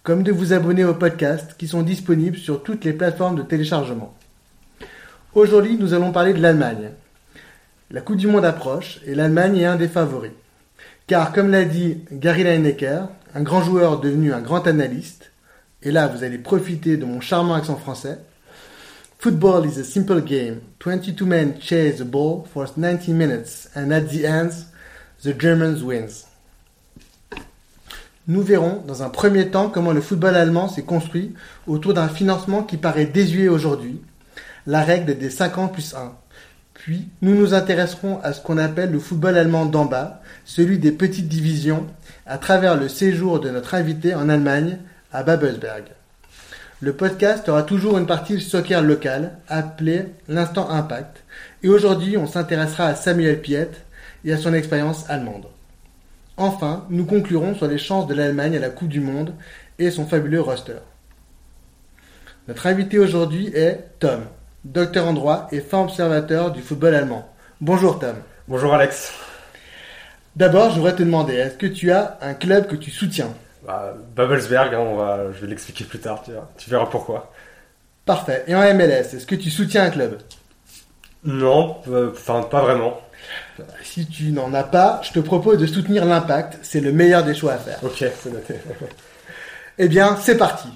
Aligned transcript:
comme 0.03 0.23
de 0.23 0.31
vous 0.31 0.53
abonner 0.53 0.83
aux 0.83 0.93
podcasts 0.93 1.55
qui 1.57 1.67
sont 1.67 1.81
disponibles 1.81 2.37
sur 2.37 2.63
toutes 2.63 2.83
les 2.83 2.93
plateformes 2.93 3.37
de 3.37 3.43
téléchargement. 3.43 4.13
Aujourd'hui, 5.33 5.77
nous 5.79 5.93
allons 5.93 6.11
parler 6.11 6.33
de 6.33 6.41
l'Allemagne. 6.41 6.91
La 7.89 8.01
Coupe 8.01 8.17
du 8.17 8.27
Monde 8.27 8.45
approche 8.45 8.99
et 9.05 9.15
l'Allemagne 9.15 9.57
est 9.57 9.65
un 9.65 9.77
des 9.77 9.87
favoris. 9.87 10.31
Car, 11.07 11.33
comme 11.33 11.49
l'a 11.49 11.65
dit 11.65 11.99
Gary 12.11 12.43
Lineker, 12.43 13.09
un 13.35 13.41
grand 13.41 13.63
joueur 13.63 13.99
devenu 13.99 14.33
un 14.33 14.41
grand 14.41 14.65
analyste, 14.67 15.31
et 15.83 15.91
là 15.91 16.07
vous 16.07 16.23
allez 16.23 16.37
profiter 16.37 16.97
de 16.97 17.05
mon 17.05 17.21
charmant 17.21 17.55
accent 17.55 17.77
français, 17.77 18.19
Football 19.21 19.67
is 19.67 19.77
a 19.77 19.83
simple 19.83 20.19
game. 20.19 20.61
22 20.79 21.25
men 21.25 21.61
chase 21.61 21.99
the 21.99 22.03
ball 22.03 22.43
for 22.51 22.65
90 22.65 23.13
minutes 23.13 23.69
and 23.75 23.91
at 23.91 24.09
the 24.09 24.25
end, 24.25 24.49
the 25.23 25.39
Germans 25.39 25.83
wins. 25.83 26.25
Nous 28.27 28.41
verrons 28.41 28.81
dans 28.87 29.03
un 29.03 29.09
premier 29.09 29.51
temps 29.51 29.69
comment 29.69 29.91
le 29.91 30.01
football 30.01 30.35
allemand 30.35 30.69
s'est 30.69 30.81
construit 30.81 31.35
autour 31.67 31.93
d'un 31.93 32.07
financement 32.07 32.63
qui 32.63 32.77
paraît 32.77 33.05
désuet 33.05 33.47
aujourd'hui, 33.47 34.01
la 34.65 34.81
règle 34.81 35.15
des 35.15 35.29
50 35.29 35.71
plus 35.71 35.93
1. 35.93 36.13
Puis, 36.73 37.07
nous 37.21 37.35
nous 37.35 37.53
intéresserons 37.53 38.19
à 38.23 38.33
ce 38.33 38.41
qu'on 38.41 38.57
appelle 38.57 38.91
le 38.91 38.97
football 38.97 39.37
allemand 39.37 39.67
d'en 39.67 39.85
bas, 39.85 40.20
celui 40.51 40.79
des 40.79 40.91
petites 40.91 41.29
divisions, 41.29 41.87
à 42.25 42.37
travers 42.37 42.75
le 42.75 42.89
séjour 42.89 43.39
de 43.39 43.49
notre 43.49 43.73
invité 43.73 44.15
en 44.15 44.27
Allemagne, 44.27 44.79
à 45.13 45.23
Babelsberg. 45.23 45.85
Le 46.81 46.91
podcast 46.91 47.47
aura 47.47 47.63
toujours 47.63 47.97
une 47.97 48.05
partie 48.05 48.41
soccer 48.41 48.81
local, 48.81 49.37
appelée 49.47 50.07
l'instant 50.27 50.69
impact, 50.69 51.23
et 51.63 51.69
aujourd'hui 51.69 52.17
on 52.17 52.27
s'intéressera 52.27 52.87
à 52.87 52.95
Samuel 52.95 53.39
Piet 53.39 53.71
et 54.25 54.33
à 54.33 54.37
son 54.37 54.53
expérience 54.53 55.09
allemande. 55.09 55.45
Enfin, 56.35 56.85
nous 56.89 57.05
conclurons 57.05 57.55
sur 57.55 57.67
les 57.67 57.77
chances 57.77 58.07
de 58.07 58.13
l'Allemagne 58.13 58.57
à 58.57 58.59
la 58.59 58.69
Coupe 58.69 58.89
du 58.89 58.99
Monde 58.99 59.33
et 59.79 59.89
son 59.89 60.05
fabuleux 60.05 60.41
roster. 60.41 60.81
Notre 62.49 62.67
invité 62.67 62.99
aujourd'hui 62.99 63.51
est 63.55 63.85
Tom, 63.99 64.23
docteur 64.65 65.07
en 65.07 65.13
droit 65.13 65.47
et 65.53 65.61
fin 65.61 65.79
observateur 65.79 66.51
du 66.51 66.61
football 66.61 66.95
allemand. 66.95 67.33
Bonjour 67.61 67.99
Tom. 67.99 68.17
Bonjour 68.49 68.73
Alex. 68.73 69.30
D'abord, 70.35 70.71
je 70.71 70.75
voudrais 70.75 70.95
te 70.95 71.03
demander, 71.03 71.33
est-ce 71.33 71.55
que 71.55 71.67
tu 71.67 71.91
as 71.91 72.17
un 72.21 72.33
club 72.33 72.67
que 72.67 72.75
tu 72.75 72.89
soutiens? 72.89 73.33
Bah, 73.65 73.93
Babelsberg, 74.15 74.73
hein, 74.73 74.79
on 74.79 74.95
va, 74.95 75.31
je 75.31 75.41
vais 75.41 75.47
l'expliquer 75.47 75.83
plus 75.83 75.99
tard, 75.99 76.23
tu, 76.23 76.31
tu 76.57 76.69
verras 76.69 76.85
pourquoi. 76.85 77.31
Parfait. 78.05 78.43
Et 78.47 78.55
en 78.55 78.61
MLS, 78.73 79.13
est-ce 79.13 79.25
que 79.25 79.35
tu 79.35 79.49
soutiens 79.49 79.83
un 79.83 79.89
club? 79.89 80.17
Non, 81.23 81.77
enfin 82.11 82.41
pas 82.43 82.61
vraiment. 82.61 82.99
Si 83.83 84.07
tu 84.07 84.31
n'en 84.31 84.53
as 84.53 84.63
pas, 84.63 85.01
je 85.03 85.11
te 85.11 85.19
propose 85.19 85.59
de 85.59 85.67
soutenir 85.67 86.05
l'impact. 86.05 86.57
C'est 86.63 86.79
le 86.79 86.91
meilleur 86.91 87.23
des 87.23 87.35
choix 87.35 87.53
à 87.53 87.57
faire. 87.57 87.79
Ok, 87.83 88.03
c'est 88.21 88.33
noté. 88.33 88.55
eh 89.77 89.87
bien, 89.87 90.17
c'est 90.19 90.37
parti. 90.37 90.69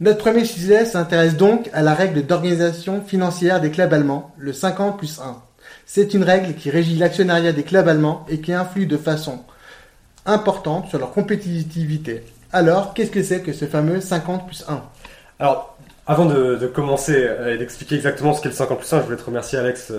Notre 0.00 0.18
premier 0.18 0.44
sujet 0.44 0.84
s'intéresse 0.84 1.36
donc 1.36 1.68
à 1.72 1.82
la 1.82 1.92
règle 1.92 2.24
d'organisation 2.24 3.02
financière 3.02 3.60
des 3.60 3.72
clubs 3.72 3.92
allemands, 3.92 4.32
le 4.38 4.52
50 4.52 4.96
plus 4.96 5.18
1. 5.18 5.42
C'est 5.90 6.12
une 6.12 6.22
règle 6.22 6.52
qui 6.52 6.68
régit 6.68 6.96
l'actionnariat 6.96 7.52
des 7.52 7.62
clubs 7.62 7.88
allemands 7.88 8.26
et 8.28 8.42
qui 8.42 8.52
influe 8.52 8.84
de 8.84 8.98
façon 8.98 9.42
importante 10.26 10.90
sur 10.90 10.98
leur 10.98 11.12
compétitivité. 11.12 12.24
Alors, 12.52 12.92
qu'est-ce 12.92 13.10
que 13.10 13.22
c'est 13.22 13.40
que 13.40 13.54
ce 13.54 13.64
fameux 13.64 14.02
50 14.02 14.46
plus 14.46 14.66
1 14.68 14.82
Alors, 15.38 15.78
avant 16.06 16.26
de, 16.26 16.66
commencer 16.66 17.26
et 17.46 17.56
d'expliquer 17.56 17.94
exactement 17.94 18.34
ce 18.34 18.42
qu'est 18.42 18.50
le 18.50 18.54
50 18.54 18.78
plus 18.80 18.92
1, 18.92 18.98
je 18.98 19.04
voulais 19.06 19.16
te 19.16 19.24
remercier 19.24 19.58
Alex 19.58 19.90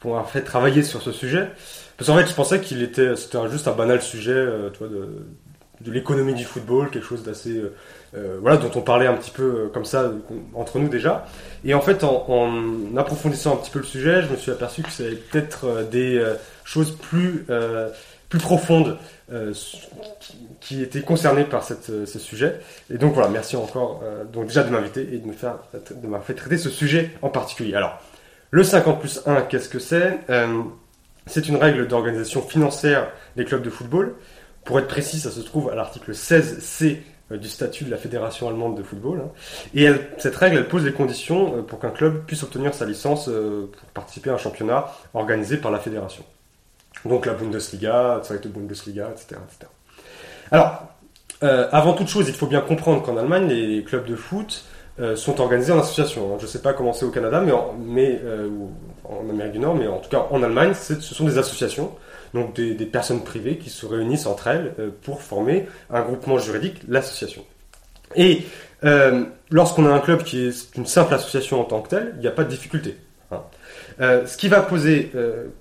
pour 0.00 0.10
avoir 0.12 0.30
fait 0.30 0.42
travailler 0.42 0.82
sur 0.82 1.00
ce 1.00 1.12
sujet. 1.12 1.48
Parce 1.96 2.10
qu'en 2.10 2.16
fait, 2.18 2.26
je 2.26 2.34
pensais 2.34 2.60
qu'il 2.60 2.82
était, 2.82 3.16
c'était 3.16 3.38
juste 3.50 3.66
un 3.68 3.72
banal 3.72 4.02
sujet, 4.02 4.32
euh, 4.32 4.68
de 5.80 5.90
l'économie 5.90 6.34
du 6.34 6.44
football, 6.44 6.90
quelque 6.90 7.06
chose 7.06 7.22
d'assez, 7.22 7.58
euh, 8.14 8.18
euh, 8.18 8.38
voilà, 8.40 8.56
dont 8.56 8.70
on 8.74 8.80
parlait 8.80 9.06
un 9.06 9.14
petit 9.14 9.30
peu 9.30 9.42
euh, 9.42 9.68
comme 9.72 9.84
ça 9.84 10.12
entre 10.54 10.78
nous 10.78 10.88
déjà. 10.88 11.26
Et 11.64 11.74
en 11.74 11.80
fait, 11.80 12.04
en, 12.04 12.96
approfondissant 12.96 13.54
un 13.54 13.56
petit 13.56 13.70
peu 13.70 13.78
le 13.78 13.84
sujet, 13.84 14.22
je 14.22 14.28
me 14.28 14.36
suis 14.36 14.50
aperçu 14.50 14.82
que 14.82 14.90
c'était 14.90 15.16
peut-être 15.16 15.64
euh, 15.66 15.84
des 15.84 16.18
euh, 16.18 16.34
choses 16.64 16.96
plus 16.96 17.46
plus 18.28 18.38
profondes 18.38 18.96
qui, 20.60 20.82
étaient 20.82 21.02
concernées 21.02 21.44
par 21.44 21.62
ce 21.64 22.18
sujet. 22.18 22.60
Et 22.88 22.96
donc 22.96 23.12
voilà, 23.12 23.28
merci 23.28 23.56
encore 23.56 24.02
donc 24.32 24.46
déjà 24.46 24.62
de 24.62 24.70
m'inviter 24.70 25.02
et 25.02 25.18
de 25.18 25.26
de 25.26 26.02
m'avoir 26.04 26.24
fait 26.24 26.32
traiter 26.32 26.56
ce 26.56 26.70
sujet 26.70 27.10
en 27.20 27.28
particulier. 27.28 27.74
Alors. 27.74 28.00
Le 28.54 28.62
50 28.62 29.00
plus 29.00 29.22
1, 29.24 29.42
qu'est-ce 29.42 29.70
que 29.70 29.78
c'est? 29.78 30.20
Euh, 30.28 30.62
C'est 31.24 31.48
une 31.48 31.56
règle 31.56 31.88
d'organisation 31.88 32.42
financière 32.42 33.10
des 33.34 33.46
clubs 33.46 33.62
de 33.62 33.70
football. 33.70 34.14
Pour 34.66 34.78
être 34.78 34.88
précis, 34.88 35.20
ça 35.20 35.30
se 35.30 35.40
trouve 35.40 35.70
à 35.70 35.74
l'article 35.74 36.12
16C 36.12 36.98
du 37.38 37.48
statut 37.48 37.84
de 37.84 37.90
la 37.90 37.96
Fédération 37.96 38.48
allemande 38.48 38.76
de 38.76 38.82
football. 38.82 39.22
Hein. 39.24 39.30
Et 39.74 39.88
cette 40.18 40.36
règle, 40.36 40.58
elle 40.58 40.68
pose 40.68 40.84
les 40.84 40.92
conditions 40.92 41.62
pour 41.62 41.78
qu'un 41.78 41.90
club 41.90 42.24
puisse 42.26 42.42
obtenir 42.42 42.74
sa 42.74 42.84
licence 42.84 43.26
pour 43.26 43.90
participer 43.94 44.30
à 44.30 44.34
un 44.34 44.38
championnat 44.38 44.86
organisé 45.14 45.56
par 45.56 45.70
la 45.70 45.78
fédération. 45.78 46.24
Donc 47.04 47.26
la 47.26 47.34
Bundesliga, 47.34 48.20
Zweite 48.22 48.46
Bundesliga, 48.46 49.10
etc. 49.10 49.40
etc. 49.44 49.70
Alors, 50.50 50.82
euh, 51.42 51.68
avant 51.72 51.94
toute 51.94 52.08
chose, 52.08 52.28
il 52.28 52.34
faut 52.34 52.46
bien 52.46 52.60
comprendre 52.60 53.02
qu'en 53.02 53.16
Allemagne, 53.16 53.48
les 53.48 53.82
clubs 53.82 54.06
de 54.06 54.14
foot 54.14 54.64
euh, 55.00 55.16
sont 55.16 55.40
organisés 55.40 55.72
en 55.72 55.80
association. 55.80 56.38
Je 56.38 56.44
ne 56.44 56.48
sais 56.48 56.60
pas 56.60 56.72
comment 56.72 56.92
c'est 56.92 57.04
au 57.04 57.10
Canada, 57.10 57.42
mais, 57.78 58.20
euh, 58.24 58.48
ou 58.48 58.70
en 59.04 59.28
Amérique 59.28 59.52
du 59.52 59.58
Nord, 59.58 59.74
mais 59.74 59.88
en 59.88 59.98
tout 59.98 60.10
cas 60.10 60.26
en 60.30 60.42
Allemagne, 60.42 60.74
ce 60.74 60.94
sont 61.00 61.24
des 61.24 61.38
associations, 61.38 61.92
donc 62.34 62.54
des, 62.54 62.86
personnes 62.86 63.22
privées 63.22 63.58
qui 63.58 63.70
se 63.70 63.86
réunissent 63.86 64.26
entre 64.26 64.48
elles 64.48 64.74
euh, 64.78 64.90
pour 65.02 65.22
former 65.22 65.66
un 65.90 66.02
groupement 66.02 66.38
juridique, 66.38 66.80
l'association. 66.88 67.44
Et 68.16 68.42
euh, 68.84 69.24
lorsqu'on 69.50 69.86
a 69.86 69.90
un 69.90 70.00
club 70.00 70.22
qui 70.22 70.46
est 70.46 70.76
une 70.76 70.86
simple 70.86 71.14
association 71.14 71.60
en 71.60 71.64
tant 71.64 71.80
que 71.80 71.90
telle, 71.90 72.12
il 72.16 72.20
n'y 72.20 72.26
a 72.26 72.32
pas 72.32 72.44
de 72.44 72.48
difficulté. 72.48 72.96
hein. 73.30 73.42
Euh, 74.00 74.26
ce 74.26 74.36
qui 74.36 74.48
va 74.48 74.60
poser 74.60 75.12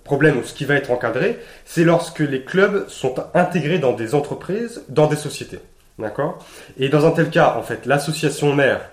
problème 0.04 0.38
ou 0.38 0.44
ce 0.44 0.54
qui 0.54 0.66
va 0.66 0.76
être 0.76 0.92
encadré, 0.92 1.40
c'est 1.66 1.84
lorsque 1.84 2.20
les 2.20 2.44
clubs 2.44 2.88
sont 2.88 3.16
intégrés 3.34 3.80
dans 3.80 3.94
des 3.94 4.16
entreprises, 4.16 4.84
dans 4.90 5.08
des 5.08 5.18
sociétés. 5.18 5.60
D'accord? 6.00 6.40
Et 6.78 6.90
dans 6.90 7.06
un 7.06 7.12
tel 7.12 7.30
cas, 7.30 7.56
en 7.58 7.64
fait, 7.64 7.86
l'association 7.86 8.56
mère, 8.56 8.90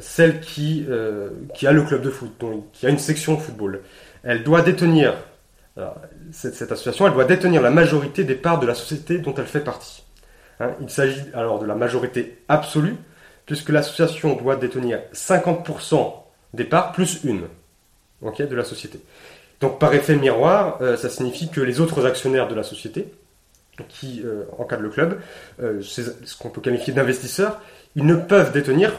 celle 0.00 0.40
qui, 0.40 0.86
qui 1.54 1.66
a 1.66 1.72
le 1.72 1.82
club 1.82 2.02
de 2.02 2.10
foot, 2.10 2.32
donc, 2.38 2.70
qui 2.72 2.86
a 2.86 2.90
une 2.90 2.98
section 2.98 3.38
football, 3.38 3.80
elle 4.22 4.44
doit 4.44 4.60
détenir, 4.60 5.14
cette, 6.32 6.70
association, 6.72 7.06
elle 7.06 7.12
doit 7.14 7.24
détenir 7.24 7.62
la 7.62 7.70
majorité 7.70 8.24
des 8.24 8.34
parts 8.34 8.58
de 8.60 8.66
la 8.66 8.74
société 8.74 9.18
dont 9.18 9.34
elle 9.34 9.46
fait 9.46 9.60
partie. 9.60 10.04
Hein, 10.60 10.70
il 10.80 10.90
s'agit 10.90 11.22
alors 11.34 11.58
de 11.58 11.66
la 11.66 11.74
majorité 11.74 12.38
absolue, 12.48 12.96
puisque 13.44 13.68
l'association 13.68 14.34
doit 14.36 14.56
détenir 14.56 15.00
50% 15.12 16.12
des 16.54 16.64
parts 16.64 16.92
plus 16.92 17.22
une 17.24 17.42
de 18.22 18.56
la 18.56 18.64
société. 18.64 18.98
Donc 19.60 19.78
par 19.78 19.92
effet 19.94 20.16
miroir, 20.16 20.78
euh, 20.80 20.96
ça 20.96 21.08
signifie 21.10 21.48
que 21.50 21.60
les 21.60 21.80
autres 21.80 22.06
actionnaires 22.06 22.48
de 22.48 22.54
la 22.54 22.62
société, 22.62 23.12
qui 23.88 24.22
euh, 24.24 24.44
encadrent 24.58 24.82
le 24.82 24.88
club, 24.88 25.20
euh, 25.62 25.80
ce 25.82 26.36
qu'on 26.38 26.48
peut 26.48 26.60
qualifier 26.62 26.92
d'investisseurs, 26.94 27.60
ils 27.94 28.06
ne 28.06 28.14
peuvent 28.16 28.52
détenir 28.52 28.92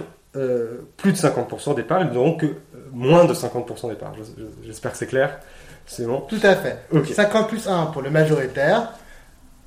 plus 0.98 1.14
de 1.14 1.18
50% 1.18 1.74
des 1.76 1.82
parts, 1.82 2.02
ils 2.04 2.12
n'auront 2.14 2.36
que 2.38 2.46
moins 2.92 3.26
de 3.26 3.34
50% 3.34 3.90
des 3.90 3.96
parts. 3.96 4.14
Je- 4.16 4.24
je- 4.24 4.68
J'espère 4.68 4.92
que 4.92 4.98
c'est 5.00 5.08
clair. 5.08 5.40
C'est 5.88 6.06
bon. 6.06 6.22
Tout 6.22 6.40
à 6.44 6.56
fait. 6.56 6.78
Ok. 6.92 7.08
50 7.08 7.48
plus 7.50 7.68
1 7.68 7.88
pour 7.88 8.02
le 8.02 8.10
majoritaire. 8.12 8.92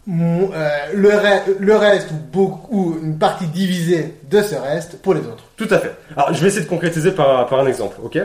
Mon- 0.07 0.51
euh, 0.55 0.69
le, 0.95 1.09
re- 1.11 1.59
le 1.59 1.77
reste 1.77 2.11
ou, 2.11 2.15
beaucoup, 2.15 2.69
ou 2.71 2.99
une 3.03 3.19
partie 3.19 3.47
divisée 3.47 4.15
de 4.31 4.41
ce 4.43 4.55
reste 4.55 5.01
pour 5.03 5.15
les 5.15 5.21
autres. 5.21 5.45
Tout 5.57 5.69
à 5.71 5.79
fait. 5.79 5.93
Alors, 6.17 6.33
je 6.33 6.41
vais 6.41 6.49
essayer 6.49 6.65
de 6.65 6.69
concrétiser 6.69 7.13
par, 7.13 7.47
par 7.47 7.61
un 7.61 7.67
exemple, 7.67 7.97
ok? 8.03 8.19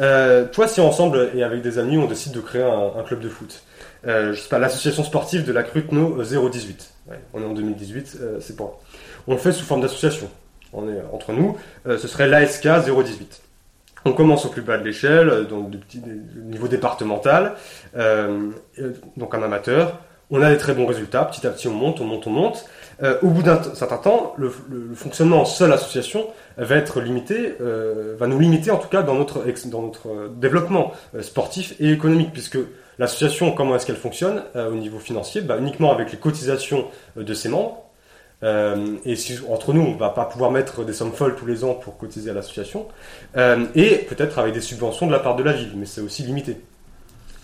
Euh, 0.00 0.46
Toi, 0.46 0.68
si 0.68 0.80
ensemble 0.80 1.30
et 1.34 1.42
avec 1.42 1.60
des 1.62 1.78
amis, 1.78 1.98
on 1.98 2.06
décide 2.06 2.32
de 2.32 2.40
créer 2.40 2.62
un, 2.62 2.92
un 2.98 3.02
club 3.02 3.20
de 3.20 3.28
foot, 3.28 3.62
euh, 4.06 4.32
je 4.32 4.40
sais 4.40 4.48
pas, 4.48 4.58
l'association 4.58 5.04
sportive 5.04 5.44
de 5.44 5.52
la 5.52 5.62
Cruteno 5.62 6.22
018. 6.22 6.90
Ouais, 7.10 7.18
on 7.34 7.42
est 7.42 7.46
en 7.46 7.52
2018, 7.52 8.16
euh, 8.20 8.38
c'est 8.40 8.56
pour. 8.56 8.80
On 9.26 9.32
le 9.32 9.38
fait 9.38 9.52
sous 9.52 9.64
forme 9.64 9.82
d'association. 9.82 10.28
On 10.72 10.88
est 10.88 11.00
entre 11.12 11.32
nous. 11.32 11.56
ce 11.86 12.08
serait 12.08 12.26
l'ASK 12.28 12.66
018. 12.66 13.40
On 14.08 14.12
commence 14.12 14.46
au 14.46 14.48
plus 14.48 14.62
bas 14.62 14.78
de 14.78 14.84
l'échelle, 14.84 15.28
euh, 15.28 15.44
donc 15.44 15.70
niveau 16.36 16.66
départemental, 16.66 17.56
euh, 17.96 18.50
euh, 18.78 18.92
donc 19.18 19.34
un 19.34 19.42
amateur. 19.42 20.00
On 20.30 20.40
a 20.42 20.50
des 20.50 20.56
très 20.58 20.72
bons 20.74 20.86
résultats. 20.86 21.24
Petit 21.26 21.46
à 21.46 21.50
petit, 21.50 21.68
on 21.68 21.74
monte, 21.74 22.00
on 22.00 22.04
monte, 22.04 22.26
on 22.26 22.30
monte. 22.30 22.66
Au 23.22 23.28
bout 23.28 23.42
d'un 23.42 23.62
certain 23.74 23.96
temps, 23.96 24.34
le, 24.36 24.50
fonctionnement 24.94 25.40
en 25.40 25.44
seule 25.46 25.72
association 25.72 26.26
va 26.58 26.76
être 26.76 27.00
limité, 27.00 27.54
va 27.58 28.26
nous 28.26 28.38
limiter 28.38 28.70
en 28.70 28.76
tout 28.76 28.88
cas 28.88 29.02
dans 29.02 29.14
notre, 29.14 29.42
dans 29.70 29.80
notre 29.80 30.28
développement 30.36 30.92
sportif 31.22 31.74
et 31.80 31.92
économique, 31.92 32.34
puisque 32.34 32.58
l'association, 32.98 33.52
comment 33.52 33.74
est-ce 33.76 33.86
qu'elle 33.86 33.96
fonctionne 33.96 34.42
au 34.54 34.74
niveau 34.74 34.98
financier? 34.98 35.40
Bah, 35.40 35.56
Uniquement 35.58 35.92
avec 35.92 36.12
les 36.12 36.18
cotisations 36.18 36.88
de 37.16 37.32
ses 37.32 37.48
membres. 37.48 37.87
Euh, 38.44 38.96
et 39.04 39.16
si, 39.16 39.38
entre 39.50 39.72
nous, 39.72 39.82
on 39.82 39.96
va 39.96 40.10
pas 40.10 40.24
pouvoir 40.24 40.50
mettre 40.50 40.84
des 40.84 40.92
sommes 40.92 41.12
folles 41.12 41.34
tous 41.34 41.46
les 41.46 41.64
ans 41.64 41.74
pour 41.74 41.98
cotiser 41.98 42.30
à 42.30 42.34
l'association, 42.34 42.86
Euh, 43.36 43.66
et 43.74 43.98
peut-être 44.08 44.38
avec 44.38 44.54
des 44.54 44.60
subventions 44.60 45.06
de 45.06 45.12
la 45.12 45.18
part 45.18 45.36
de 45.36 45.42
la 45.42 45.52
ville, 45.52 45.72
mais 45.76 45.86
c'est 45.86 46.00
aussi 46.00 46.22
limité. 46.22 46.60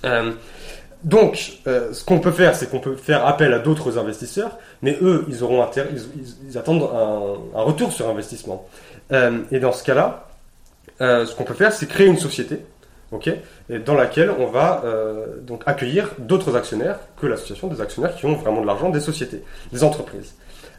Euh, 0.05 0.32
donc, 1.02 1.58
ce 1.67 2.05
qu'on 2.05 2.19
peut 2.19 2.31
faire, 2.31 2.56
c'est 2.56 2.70
qu'on 2.70 2.81
peut 2.81 2.96
faire 2.96 3.26
appel 3.26 3.52
à 3.52 3.58
d'autres 3.58 3.99
investisseurs, 3.99 4.56
mais 4.81 4.96
eux, 5.02 5.26
ils 5.29 5.44
auront 5.44 5.62
ils, 6.49 6.58
attendent 6.58 6.88
un, 6.94 7.61
retour 7.61 7.93
sur 7.93 8.08
investissement. 8.08 8.67
Et 9.11 9.61
dans 9.61 9.73
ce 9.73 9.85
cas-là, 9.85 10.29
ce 11.00 11.35
qu'on 11.35 11.44
peut 11.44 11.52
faire, 11.52 11.75
c'est 11.75 11.87
créer 11.87 12.06
une 12.06 12.17
société, 12.17 12.61
ok, 13.12 13.31
dans 13.85 13.94
laquelle 13.94 14.31
on 14.31 14.46
va 14.46 14.82
donc 15.43 15.62
accueillir 15.67 16.12
d'autres 16.19 16.56
actionnaires 16.56 16.99
que 17.20 17.26
l'association, 17.26 17.69
des 17.69 17.82
actionnaires 17.82 18.17
qui 18.17 18.25
ont 18.25 18.37
vraiment 18.37 18.62
de 18.62 18.67
l'argent, 18.67 18.88
des 18.88 19.00
sociétés, 19.00 19.44
des 19.73 19.85
entreprises. 19.85 20.35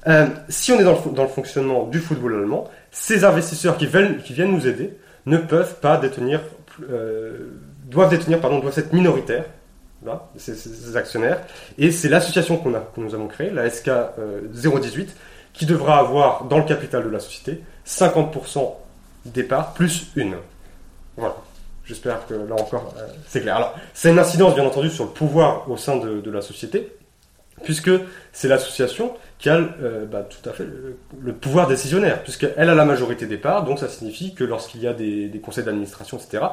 Euh, 0.07 0.28
si 0.50 0.72
on 0.72 0.80
est 0.80 0.84
dans 0.84 1.24
le, 1.24 1.28
fonctionnement 1.28 1.88
du 1.88 2.00
football 2.00 2.36
allemand, 2.36 2.69
ces 2.92 3.24
investisseurs 3.24 3.78
qui 3.78 3.88
viennent, 3.88 4.52
nous 4.52 4.68
aider 4.68 4.96
ne 5.25 5.38
peuvent 5.38 5.80
pas 5.80 5.98
détenir, 5.98 6.42
euh, 6.90 7.52
doivent 7.86 8.12
détenir, 8.12 8.40
pardon, 8.40 8.60
doivent 8.60 8.78
être 8.78 8.94
minoritaires, 8.94 9.46
ces, 10.38 10.98
actionnaires, 10.98 11.40
et 11.78 11.90
c'est 11.90 12.10
l'association 12.10 12.57
qu'on 12.57 12.75
a, 12.75 12.80
que 12.80 13.02
nous 13.02 13.16
avons 13.16 13.28
créée, 13.28 13.50
la 13.50 13.69
SK 13.69 13.88
euh, 13.88 14.42
018, 14.54 15.16
qui 15.54 15.66
devra 15.66 16.00
avoir 16.00 16.46
dans 16.46 16.58
le 16.60 16.66
capital 16.66 17.04
de 17.04 17.10
la 17.10 17.19
société 17.19 17.63
50% 17.88 18.74
départ 19.25 19.74
plus 19.74 20.12
une. 20.16 20.36
Voilà. 21.18 21.36
J'espère 21.86 22.25
que 22.28 22.34
là 22.34 22.56
encore 22.56 22.94
euh, 22.98 23.08
c'est 23.28 23.42
clair. 23.42 23.56
Alors, 23.58 23.75
c'est 23.94 24.10
une 24.10 24.19
incidence 24.19 24.56
bien 24.56 24.66
entendu 24.66 24.90
sur 24.90 25.06
le 25.06 25.12
pouvoir 25.12 25.69
au 25.69 25.78
sein 25.78 25.98
de 25.98 26.31
la 26.31 26.42
société, 26.42 26.92
puisque 27.63 27.92
c'est 28.34 28.48
l'association 28.48 29.13
qui 29.38 29.50
a 29.50 29.56
euh, 29.56 30.06
bah, 30.06 30.26
tout 30.28 30.50
à 30.50 30.54
fait 30.54 30.66
le, 31.20 31.34
pouvoir 31.34 31.68
décisionnaire, 31.68 32.24
puisqu'elle 32.24 32.70
a 32.70 32.76
la 32.76 32.86
majorité 32.86 33.26
des 33.26 33.38
parts, 33.38 33.64
donc 33.64 33.80
ça 33.80 33.90
signifie 33.90 34.34
que 34.34 34.44
lorsqu'il 34.44 34.82
y 34.82 34.88
a 34.88 34.94
des, 34.94 35.42
conseils 35.44 35.64
d'administration, 35.64 36.18
etc., 36.18 36.44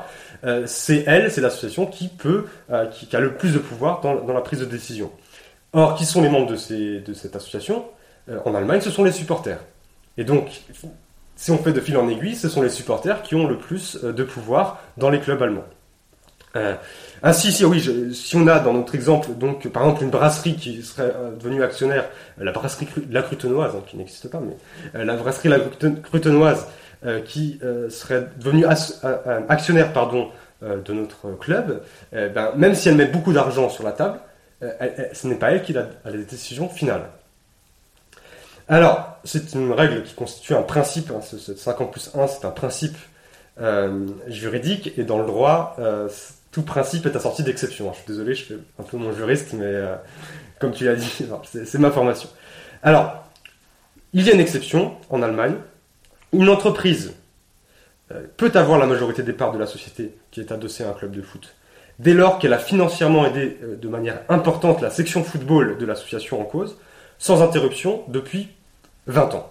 euh, 0.44 0.64
c'est 0.66 1.04
elle, 1.06 1.30
c'est 1.30 1.40
l'association 1.40 1.86
qui 1.86 2.08
peut, 2.08 2.46
euh, 2.70 2.86
qui, 2.86 3.06
qui 3.06 3.16
a 3.16 3.20
le 3.20 3.34
plus 3.34 3.54
de 3.54 3.58
pouvoir 3.58 4.00
dans, 4.00 4.16
dans 4.16 4.34
la 4.34 4.40
prise 4.40 4.60
de 4.60 4.64
décision. 4.64 5.10
Or, 5.72 5.94
qui 5.94 6.04
sont 6.04 6.20
les 6.20 6.28
membres 6.28 6.50
de, 6.50 6.56
ces, 6.56 7.00
de 7.00 7.14
cette 7.14 7.36
association? 7.36 7.84
En 8.44 8.54
Allemagne, 8.54 8.80
ce 8.80 8.90
sont 8.90 9.02
les 9.02 9.10
supporters. 9.10 9.58
Et 10.16 10.22
donc, 10.22 10.62
si 11.34 11.50
on 11.50 11.58
fait 11.58 11.72
de 11.72 11.80
fil 11.80 11.96
en 11.96 12.08
aiguille, 12.08 12.36
ce 12.36 12.48
sont 12.48 12.62
les 12.62 12.68
supporters 12.68 13.22
qui 13.22 13.34
ont 13.34 13.48
le 13.48 13.58
plus 13.58 13.96
de 13.96 14.22
pouvoir 14.22 14.80
dans 14.96 15.10
les 15.10 15.18
clubs 15.18 15.42
allemands. 15.42 15.64
Euh, 16.54 16.74
ainsi, 17.22 17.50
si, 17.50 17.64
oui, 17.64 17.80
je- 17.80 18.12
si 18.12 18.36
on 18.36 18.46
a 18.46 18.58
dans 18.60 18.74
notre 18.74 18.94
exemple, 18.94 19.28
donc, 19.32 19.66
par 19.68 19.84
exemple, 19.84 20.02
une 20.04 20.10
brasserie 20.10 20.56
qui 20.56 20.82
serait 20.82 21.12
euh, 21.16 21.30
devenue 21.38 21.62
actionnaire, 21.62 22.04
euh, 22.40 22.44
la 22.44 22.52
brasserie 22.52 22.86
La 23.10 23.22
Crutenoise, 23.22 23.74
hein, 23.74 23.82
qui 23.86 23.96
n'existe 23.96 24.28
pas, 24.28 24.40
mais 24.40 25.04
la 25.04 25.16
brasserie 25.16 25.48
La 25.48 25.58
Cruten- 25.58 26.00
Crutenoise, 26.02 26.66
qui 27.24 27.58
serait 27.90 28.28
devenue 28.38 28.64
actionnaire 29.48 29.92
pardon, 29.92 30.28
de 30.60 30.92
notre 30.92 31.32
club, 31.40 31.82
ben, 32.12 32.52
même 32.56 32.74
si 32.76 32.88
elle 32.88 32.94
met 32.94 33.06
beaucoup 33.06 33.32
d'argent 33.32 33.68
sur 33.68 33.82
la 33.82 33.90
table, 33.90 34.20
ce 34.60 35.26
n'est 35.26 35.34
pas 35.34 35.50
elle 35.50 35.62
qui 35.64 35.76
a, 35.76 35.88
a 36.04 36.10
les 36.10 36.22
décisions 36.24 36.68
finales. 36.68 37.08
Alors, 38.68 39.18
c'est 39.24 39.52
une 39.54 39.72
règle 39.72 40.04
qui 40.04 40.14
constitue 40.14 40.54
un 40.54 40.62
principe, 40.62 41.10
hein, 41.10 41.20
ce, 41.22 41.38
ce 41.38 41.54
50 41.56 41.90
plus 41.90 42.10
1, 42.14 42.26
c'est 42.28 42.44
un 42.44 42.50
principe 42.52 42.96
juridique, 44.28 44.92
et 44.96 45.02
dans 45.02 45.18
le 45.18 45.26
droit, 45.26 45.76
tout 46.52 46.62
principe 46.62 47.06
est 47.06 47.16
assorti 47.16 47.42
d'exceptions. 47.42 47.90
Je 47.92 47.98
suis 47.98 48.06
désolé, 48.06 48.34
je 48.34 48.44
fais 48.44 48.54
un 48.78 48.82
peu 48.82 48.96
mon 48.98 49.12
juriste, 49.12 49.54
mais 49.54 49.64
euh, 49.64 49.94
comme 50.60 50.72
tu 50.72 50.84
l'as 50.84 50.94
dit, 50.94 51.24
c'est 51.64 51.78
ma 51.78 51.90
formation. 51.90 52.28
Alors, 52.82 53.24
il 54.12 54.22
y 54.24 54.30
a 54.30 54.34
une 54.34 54.40
exception 54.40 54.94
en 55.10 55.22
Allemagne. 55.22 55.54
Une 56.32 56.48
entreprise 56.48 57.14
euh, 58.12 58.22
peut 58.36 58.52
avoir 58.54 58.78
la 58.78 58.86
majorité 58.86 59.22
des 59.22 59.32
parts 59.32 59.52
de 59.52 59.58
la 59.58 59.66
société 59.66 60.14
qui 60.30 60.40
est 60.40 60.52
adossée 60.52 60.84
à 60.84 60.90
un 60.90 60.92
club 60.92 61.12
de 61.12 61.22
foot, 61.22 61.54
dès 61.98 62.14
lors 62.14 62.38
qu'elle 62.38 62.52
a 62.52 62.58
financièrement 62.58 63.26
aidé 63.26 63.58
euh, 63.62 63.76
de 63.76 63.88
manière 63.88 64.20
importante 64.28 64.80
la 64.82 64.90
section 64.90 65.24
football 65.24 65.78
de 65.78 65.86
l'association 65.86 66.40
en 66.40 66.44
cause, 66.44 66.76
sans 67.18 67.42
interruption 67.42 68.02
depuis 68.08 68.48
20 69.06 69.34
ans. 69.34 69.48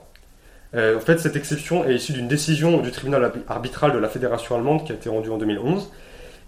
En 0.74 1.02
fait, 1.02 1.20
cette 1.20 1.36
exception 1.36 1.84
est 1.84 1.96
issue 1.96 2.14
d'une 2.14 2.30
décision 2.30 2.78
du 2.80 2.92
tribunal 2.92 3.25
arbi- 3.25 3.42
arbitral 3.50 3.92
de 3.92 3.98
la 3.98 4.08
fédération 4.08 4.56
allemande 4.56 4.86
qui 4.86 4.94
a 4.94 4.96
été 4.96 5.10
rendue 5.10 5.30
en 5.30 5.38
2011. 5.38 5.92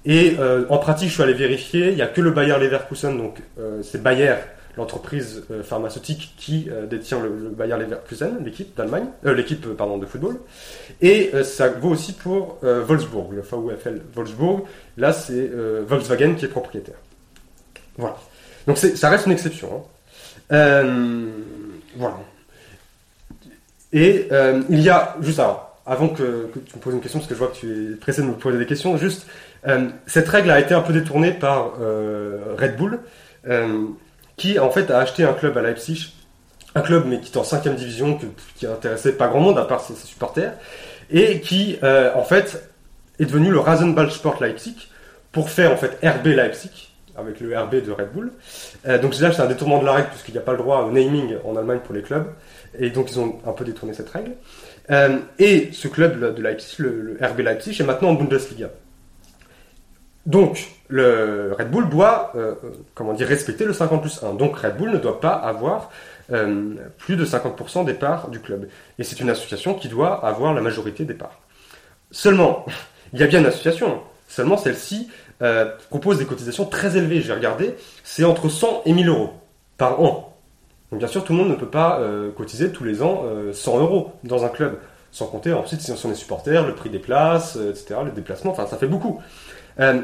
Et 0.05 0.35
euh, 0.39 0.65
en 0.69 0.77
pratique, 0.77 1.09
je 1.09 1.13
suis 1.13 1.23
allé 1.23 1.33
vérifier, 1.33 1.89
il 1.89 1.95
n'y 1.95 2.01
a 2.01 2.07
que 2.07 2.21
le 2.21 2.31
Bayer 2.31 2.57
Leverkusen, 2.59 3.17
donc 3.17 3.41
euh, 3.57 3.81
c'est 3.83 4.03
Bayer, 4.03 4.35
l'entreprise 4.77 5.43
euh, 5.51 5.63
pharmaceutique 5.63 6.33
qui 6.37 6.67
euh, 6.71 6.85
détient 6.85 7.19
le, 7.21 7.29
Bayer 7.29 7.77
Leverkusen, 7.77 8.43
l'équipe 8.43 8.75
d'Allemagne, 8.75 9.05
euh, 9.25 9.33
l'équipe 9.33 9.65
pardon 9.77 9.97
de 9.97 10.05
football. 10.05 10.39
Et 11.01 11.31
ça 11.43 11.69
vaut 11.69 11.89
aussi 11.89 12.13
pour 12.13 12.59
Wolfsburg, 12.61 13.31
le 13.33 13.41
VfL 13.41 14.01
Wolfsburg. 14.15 14.63
Là, 14.97 15.13
c'est 15.13 15.49
Volkswagen 15.87 16.35
qui 16.35 16.45
est 16.45 16.49
propriétaire. 16.49 16.95
Voilà. 17.97 18.17
Donc 18.67 18.77
ça 18.77 19.09
reste 19.09 19.25
une 19.25 19.33
exception. 19.33 19.83
hein. 20.49 21.25
Voilà. 21.95 22.19
Et 23.91 24.27
il 24.69 24.79
y 24.81 24.89
a, 24.89 25.15
juste 25.21 25.39
alors, 25.39 25.72
avant 25.85 26.09
que, 26.09 26.49
tu 26.65 26.75
me 26.75 26.81
poses 26.81 26.93
une 26.93 27.01
question, 27.01 27.19
parce 27.19 27.29
que 27.29 27.35
je 27.35 27.39
vois 27.39 27.49
que 27.49 27.57
tu 27.57 27.93
es 27.93 27.95
pressé 27.95 28.21
de 28.21 28.27
me 28.27 28.33
poser 28.33 28.57
des 28.57 28.65
questions, 28.65 28.95
juste, 28.97 29.27
euh, 29.67 29.89
cette 30.07 30.27
règle 30.29 30.51
a 30.51 30.59
été 30.59 30.73
un 30.73 30.81
peu 30.81 30.93
détournée 30.93 31.31
par 31.31 31.73
euh, 31.81 32.55
Red 32.57 32.77
Bull, 32.77 32.99
euh, 33.47 33.87
qui 34.37 34.59
en 34.59 34.69
fait 34.69 34.89
a 34.91 34.99
acheté 34.99 35.23
un 35.23 35.33
club 35.33 35.57
à 35.57 35.61
Leipzig, 35.61 36.13
un 36.75 36.81
club 36.81 37.05
mais 37.07 37.19
qui 37.19 37.31
est 37.31 37.37
en 37.37 37.43
5 37.43 37.67
division, 37.75 38.19
qui 38.55 38.65
intéressait 38.65 39.13
pas 39.13 39.27
grand 39.27 39.41
monde 39.41 39.59
à 39.59 39.65
part 39.65 39.81
ses, 39.81 39.93
supporters, 39.95 40.53
et 41.11 41.41
qui 41.41 41.77
en 41.83 42.23
fait 42.23 42.63
est 43.19 43.25
devenu 43.25 43.51
le 43.51 43.59
Rasenballsport 43.59 44.41
Leipzig 44.41 44.89
pour 45.31 45.49
faire 45.49 45.71
en 45.71 45.77
fait 45.77 45.99
RB 46.03 46.27
Leipzig 46.27 46.93
avec 47.15 47.39
le 47.39 47.57
RB 47.57 47.75
de 47.75 47.91
Red 47.91 48.11
Bull. 48.13 48.31
Euh, 48.87 48.97
donc 48.97 49.17
là 49.19 49.31
c'est 49.31 49.41
un 49.41 49.47
détournement 49.47 49.79
de 49.79 49.85
la 49.85 49.93
règle 49.93 50.09
puisqu'il 50.09 50.31
n'y 50.31 50.37
a 50.37 50.41
pas 50.41 50.53
le 50.53 50.57
droit 50.57 50.81
au 50.81 50.91
naming 50.91 51.35
en 51.45 51.55
Allemagne 51.55 51.79
pour 51.83 51.93
les 51.93 52.01
clubs 52.01 52.27
et 52.77 52.89
donc 52.89 53.11
ils 53.11 53.19
ont 53.19 53.39
un 53.45 53.51
peu 53.51 53.65
détourné 53.65 53.93
cette 53.93 54.09
règle. 54.09 54.31
Euh, 54.91 55.19
et 55.39 55.69
ce 55.71 55.87
club 55.87 56.35
de 56.35 56.41
Leipzig, 56.41 56.75
le, 56.79 57.17
RB 57.21 57.39
Leipzig, 57.39 57.79
est 57.79 57.85
maintenant 57.85 58.09
en 58.09 58.13
Bundesliga. 58.13 58.69
Donc, 60.25 60.69
le 60.87 61.53
Red 61.57 61.69
Bull 61.69 61.89
doit, 61.89 62.31
euh, 62.35 62.55
euh, 62.63 62.69
comment 62.95 63.13
dire, 63.13 63.27
respecter 63.27 63.65
le 63.65 63.73
50 63.73 64.01
plus 64.01 64.23
1. 64.23 64.33
Donc, 64.33 64.57
Red 64.57 64.77
Bull 64.77 64.91
ne 64.91 64.97
doit 64.97 65.19
pas 65.19 65.33
avoir 65.33 65.91
plus 66.97 67.17
de 67.17 67.25
50% 67.25 67.83
des 67.83 67.93
parts 67.93 68.29
du 68.29 68.39
club. 68.39 68.69
Et 68.97 69.03
c'est 69.03 69.19
une 69.19 69.29
association 69.29 69.73
qui 69.73 69.89
doit 69.89 70.25
avoir 70.25 70.53
la 70.53 70.61
majorité 70.61 71.03
des 71.03 71.13
parts. 71.13 71.41
Seulement, 72.11 72.65
il 73.11 73.19
y 73.19 73.23
a 73.23 73.27
bien 73.27 73.41
une 73.41 73.45
association, 73.45 74.01
seulement 74.29 74.57
celle-ci 74.57 75.09
propose 75.89 76.19
des 76.19 76.25
cotisations 76.25 76.65
très 76.65 76.95
élevées. 76.95 77.19
J'ai 77.19 77.33
regardé, 77.33 77.75
c'est 78.05 78.23
entre 78.23 78.47
100 78.47 78.83
et 78.85 78.93
1000 78.93 79.09
euros 79.09 79.33
par 79.77 80.01
an. 80.01 80.32
Donc, 80.93 80.99
bien 80.99 81.07
sûr, 81.07 81.23
tout 81.23 81.33
le 81.33 81.39
monde 81.39 81.49
ne 81.49 81.55
peut 81.55 81.65
pas 81.65 81.97
euh, 82.01 82.29
cotiser 82.31 82.71
tous 82.71 82.83
les 82.83 83.01
ans 83.01 83.23
euh, 83.25 83.51
100 83.51 83.79
euros 83.79 84.13
dans 84.23 84.45
un 84.45 84.49
club. 84.49 84.77
Sans 85.11 85.25
compter 85.25 85.51
ensuite 85.51 85.81
si 85.81 85.91
on 85.91 85.95
sont 85.95 86.09
des 86.09 86.13
supporters, 86.13 86.67
le 86.67 86.75
prix 86.75 86.91
des 86.91 86.99
places, 86.99 87.57
euh, 87.57 87.71
etc., 87.71 87.95
les 88.05 88.11
déplacements, 88.11 88.51
enfin 88.51 88.67
ça 88.67 88.77
fait 88.77 88.85
beaucoup. 88.85 89.19
Euh, 89.79 90.01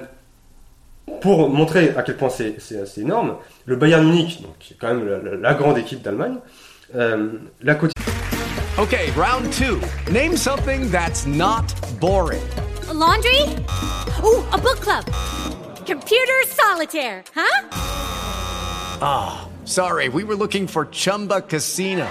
pour 1.21 1.47
montrer 1.47 1.93
à 1.95 2.01
quel 2.01 2.17
point 2.17 2.29
c'est 2.29 2.55
assez 2.81 3.01
énorme, 3.01 3.35
le 3.65 3.75
Bayern 3.75 4.03
Munich, 4.03 4.41
donc, 4.41 4.57
qui 4.57 4.73
est 4.73 4.77
quand 4.81 4.87
même 4.87 5.07
la, 5.07 5.17
la- 5.19 5.35
la 5.37 5.53
grande 5.53 5.77
équipe 5.77 6.01
d'Allemagne, 6.01 6.37
euh, 6.95 7.33
la 7.61 7.75
cotisation 7.75 8.11
Okay, 8.79 9.11
round 9.15 9.51
two. 9.51 9.79
Name 10.11 10.35
something 10.35 10.89
that's 10.89 11.27
not 11.27 11.65
boring. 11.99 12.41
A 12.89 12.93
laundry? 12.95 13.43
Ooh, 14.23 14.41
a 14.53 14.57
book 14.57 14.79
club. 14.81 15.03
Computer 15.85 16.39
solitaire, 16.47 17.23
huh? 17.35 17.65
Sorry, 19.69 20.09
we 20.09 20.23
were 20.23 20.35
looking 20.35 20.65
for 20.65 20.87
Chumba 20.87 21.41
Casino. 21.41 22.07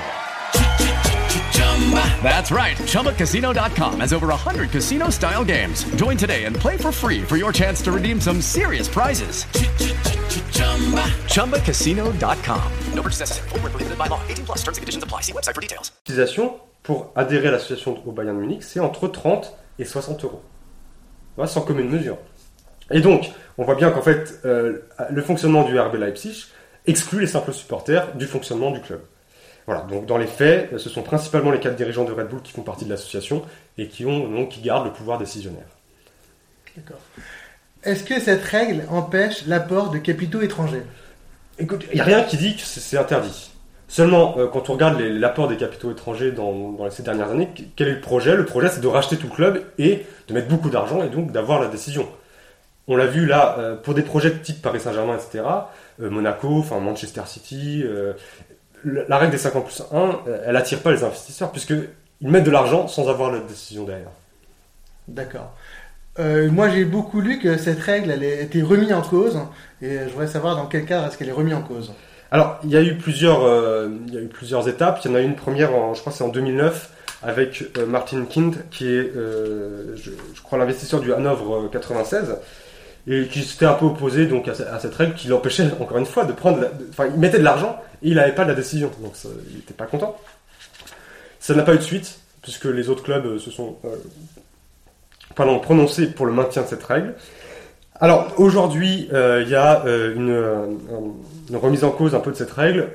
That's 2.22 2.52
right. 2.52 2.76
ChumbaCasino.com 2.76 3.98
has 3.98 4.12
over 4.12 4.28
100 4.28 4.70
casino 4.70 5.10
style 5.10 5.44
games. 5.44 5.82
Join 5.96 6.16
today 6.16 6.44
and 6.44 6.54
play 6.54 6.76
for 6.76 6.92
free 6.92 7.22
for 7.22 7.36
your 7.36 7.52
chance 7.52 7.82
to 7.82 7.90
redeem 7.90 8.20
some 8.20 8.40
serious 8.42 8.86
prizes. 8.86 9.44
ChumbaCasino.com. 11.34 12.72
No 12.94 13.02
purchase 13.02 13.20
necessary. 13.20 13.48
Prohibited 13.48 13.98
by 13.98 14.06
law. 14.06 14.20
18 14.28 14.44
plus 14.44 14.58
terms 14.58 14.78
and 14.78 14.82
conditions 14.82 15.02
apply. 15.02 15.22
See 15.22 15.32
website 15.32 15.54
for 15.56 15.60
details. 15.60 15.90
pour 16.84 17.12
adhérer 17.16 17.48
à 17.48 17.50
l'association 17.50 18.00
au 18.06 18.12
Bayern 18.12 18.38
Munich, 18.38 18.62
c'est 18.62 18.78
entre 18.78 19.08
30 19.08 19.52
et 19.80 19.84
60 19.84 20.22
euros. 20.22 20.42
Voilà, 21.34 21.50
sans 21.50 21.62
commune 21.62 21.88
mesure. 21.88 22.18
Et 22.92 23.00
donc, 23.00 23.32
on 23.58 23.64
voit 23.64 23.74
bien 23.74 23.90
qu'en 23.90 24.00
fait, 24.00 24.40
euh, 24.44 24.78
le 25.10 25.22
fonctionnement 25.22 25.64
du 25.64 25.78
RB 25.78 25.96
Leipzig 25.96 26.46
exclut 26.88 27.20
les 27.20 27.26
simples 27.26 27.52
supporters 27.52 28.14
du 28.14 28.26
fonctionnement 28.26 28.72
du 28.72 28.80
club. 28.80 29.00
Voilà, 29.66 29.82
donc 29.82 30.06
dans 30.06 30.16
les 30.16 30.26
faits, 30.26 30.78
ce 30.78 30.88
sont 30.88 31.02
principalement 31.02 31.50
les 31.50 31.60
quatre 31.60 31.76
dirigeants 31.76 32.04
de 32.04 32.12
Red 32.12 32.28
Bull 32.28 32.40
qui 32.42 32.52
font 32.52 32.62
partie 32.62 32.86
de 32.86 32.90
l'association 32.90 33.42
et 33.76 33.88
qui, 33.88 34.06
ont, 34.06 34.26
donc, 34.26 34.48
qui 34.48 34.62
gardent 34.62 34.86
le 34.86 34.92
pouvoir 34.92 35.18
décisionnaire. 35.18 35.68
D'accord. 36.74 37.00
Est-ce 37.84 38.02
que 38.02 38.18
cette 38.18 38.42
règle 38.42 38.84
empêche 38.90 39.46
l'apport 39.46 39.90
de 39.90 39.98
capitaux 39.98 40.40
étrangers? 40.40 40.82
Écoute, 41.58 41.84
il 41.90 41.96
n'y 41.96 42.00
a 42.00 42.04
rien 42.04 42.22
qui 42.22 42.38
dit 42.38 42.56
que 42.56 42.62
c'est 42.62 42.96
interdit. 42.96 43.50
Seulement, 43.88 44.36
euh, 44.38 44.46
quand 44.46 44.70
on 44.70 44.74
regarde 44.74 45.00
l'apport 45.00 45.48
des 45.48 45.56
capitaux 45.56 45.90
étrangers 45.90 46.30
dans, 46.30 46.72
dans 46.72 46.90
ces 46.90 47.02
dernières 47.02 47.30
années, 47.30 47.48
quel 47.76 47.88
est 47.88 47.94
le 47.94 48.00
projet? 48.00 48.36
Le 48.36 48.44
projet, 48.44 48.68
c'est 48.68 48.80
de 48.80 48.86
racheter 48.86 49.16
tout 49.16 49.28
le 49.28 49.34
club 49.34 49.62
et 49.78 50.06
de 50.28 50.34
mettre 50.34 50.48
beaucoup 50.48 50.70
d'argent 50.70 51.02
et 51.02 51.08
donc 51.08 51.32
d'avoir 51.32 51.60
la 51.60 51.68
décision. 51.68 52.08
On 52.86 52.96
l'a 52.96 53.06
vu 53.06 53.26
là, 53.26 53.56
euh, 53.58 53.76
pour 53.76 53.94
des 53.94 54.02
projets 54.02 54.30
de 54.30 54.38
type 54.38 54.62
Paris 54.62 54.80
Saint-Germain, 54.80 55.16
etc., 55.16 55.44
Monaco, 55.98 56.58
enfin 56.58 56.80
Manchester 56.80 57.22
City, 57.26 57.82
euh, 57.84 58.12
la 58.84 59.18
règle 59.18 59.32
des 59.32 59.38
50 59.38 59.64
plus 59.64 59.82
1, 59.92 59.96
euh, 59.96 60.44
elle 60.46 60.56
attire 60.56 60.80
pas 60.80 60.92
les 60.92 61.02
investisseurs 61.02 61.50
puisqu'ils 61.50 61.88
mettent 62.20 62.44
de 62.44 62.50
l'argent 62.50 62.88
sans 62.88 63.08
avoir 63.08 63.30
la 63.30 63.40
décision 63.40 63.84
derrière. 63.84 64.10
D'accord. 65.08 65.54
Euh, 66.18 66.50
moi, 66.50 66.68
j'ai 66.68 66.84
beaucoup 66.84 67.20
lu 67.20 67.38
que 67.38 67.56
cette 67.56 67.78
règle 67.80 68.10
elle 68.10 68.24
a 68.24 68.40
été 68.40 68.60
remise 68.62 68.92
en 68.92 69.02
cause, 69.02 69.38
et 69.80 69.98
je 70.04 70.10
voudrais 70.10 70.26
savoir 70.26 70.56
dans 70.56 70.66
quel 70.66 70.84
cadre 70.84 71.06
est-ce 71.06 71.16
qu'elle 71.16 71.28
est 71.28 71.32
remise 71.32 71.54
en 71.54 71.62
cause. 71.62 71.92
Alors, 72.30 72.58
il 72.64 72.70
y 72.70 72.76
a 72.76 72.82
eu 72.82 72.96
plusieurs, 72.96 73.42
euh, 73.44 73.88
il 74.06 74.14
y 74.14 74.18
a 74.18 74.20
eu 74.20 74.26
plusieurs 74.26 74.68
étapes. 74.68 75.00
Il 75.04 75.10
y 75.10 75.14
en 75.14 75.16
a 75.16 75.20
une 75.20 75.36
première, 75.36 75.74
en, 75.74 75.94
je 75.94 76.00
crois, 76.00 76.12
c'est 76.12 76.24
en 76.24 76.28
2009, 76.28 76.90
avec 77.22 77.64
euh, 77.78 77.86
Martin 77.86 78.24
Kind, 78.24 78.56
qui 78.70 78.86
est, 78.86 79.16
euh, 79.16 79.96
je, 79.96 80.10
je 80.34 80.42
crois, 80.42 80.58
l'investisseur 80.58 81.00
du 81.00 81.12
Hanovre 81.12 81.64
euh, 81.64 81.68
96, 81.68 82.36
et 83.08 83.26
qui 83.26 83.42
s'était 83.42 83.66
un 83.66 83.74
peu 83.74 83.86
opposé 83.86 84.26
donc 84.26 84.48
à, 84.48 84.54
ce- 84.54 84.62
à 84.62 84.78
cette 84.78 84.94
règle 84.94 85.14
qui 85.14 85.28
l'empêchait, 85.28 85.64
encore 85.80 85.96
une 85.98 86.06
fois, 86.06 86.24
de 86.24 86.32
prendre, 86.32 86.64
enfin, 86.90 87.06
il 87.06 87.18
mettait 87.18 87.38
de 87.38 87.44
l'argent 87.44 87.80
et 88.02 88.08
il 88.10 88.14
n'avait 88.16 88.34
pas 88.34 88.44
de 88.44 88.50
la 88.50 88.54
décision, 88.54 88.90
donc 89.00 89.14
il 89.50 89.56
n'était 89.56 89.74
pas 89.74 89.86
content. 89.86 90.16
Ça 91.40 91.54
n'a 91.54 91.62
pas 91.62 91.74
eu 91.74 91.78
de 91.78 91.82
suite, 91.82 92.20
puisque 92.42 92.66
les 92.66 92.88
autres 92.90 93.02
clubs 93.02 93.24
euh, 93.24 93.38
se 93.38 93.50
sont, 93.50 93.76
euh, 93.84 93.96
pardon, 95.34 95.58
prononcés 95.58 96.08
pour 96.08 96.26
le 96.26 96.32
maintien 96.32 96.62
de 96.62 96.66
cette 96.66 96.84
règle. 96.84 97.14
Alors 98.00 98.32
aujourd'hui, 98.36 99.08
euh, 99.12 99.42
il 99.44 99.50
y 99.50 99.56
a 99.56 99.84
euh, 99.86 100.14
une, 100.14 101.56
remise 101.56 101.82
en 101.82 101.90
cause 101.90 102.14
un 102.14 102.20
peu 102.20 102.30
de 102.30 102.36
cette 102.36 102.52
règle 102.52 102.90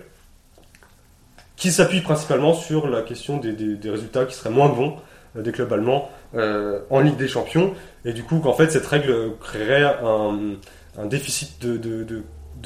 qui 1.57 1.71
s'appuie 1.71 2.01
principalement 2.01 2.53
sur 2.53 2.87
la 2.87 3.01
question 3.01 3.37
des, 3.37 3.77
résultats 3.89 4.25
qui 4.25 4.35
seraient 4.35 4.49
moins 4.49 4.69
bons 4.69 4.95
des 5.35 5.51
clubs 5.51 5.71
allemands 5.73 6.09
euh, 6.35 6.79
en 6.89 6.99
Ligue 6.99 7.17
des 7.17 7.27
Champions 7.27 7.73
et 8.05 8.13
du 8.13 8.23
coup 8.23 8.39
qu'en 8.39 8.53
fait 8.53 8.71
cette 8.71 8.85
règle 8.85 9.31
créerait 9.39 9.83
un, 9.83 11.05
déficit 11.05 11.61
de, 11.61 12.23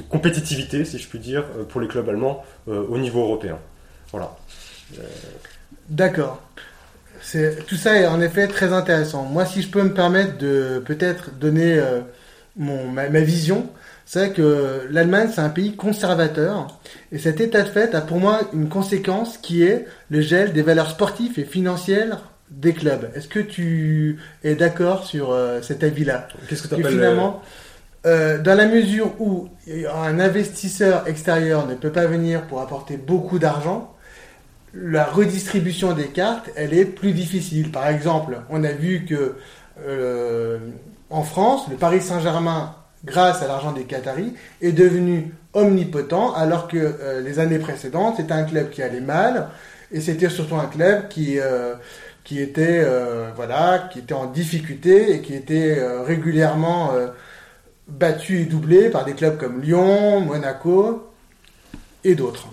compétitivité, 0.09 0.85
si 0.85 0.99
je 0.99 1.07
puis 1.07 1.19
dire, 1.19 1.43
euh, 1.57 1.63
pour 1.63 1.81
les 1.81 1.87
clubs 1.87 2.07
allemands 2.07 2.43
euh, 2.67 2.85
au 2.87 2.97
niveau 2.97 3.21
européen. 3.21 3.57
Voilà. 4.11 4.35
D'accord. 5.89 6.41
C'est 7.21 7.65
tout 7.65 7.75
ça 7.75 7.97
est 7.97 8.05
en 8.05 8.21
effet 8.21 8.47
très 8.47 8.73
intéressant. 8.73 9.23
Moi, 9.23 9.45
si 9.45 9.61
je 9.61 9.69
peux 9.69 9.81
me 9.81 9.93
permettre 9.93 10.37
de 10.37 10.81
peut-être 10.85 11.31
donner 11.31 11.77
euh, 11.77 12.01
mon 12.55 12.87
ma, 12.87 13.09
ma 13.09 13.21
vision, 13.21 13.67
c'est 14.05 14.19
vrai 14.19 14.31
que 14.31 14.87
l'Allemagne 14.89 15.29
c'est 15.33 15.41
un 15.41 15.49
pays 15.49 15.75
conservateur 15.75 16.79
et 17.11 17.17
cet 17.17 17.41
état 17.41 17.63
de 17.63 17.67
fait 17.67 17.93
a 17.95 18.01
pour 18.01 18.19
moi 18.19 18.41
une 18.53 18.69
conséquence 18.69 19.37
qui 19.37 19.63
est 19.63 19.85
le 20.09 20.21
gel 20.21 20.53
des 20.53 20.61
valeurs 20.61 20.91
sportives 20.91 21.37
et 21.37 21.43
financières 21.43 22.21
des 22.49 22.73
clubs. 22.73 23.09
Est-ce 23.15 23.27
que 23.27 23.39
tu 23.39 24.19
es 24.43 24.55
d'accord 24.55 25.05
sur 25.05 25.31
euh, 25.31 25.61
cet 25.61 25.83
avis-là? 25.83 26.27
Qu'est-ce 26.47 26.63
que 26.63 26.67
tu 26.69 26.75
appelles 26.75 26.93
finalement, 26.93 27.41
euh, 28.05 28.37
dans 28.37 28.55
la 28.55 28.67
mesure 28.67 29.11
où 29.19 29.49
un 29.67 30.19
investisseur 30.19 31.07
extérieur 31.07 31.67
ne 31.67 31.75
peut 31.75 31.91
pas 31.91 32.05
venir 32.05 32.43
pour 32.43 32.61
apporter 32.61 32.97
beaucoup 32.97 33.39
d'argent, 33.39 33.93
la 34.73 35.05
redistribution 35.05 35.93
des 35.93 36.07
cartes, 36.07 36.49
elle 36.55 36.73
est 36.73 36.85
plus 36.85 37.11
difficile. 37.11 37.71
Par 37.71 37.87
exemple, 37.87 38.39
on 38.49 38.63
a 38.63 38.71
vu 38.71 39.05
que 39.05 39.35
euh, 39.85 40.59
en 41.09 41.23
France, 41.23 41.67
le 41.69 41.75
Paris 41.75 42.01
Saint-Germain, 42.01 42.75
grâce 43.05 43.41
à 43.41 43.47
l'argent 43.47 43.71
des 43.71 43.83
Qataris, 43.83 44.33
est 44.61 44.71
devenu 44.71 45.33
omnipotent, 45.53 46.33
alors 46.35 46.67
que 46.67 46.77
euh, 46.77 47.21
les 47.21 47.39
années 47.39 47.59
précédentes, 47.59 48.15
c'était 48.17 48.33
un 48.33 48.43
club 48.43 48.69
qui 48.69 48.81
allait 48.83 49.01
mal, 49.01 49.49
et 49.91 50.01
c'était 50.01 50.29
surtout 50.29 50.55
un 50.55 50.65
club 50.65 51.07
qui 51.07 51.39
euh, 51.39 51.73
qui 52.27 52.41
était 52.41 52.81
euh, 52.83 53.29
voilà, 53.37 53.87
qui 53.91 53.99
était 53.99 54.13
en 54.13 54.25
difficulté 54.25 55.13
et 55.13 55.21
qui 55.21 55.33
était 55.33 55.79
euh, 55.79 56.03
régulièrement 56.03 56.91
euh, 56.93 57.07
battu 57.87 58.41
et 58.41 58.45
doublé 58.45 58.89
par 58.89 59.05
des 59.05 59.13
clubs 59.13 59.37
comme 59.37 59.61
Lyon, 59.61 60.19
Monaco 60.19 61.09
et 62.03 62.15
d'autres. 62.15 62.47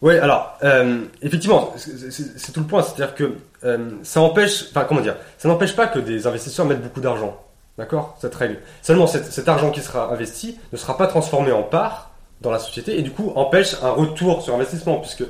Oui, 0.00 0.16
alors, 0.16 0.56
euh, 0.64 1.02
effectivement, 1.20 1.74
c'est- 1.76 2.52
tout 2.52 2.60
le 2.60 2.66
point, 2.66 2.82
c'est-à-dire 2.82 3.14
que 3.14 3.34
euh, 3.64 3.90
ça 4.02 4.22
empêche, 4.22 4.64
enfin, 4.70 4.86
comment 4.88 5.02
dire, 5.02 5.16
ça 5.36 5.48
n'empêche 5.48 5.76
pas 5.76 5.86
que 5.86 5.98
des 5.98 6.26
investisseurs 6.26 6.64
mettent 6.64 6.82
beaucoup 6.82 7.02
d'argent, 7.02 7.38
d'accord, 7.76 8.16
cette 8.22 8.34
règle. 8.34 8.56
Seulement, 8.80 9.06
cet, 9.06 9.26
cet 9.26 9.46
argent 9.50 9.70
qui 9.70 9.82
sera 9.82 10.10
investi 10.14 10.58
ne 10.72 10.78
sera 10.78 10.96
pas 10.96 11.06
transformé 11.08 11.52
en 11.52 11.62
part 11.62 12.12
dans 12.40 12.50
la 12.50 12.58
société 12.58 12.98
et 12.98 13.02
du 13.02 13.10
coup 13.10 13.32
empêche 13.36 13.76
un 13.82 13.90
retour 13.90 14.40
sur 14.40 14.54
investissement, 14.54 14.96
puisque 14.96 15.24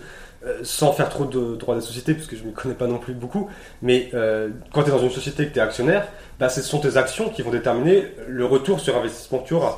euh, 0.47 0.61
sans 0.63 0.93
faire 0.93 1.11
trop 1.11 1.27
de 1.27 1.57
droits 1.57 1.75
des 1.75 1.83
sociétés, 1.83 2.15
puisque 2.15 2.35
je 2.35 2.45
ne 2.45 2.51
connais 2.51 2.75
pas 2.75 2.87
non 2.87 2.97
plus 2.97 3.13
beaucoup, 3.13 3.51
mais 3.83 4.09
euh, 4.15 4.49
quand 4.73 4.83
tu 4.83 4.89
es 4.89 4.93
dans 4.93 4.99
une 4.99 5.11
société 5.11 5.47
que 5.47 5.53
tu 5.53 5.59
es 5.59 5.63
actionnaire, 5.63 6.09
bah, 6.39 6.49
ce 6.49 6.63
sont 6.63 6.81
tes 6.81 6.97
actions 6.97 7.29
qui 7.29 7.43
vont 7.43 7.51
déterminer 7.51 8.15
le 8.27 8.47
retour 8.47 8.81
sur 8.81 8.97
investissement 8.97 9.41
que 9.41 9.49
tu 9.49 9.55
auras. 9.55 9.77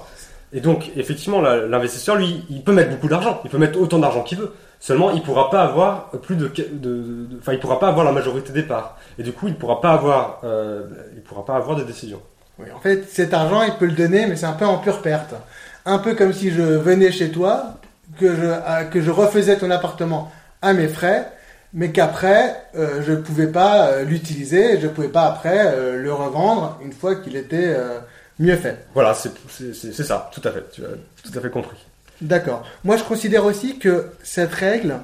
Et 0.52 0.61
donc, 0.61 0.92
effectivement, 0.97 1.40
l'investisseur, 1.40 2.14
lui, 2.14 2.45
il 2.50 2.62
peut 2.62 2.73
mettre 2.73 2.90
beaucoup 2.90 3.09
d'argent, 3.09 3.40
il 3.42 3.50
peut 3.50 3.59
mettre 3.59 3.81
autant 3.81 3.99
d'argent 3.99 4.23
qu'il 4.23 4.38
veut. 4.38 4.52
Seulement, 4.78 5.11
il 5.11 5.23
pourra 5.23 5.50
pas 5.50 5.62
avoir 5.62 6.11
plus 6.11 6.37
de, 6.37 6.49
enfin, 7.40 7.54
il 7.54 7.59
pourra 7.59 7.81
pas 7.81 7.88
avoir 7.88 8.04
la 8.04 8.12
majorité 8.12 8.52
des 8.52 8.62
parts. 8.62 8.99
Et 9.19 9.23
du 9.23 9.33
coup, 9.33 9.49
il 9.49 9.54
pourra 9.54 9.81
pas 9.81 9.92
avoir, 9.92 10.40
euh, 10.45 10.83
il 11.16 11.23
pourra 11.23 11.45
pas 11.45 11.57
avoir 11.57 11.76
de 11.76 11.85
décision. 11.85 12.21
Oui, 12.59 12.66
en 12.73 12.81
fait, 12.81 13.09
cet 13.09 13.33
argent, 13.33 13.62
il 13.62 13.73
peut 13.75 13.87
le 13.87 13.92
donner, 13.92 14.26
mais 14.26 14.37
c'est 14.37 14.47
un 14.47 14.52
peu 14.52 14.66
en 14.66 14.78
pure 14.78 15.00
perte. 15.00 15.35
Un 15.87 15.99
peu 15.99 16.14
comme 16.14 16.33
si 16.33 16.50
je 16.50 16.62
venais 16.62 17.11
chez 17.11 17.31
toi, 17.31 17.75
que 18.21 18.35
je, 18.37 18.90
que 18.90 19.00
je 19.00 19.11
refaisais 19.11 19.57
ton 19.57 19.71
appartement 19.71 20.31
à 20.62 20.73
mes 20.73 20.88
frais, 20.88 21.28
mais 21.75 21.90
qu'après, 21.90 22.57
euh, 22.76 23.02
je 23.02 23.12
ne 23.12 23.16
pouvais 23.16 23.47
pas 23.49 23.88
euh, 23.88 24.04
l'utiliser, 24.04 24.78
je 24.81 24.87
ne 24.87 24.92
pouvais 24.92 25.09
pas 25.09 25.26
après 25.26 25.66
euh, 25.75 25.97
le 25.97 26.12
revendre 26.12 26.78
une 26.85 26.92
fois 26.92 27.16
qu'il 27.16 27.37
était 27.37 27.75
euh, 27.76 27.99
mieux 28.38 28.57
fait. 28.57 28.87
Voilà, 28.95 29.14
c'est 29.14 29.31
c'est- 29.50 29.75
c'est- 29.75 29.92
c'est 29.92 30.04
ça, 30.04 30.31
tout 30.33 30.47
à 30.47 30.50
fait. 30.52 30.64
Tu 30.73 30.83
as 30.85 30.88
tout 31.31 31.38
à 31.38 31.40
fait 31.40 31.50
compris. 31.50 31.76
D'accord. 32.21 32.64
Moi, 32.85 32.97
je 32.97 33.04
considère 33.04 33.45
aussi 33.45 33.78
que 33.78 34.07
cette 34.23 34.52
règle, 34.54 34.95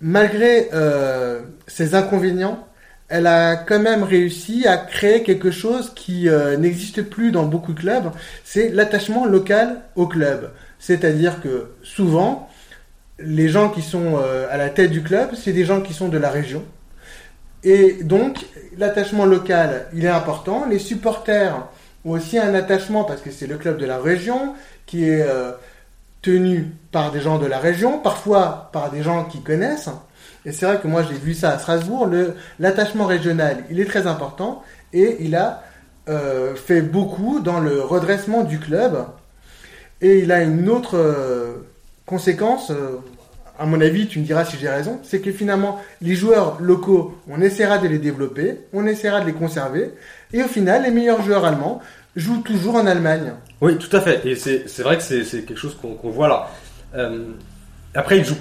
malgré 0.00 0.68
euh, 0.74 1.40
ses 1.66 1.94
inconvénients, 1.94 2.64
elle 3.08 3.26
a 3.26 3.56
quand 3.56 3.78
même 3.78 4.02
réussi 4.02 4.66
à 4.66 4.76
créer 4.76 5.22
quelque 5.22 5.50
chose 5.50 5.92
qui 5.94 6.28
euh, 6.28 6.56
n'existe 6.58 7.02
plus 7.02 7.30
dans 7.32 7.44
beaucoup 7.44 7.72
de 7.72 7.80
clubs, 7.80 8.10
c'est 8.44 8.68
l'attachement 8.68 9.24
local 9.24 9.80
au 9.96 10.06
club. 10.06 10.50
C'est-à-dire 10.78 11.40
que 11.40 11.70
souvent, 11.82 12.47
les 13.18 13.48
gens 13.48 13.68
qui 13.68 13.82
sont 13.82 14.16
euh, 14.16 14.46
à 14.50 14.56
la 14.56 14.70
tête 14.70 14.90
du 14.90 15.02
club, 15.02 15.30
c'est 15.34 15.52
des 15.52 15.64
gens 15.64 15.80
qui 15.80 15.92
sont 15.92 16.08
de 16.08 16.18
la 16.18 16.30
région. 16.30 16.64
Et 17.64 18.04
donc, 18.04 18.46
l'attachement 18.76 19.24
local, 19.24 19.86
il 19.92 20.04
est 20.04 20.10
important. 20.10 20.66
Les 20.68 20.78
supporters 20.78 21.66
ont 22.04 22.12
aussi 22.12 22.38
un 22.38 22.54
attachement 22.54 23.04
parce 23.04 23.20
que 23.20 23.30
c'est 23.30 23.48
le 23.48 23.56
club 23.56 23.78
de 23.78 23.86
la 23.86 23.98
région 23.98 24.54
qui 24.86 25.08
est 25.08 25.22
euh, 25.22 25.52
tenu 26.22 26.66
par 26.92 27.10
des 27.10 27.20
gens 27.20 27.38
de 27.38 27.46
la 27.46 27.58
région, 27.58 27.98
parfois 27.98 28.70
par 28.72 28.90
des 28.90 29.02
gens 29.02 29.24
qui 29.24 29.42
connaissent. 29.42 29.90
Et 30.44 30.52
c'est 30.52 30.66
vrai 30.66 30.78
que 30.78 30.86
moi 30.86 31.02
j'ai 31.02 31.18
vu 31.18 31.34
ça 31.34 31.50
à 31.50 31.58
Strasbourg, 31.58 32.08
l'attachement 32.60 33.06
régional, 33.06 33.64
il 33.70 33.80
est 33.80 33.84
très 33.84 34.06
important 34.06 34.62
et 34.92 35.16
il 35.20 35.34
a 35.34 35.62
euh, 36.08 36.54
fait 36.54 36.80
beaucoup 36.80 37.40
dans 37.40 37.58
le 37.58 37.82
redressement 37.82 38.44
du 38.44 38.58
club. 38.60 39.04
Et 40.00 40.20
il 40.20 40.30
a 40.30 40.42
une 40.42 40.68
autre 40.68 40.96
conséquence, 42.08 42.70
euh, 42.70 42.96
à 43.58 43.66
mon 43.66 43.80
avis, 43.80 44.06
tu 44.08 44.18
me 44.20 44.24
diras 44.24 44.44
si 44.44 44.56
j'ai 44.56 44.68
raison, 44.68 44.98
c'est 45.02 45.20
que 45.20 45.30
finalement, 45.32 45.80
les 46.00 46.14
joueurs 46.14 46.58
locaux, 46.60 47.16
on 47.28 47.40
essaiera 47.40 47.78
de 47.78 47.88
les 47.88 47.98
développer, 47.98 48.60
on 48.72 48.86
essaiera 48.86 49.20
de 49.20 49.26
les 49.26 49.32
conserver, 49.32 49.92
et 50.32 50.42
au 50.42 50.48
final, 50.48 50.84
les 50.84 50.90
meilleurs 50.90 51.22
joueurs 51.22 51.44
allemands 51.44 51.80
jouent 52.16 52.42
toujours 52.42 52.76
en 52.76 52.86
Allemagne. 52.86 53.32
Oui, 53.60 53.76
tout 53.78 53.94
à 53.96 54.00
fait. 54.00 54.24
Et 54.26 54.34
c'est 54.36 54.82
vrai 54.82 54.96
que 54.96 55.02
c'est 55.02 55.22
quelque 55.44 55.56
chose 55.56 55.76
qu'on 55.80 56.10
voit 56.10 56.28
là. 56.28 56.48
Euh, 56.96 57.24
après, 57.94 58.18
ils 58.18 58.24
jouent. 58.24 58.36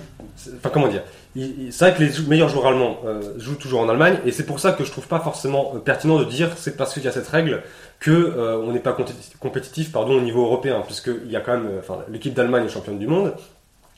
Enfin, 0.58 0.70
comment 0.72 0.88
dire 0.88 1.04
Il- 1.36 1.66
il- 1.66 1.74
C'est 1.74 1.86
vrai 1.90 1.94
que 1.98 2.04
les 2.04 2.28
meilleurs 2.28 2.50
joueurs 2.50 2.68
allemands 2.68 2.98
euh, 3.06 3.22
jouent 3.38 3.56
toujours 3.56 3.82
en 3.82 3.90
Allemagne, 3.90 4.18
et 4.26 4.32
c'est 4.32 4.46
pour 4.46 4.60
ça 4.60 4.72
que 4.72 4.84
je 4.84 4.92
trouve 4.92 5.08
pas 5.08 5.20
forcément 5.20 5.66
pertinent 5.84 6.18
de 6.20 6.26
dire 6.26 6.52
c'est 6.58 6.78
parce 6.78 6.94
qu'il 6.94 7.04
y 7.04 7.08
a 7.08 7.12
cette 7.12 7.28
règle 7.28 7.62
que 8.00 8.36
on 8.64 8.72
n'est 8.72 8.80
pas 8.80 8.96
compétitif, 9.40 9.92
pardon, 9.92 10.14
au 10.18 10.22
niveau 10.22 10.44
européen, 10.46 10.82
puisqu'il 10.86 11.32
y 11.32 11.36
a 11.36 11.42
quand 11.42 11.54
même, 11.58 11.70
enfin, 11.80 11.98
l'équipe 12.12 12.34
d'Allemagne 12.36 12.66
est 12.66 12.70
championne 12.70 13.00
du 13.00 13.08
monde. 13.08 13.34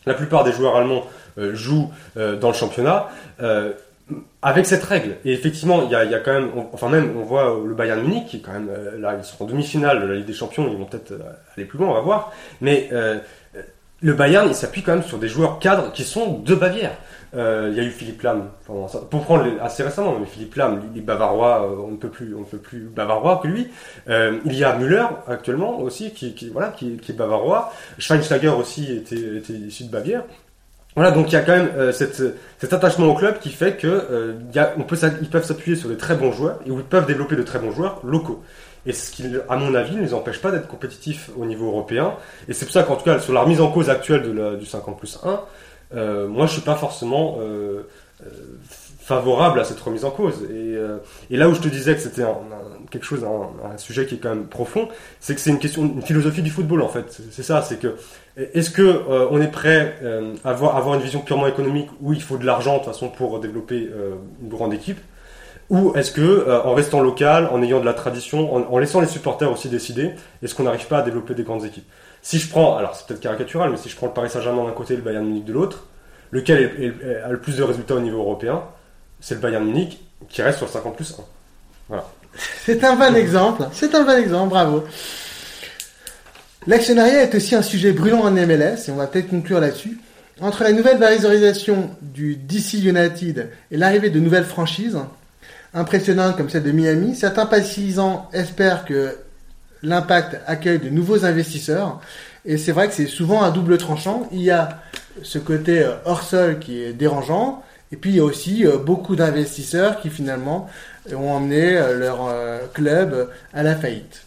La 0.06 0.14
plupart 0.14 0.44
des 0.44 0.52
joueurs 0.52 0.76
allemands 0.76 1.06
euh, 1.38 1.54
jouent 1.56 1.92
euh, 2.18 2.36
dans 2.36 2.50
le 2.50 2.54
championnat. 2.54 3.10
euh, 3.42 3.74
avec 4.42 4.66
cette 4.66 4.84
règle, 4.84 5.18
et 5.24 5.34
effectivement, 5.34 5.84
il 5.84 5.92
y 5.92 5.96
a, 5.96 6.20
quand 6.20 6.34
même, 6.34 6.50
enfin 6.74 6.90
même, 6.90 7.16
on 7.16 7.22
voit 7.22 7.62
le 7.64 7.76
Bayern 7.76 8.02
Munich 8.02 8.26
qui 8.26 8.38
est 8.38 8.40
quand 8.40 8.54
même 8.54 8.72
là, 8.98 9.16
ils 9.16 9.24
seront 9.24 9.46
en 9.46 9.48
demi-finale 9.50 10.02
de 10.02 10.08
la 10.08 10.16
Ligue 10.16 10.26
des 10.26 10.34
Champions, 10.34 10.68
ils 10.68 10.76
vont 10.76 10.86
peut-être 10.86 11.14
aller 11.56 11.68
plus 11.68 11.78
loin, 11.78 11.90
on 11.90 11.94
va 11.94 12.00
voir. 12.00 12.34
Mais 12.60 12.90
le 14.02 14.14
Bayern, 14.14 14.48
il 14.50 14.56
s'appuie 14.56 14.82
quand 14.82 14.94
même 14.94 15.04
sur 15.04 15.20
des 15.20 15.28
joueurs 15.28 15.60
cadres 15.60 15.92
qui 15.92 16.04
sont 16.04 16.40
de 16.40 16.56
Bavière. 16.56 16.98
Euh, 17.36 17.70
il 17.72 17.78
y 17.78 17.80
a 17.80 17.84
eu 17.84 17.92
Philippe 17.92 18.24
Lam, 18.24 18.50
pour 18.66 19.24
prendre 19.24 19.46
assez 19.62 19.84
récemment, 19.84 20.18
mais 20.20 20.26
Philippe 20.26 20.56
Lam, 20.56 20.82
il 20.94 21.00
est 21.00 21.04
bavarois, 21.04 21.64
euh, 21.64 21.76
on 21.86 21.92
ne 21.92 21.98
peut 21.98 22.10
plus, 22.10 22.36
on 22.36 22.44
peut 22.44 22.58
plus 22.58 22.82
bavarois 22.82 23.40
que 23.44 23.48
lui. 23.48 23.68
Euh, 24.10 24.40
il 24.46 24.56
y 24.56 24.64
a 24.64 24.76
Müller 24.76 25.06
actuellement 25.28 25.80
aussi, 25.80 26.12
qui, 26.12 26.50
voilà, 26.52 26.70
qui, 26.70 27.00
est 27.08 27.14
bavarois. 27.14 27.72
Schweinsteiger 28.00 28.50
aussi 28.50 28.92
était, 28.92 29.38
était 29.38 29.54
issu 29.54 29.84
de 29.84 29.92
Bavière. 29.92 30.24
Voilà, 30.96 31.12
donc 31.12 31.32
il 31.32 31.34
y 31.34 31.38
a 31.38 31.42
quand 31.42 31.56
même 31.56 31.92
cet 31.92 32.74
attachement 32.74 33.06
au 33.06 33.14
club 33.14 33.40
qui 33.40 33.50
fait 33.50 33.78
que 33.78 34.34
peut, 34.88 34.98
ils 35.22 35.30
peuvent 35.30 35.46
s'appuyer 35.46 35.78
sur 35.78 35.88
des 35.88 35.98
très 35.98 36.16
bons 36.16 36.32
joueurs 36.32 36.60
et 36.66 36.72
où 36.72 36.80
ils 36.80 36.84
peuvent 36.84 37.06
développer 37.06 37.36
de 37.36 37.44
très 37.44 37.60
bons 37.60 37.72
joueurs 37.72 38.02
locaux. 38.04 38.44
Et 38.86 38.92
ce 38.92 39.12
qui, 39.12 39.24
à 39.48 39.56
mon 39.56 39.76
avis, 39.76 39.96
ne 39.96 40.02
les 40.02 40.14
empêche 40.14 40.42
pas 40.42 40.52
d'être 40.52 40.68
compétitifs 40.68 41.30
au 41.38 41.46
niveau 41.46 41.68
européen. 41.68 42.16
Et 42.48 42.54
c'est 42.54 42.66
pour 42.66 42.74
ça 42.74 42.84
qu'en 42.84 42.96
tout 42.96 43.06
cas, 43.06 43.20
sur 43.20 43.34
la 43.34 43.42
remise 43.42 43.62
en 43.62 43.72
cause 43.72 43.90
actuelle 43.90 44.58
du 44.58 44.66
50 44.66 44.98
plus 44.98 45.20
1, 45.24 45.30
euh, 45.30 45.36
moi 45.94 46.46
je 46.46 46.54
suis 46.54 46.62
pas 46.62 46.76
forcément 46.76 47.38
euh, 47.42 47.88
euh, 48.24 48.30
favorable 49.00 49.60
à 49.60 49.64
cette 49.64 49.80
remise 49.80 50.06
en 50.06 50.12
cause. 50.12 50.44
Et, 50.44 50.76
euh, 50.76 50.98
et 51.32 51.38
là 51.38 51.50
où 51.50 51.56
je 51.56 51.62
te 51.62 51.68
disais 51.68 51.96
que 51.96 52.02
c'était 52.02 52.24
quelque 52.92 53.06
chose, 53.06 53.24
un, 53.24 53.72
un 53.74 53.78
sujet 53.78 54.06
qui 54.06 54.16
est 54.16 54.18
quand 54.20 54.30
même 54.30 54.46
profond, 54.46 54.88
c'est 55.20 55.34
que 55.34 55.42
c'est 55.42 55.50
une 55.50 55.58
question, 55.58 55.84
une 55.84 56.02
philosophie 56.04 56.44
du 56.44 56.52
football 56.52 56.82
en 56.84 56.90
fait. 56.90 57.20
C'est- 57.32 57.42
ça, 57.44 57.62
c'est 57.64 57.80
que 57.80 57.96
est-ce 58.38 58.70
que 58.70 58.84
euh, 58.84 59.28
on 59.32 59.42
est 59.42 59.48
prêt 59.52 59.96
euh, 60.04 60.36
à 60.46 60.52
avoir, 60.52 60.76
avoir 60.78 60.96
une 60.96 61.02
vision 61.02 61.22
purement 61.22 61.48
économique 61.48 61.90
où 62.02 62.14
il 62.14 62.22
faut 62.22 62.38
de 62.38 62.46
l'argent 62.46 62.74
de 62.74 62.84
toute 62.84 62.94
façon 62.94 63.10
pour 63.10 63.40
développer 63.40 63.90
euh, 63.92 64.14
une 64.44 64.50
grande 64.50 64.74
équipe? 64.74 65.00
Ou 65.72 65.94
est-ce 65.96 66.12
que, 66.12 66.22
euh, 66.22 66.62
en 66.64 66.74
restant 66.74 67.00
local, 67.02 67.48
en 67.52 67.62
ayant 67.62 67.80
de 67.80 67.86
la 67.86 67.94
tradition, 67.94 68.54
en, 68.56 68.62
en 68.74 68.78
laissant 68.80 69.02
les 69.02 69.08
supporters 69.08 69.52
aussi 69.52 69.70
décider, 69.70 70.12
est-ce 70.44 70.56
qu'on 70.56 70.64
n'arrive 70.64 70.88
pas 70.88 71.00
à 71.00 71.02
développer 71.04 71.36
des 71.36 71.44
grandes 71.44 71.64
équipes? 71.66 71.88
Si 72.22 72.40
je 72.40 72.50
prends, 72.50 72.78
alors 72.78 72.96
c'est 72.96 73.08
peut-être 73.08 73.22
caricatural, 73.22 73.72
mais 73.72 73.78
si 73.78 73.90
je 73.90 73.96
prends 73.96 74.08
le 74.08 74.14
Paris 74.14 74.30
Saint-Germain 74.30 74.66
d'un 74.66 74.72
côté 74.72 74.94
et 74.94 74.98
le 74.98 75.04
Bayern 75.04 75.26
Munich 75.26 75.46
de 75.46 75.54
l'autre, 75.54 75.88
lequel 76.32 76.94
a 77.26 77.30
le 77.30 77.40
plus 77.40 77.58
de 77.58 77.64
résultats 77.64 77.96
au 77.96 78.02
niveau 78.02 78.20
européen? 78.20 78.64
C'est 79.20 79.36
le 79.36 79.42
Bayern 79.42 79.66
Munich 79.66 80.00
qui 80.30 80.42
reste 80.42 80.58
sur 80.58 80.68
le 80.68 80.72
50 80.72 80.96
plus 80.96 81.12
1. 81.12 81.24
Voilà. 81.88 82.06
C'est 82.66 82.84
un 82.84 82.96
bon 82.96 83.16
exemple, 83.16 83.64
c'est 83.74 83.96
un 83.96 84.04
bon 84.04 84.18
exemple, 84.18 84.50
bravo. 84.50 84.84
L'actionnariat 86.68 87.24
est 87.24 87.34
aussi 87.34 87.56
un 87.56 87.62
sujet 87.62 87.94
brûlant 87.94 88.20
en 88.20 88.32
MLS, 88.32 88.88
et 88.88 88.92
on 88.92 88.96
va 88.96 89.08
peut-être 89.08 89.30
conclure 89.30 89.60
là-dessus. 89.60 89.98
Entre 90.42 90.64
la 90.64 90.72
nouvelle 90.72 90.98
valorisation 90.98 91.90
du 92.02 92.36
DC 92.36 92.76
United 92.84 93.50
et 93.72 93.78
l'arrivée 93.78 94.10
de 94.10 94.20
nouvelles 94.20 94.46
franchises, 94.46 95.00
impressionnantes 95.74 96.38
comme 96.38 96.50
celle 96.50 96.64
de 96.64 96.72
Miami, 96.72 97.16
certains 97.16 97.46
partisans 97.46 98.24
espèrent 98.34 98.86
que 98.86 99.18
l'impact 99.84 100.38
accueille 100.48 100.80
de 100.80 100.90
nouveaux 100.90 101.26
investisseurs. 101.26 102.02
Et 102.46 102.58
c'est 102.58 102.72
vrai 102.72 102.88
que 102.88 102.94
c'est 102.94 103.08
souvent 103.08 103.44
un 103.44 103.52
double 103.52 103.78
tranchant. 103.78 104.28
Il 104.32 104.42
y 104.42 104.52
a 104.52 104.82
ce 105.24 105.40
côté 105.40 105.84
euh, 105.84 105.96
hors 106.06 106.24
sol 106.24 106.60
qui 106.60 106.82
est 106.82 106.94
dérangeant, 106.94 107.64
et 107.92 107.98
puis 107.98 108.12
il 108.12 108.16
y 108.18 108.20
a 108.20 108.24
aussi 108.24 108.66
euh, 108.66 108.78
beaucoup 108.78 109.16
d'investisseurs 109.16 110.00
qui 110.00 110.10
finalement 110.10 110.70
ont 111.14 111.32
emmené 111.32 111.78
euh, 111.78 111.98
leur 111.98 112.32
club 112.74 113.30
à 113.54 113.64
la 113.64 113.76
faillite. 113.76 114.24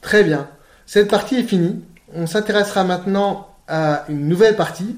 Très 0.00 0.24
bien. 0.24 0.48
Cette 0.86 1.08
partie 1.08 1.36
est 1.36 1.44
finie. 1.44 1.84
On 2.14 2.26
s'intéressera 2.26 2.84
maintenant 2.84 3.48
à 3.68 4.04
une 4.08 4.26
nouvelle 4.28 4.56
partie 4.56 4.96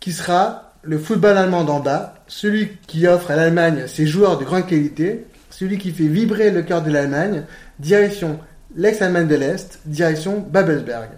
qui 0.00 0.12
sera 0.12 0.74
le 0.82 0.98
football 0.98 1.36
allemand 1.36 1.64
d'en 1.64 1.80
bas, 1.80 2.14
celui 2.28 2.70
qui 2.86 3.08
offre 3.08 3.32
à 3.32 3.36
l'Allemagne 3.36 3.86
ses 3.88 4.06
joueurs 4.06 4.38
de 4.38 4.44
grande 4.44 4.66
qualité, 4.66 5.26
celui 5.50 5.78
qui 5.78 5.90
fait 5.90 6.06
vibrer 6.06 6.50
le 6.50 6.62
cœur 6.62 6.82
de 6.82 6.90
l'Allemagne, 6.90 7.42
direction 7.78 8.38
l'ex-Allemagne 8.74 9.28
de 9.28 9.36
l'Est, 9.36 9.80
direction 9.86 10.40
Babelsberg. 10.40 11.10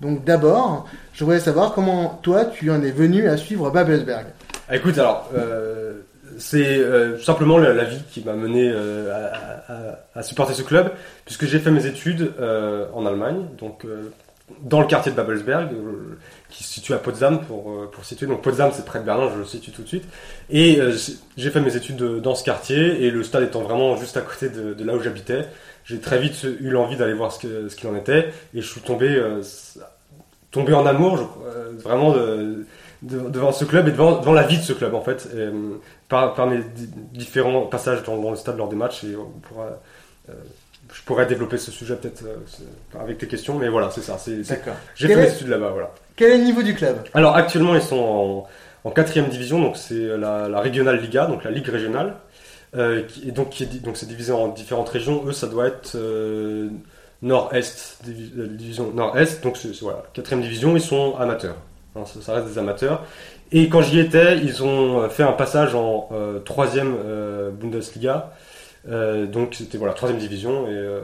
Donc 0.00 0.24
d'abord, 0.24 0.86
je 1.12 1.24
voudrais 1.24 1.40
savoir 1.40 1.72
comment 1.72 2.20
toi 2.22 2.44
tu 2.46 2.70
en 2.70 2.82
es 2.82 2.90
venu 2.90 3.28
à 3.28 3.36
suivre 3.36 3.70
Babelsberg. 3.70 4.26
Ah, 4.68 4.76
Écoute, 4.76 4.98
alors, 4.98 5.30
euh, 5.34 6.00
c'est 6.38 6.78
euh, 6.78 7.18
simplement 7.20 7.58
la, 7.58 7.84
vie 7.84 8.02
qui 8.10 8.22
m'a 8.24 8.34
mené 8.34 8.70
euh, 8.72 9.92
à, 10.14 10.22
supporter 10.22 10.54
ce 10.54 10.62
club, 10.62 10.90
puisque 11.24 11.46
j'ai 11.46 11.58
fait 11.58 11.70
mes 11.70 11.86
études 11.86 12.32
en 12.92 13.06
Allemagne, 13.06 13.46
donc 13.58 13.86
dans 14.60 14.80
le 14.80 14.86
quartier 14.86 15.10
de 15.10 15.16
Babelsberg, 15.16 15.70
qui 16.50 16.64
se 16.64 16.74
situe 16.74 16.92
à 16.92 16.98
Potsdam 16.98 17.40
pour, 17.40 17.90
pour 17.90 18.04
situer. 18.04 18.26
Donc 18.26 18.42
Potsdam, 18.42 18.70
c'est 18.74 18.84
près 18.84 18.98
de 18.98 19.04
Berlin, 19.04 19.30
je 19.32 19.38
le 19.38 19.44
situe 19.44 19.70
tout 19.70 19.82
de 19.82 19.88
suite. 19.88 20.04
Et 20.50 20.80
j'ai- 21.36 21.50
fait 21.50 21.60
mes 21.60 21.76
études 21.76 21.96
de- 21.96 22.20
dans 22.20 22.34
ce 22.34 22.44
quartier, 22.44 23.04
et 23.04 23.10
le 23.10 23.22
stade 23.22 23.44
étant 23.44 23.62
vraiment 23.62 23.96
juste 23.96 24.16
à 24.16 24.20
côté 24.20 24.48
de 24.48 24.84
là 24.84 24.94
où 24.94 25.00
j'habitais, 25.00 25.46
j'ai 25.84 25.98
très 26.00 26.18
vite 26.18 26.44
eu 26.60 26.70
l'envie 26.70 26.96
d'aller 26.96 27.12
voir 27.14 27.30
ce 27.32 27.38
que- 27.40 27.68
ce 27.68 27.76
qu'il 27.76 27.88
en 27.88 27.96
était, 27.96 28.28
et 28.54 28.60
je 28.62 28.66
suis 28.66 28.80
tombé, 28.80 29.08
euh, 29.08 29.42
tombé 30.50 30.72
en 30.72 30.86
amour, 30.86 31.16
je 31.16 31.22
euh, 31.22 31.72
vraiment 31.78 32.12
de, 32.12 32.64
de- 33.02 33.28
devant 33.28 33.52
ce 33.52 33.64
club 33.64 33.88
et 33.88 33.90
devant, 33.90 34.18
devant 34.20 34.32
la 34.32 34.44
vie 34.44 34.58
de 34.58 34.62
ce 34.62 34.72
club 34.72 34.94
en 34.94 35.02
fait, 35.02 35.28
et, 35.34 35.36
euh, 35.38 35.52
par, 36.08 36.34
par 36.34 36.46
mes 36.46 36.58
di- 36.58 36.88
différents 37.12 37.62
passages 37.66 38.02
dans, 38.04 38.16
dans 38.16 38.30
le 38.30 38.36
stade 38.36 38.56
lors 38.56 38.68
des 38.68 38.76
matchs. 38.76 39.04
Et 39.04 39.14
on 39.16 39.28
pourra, 39.46 39.68
je 40.92 41.02
pourrais 41.02 41.26
développer 41.26 41.58
ce 41.58 41.70
sujet 41.70 41.96
peut-être 41.96 42.24
euh, 42.24 43.00
avec 43.00 43.18
tes 43.18 43.26
questions, 43.26 43.58
mais 43.58 43.68
voilà, 43.68 43.90
c'est 43.90 44.02
ça. 44.02 44.16
D'accord. 44.48 44.74
J'ai 44.94 45.08
fait 45.08 45.16
mes 45.16 45.28
études 45.32 45.48
là-bas, 45.48 45.70
voilà. 45.70 45.90
Quel 46.16 46.30
est 46.32 46.38
le 46.38 46.44
niveau 46.44 46.62
du 46.62 46.74
club? 46.74 46.96
Alors 47.14 47.34
actuellement, 47.36 47.74
ils 47.74 47.82
sont 47.82 47.98
en, 48.84 48.88
en 48.88 48.90
quatrième 48.90 49.28
division, 49.28 49.60
donc 49.60 49.76
c'est 49.76 50.16
la, 50.16 50.48
la 50.48 50.60
Regional 50.60 50.98
Liga, 51.00 51.26
donc 51.26 51.42
la 51.44 51.50
ligue 51.50 51.68
régionale, 51.68 52.14
et 52.76 53.32
donc 53.32 53.50
qui 53.50 53.64
est 53.64 53.82
donc 53.82 53.96
c'est 53.96 54.06
divisé 54.06 54.32
en 54.32 54.48
différentes 54.48 54.88
régions. 54.88 55.24
Eux, 55.26 55.32
ça 55.32 55.46
doit 55.46 55.66
être 55.66 55.92
euh, 55.94 56.68
nord-est, 57.22 57.98
euh, 58.08 58.46
division 58.48 58.90
nord-est. 58.92 59.42
Donc 59.42 59.56
c'est 59.56 59.78
voilà, 59.80 60.02
quatrième 60.12 60.42
division, 60.42 60.76
ils 60.76 60.82
sont 60.82 61.16
amateurs. 61.16 61.56
Hein, 61.96 62.04
ça, 62.06 62.20
ça 62.20 62.34
reste 62.34 62.48
des 62.48 62.58
amateurs. 62.58 63.04
Et 63.52 63.68
quand 63.68 63.82
j'y 63.82 64.00
étais, 64.00 64.38
ils 64.38 64.64
ont 64.64 65.02
euh, 65.02 65.08
fait 65.08 65.22
un 65.22 65.32
passage 65.32 65.74
en 65.74 66.08
euh, 66.12 66.40
troisième 66.40 66.96
euh, 67.04 67.50
Bundesliga. 67.50 68.32
Euh, 68.86 69.26
donc 69.26 69.54
c'était 69.54 69.78
voilà 69.78 69.94
troisième 69.94 70.20
division 70.20 70.66
et 70.66 70.72
euh, 70.72 71.00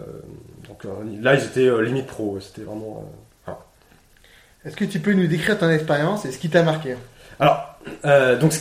donc 0.69 0.85
euh, 0.85 0.89
là 1.23 1.35
ils 1.35 1.45
étaient 1.45 1.67
euh, 1.67 1.81
limite 1.81 2.07
pro. 2.07 2.39
C'était 2.41 2.63
vraiment 2.63 3.05
euh, 3.05 3.17
voilà. 3.47 3.61
Est-ce 4.65 4.77
que 4.77 4.85
tu 4.85 5.01
peux 5.01 5.13
nous 5.13 5.27
décrire 5.27 5.59
ton 5.59 5.71
expérience 5.71 6.27
et 6.27 6.33
ce 6.33 6.39
qui 6.39 6.51
t'a 6.51 6.63
marqué? 6.63 6.97
Alors, 7.39 7.79
euh, 8.05 8.39
donc, 8.39 8.53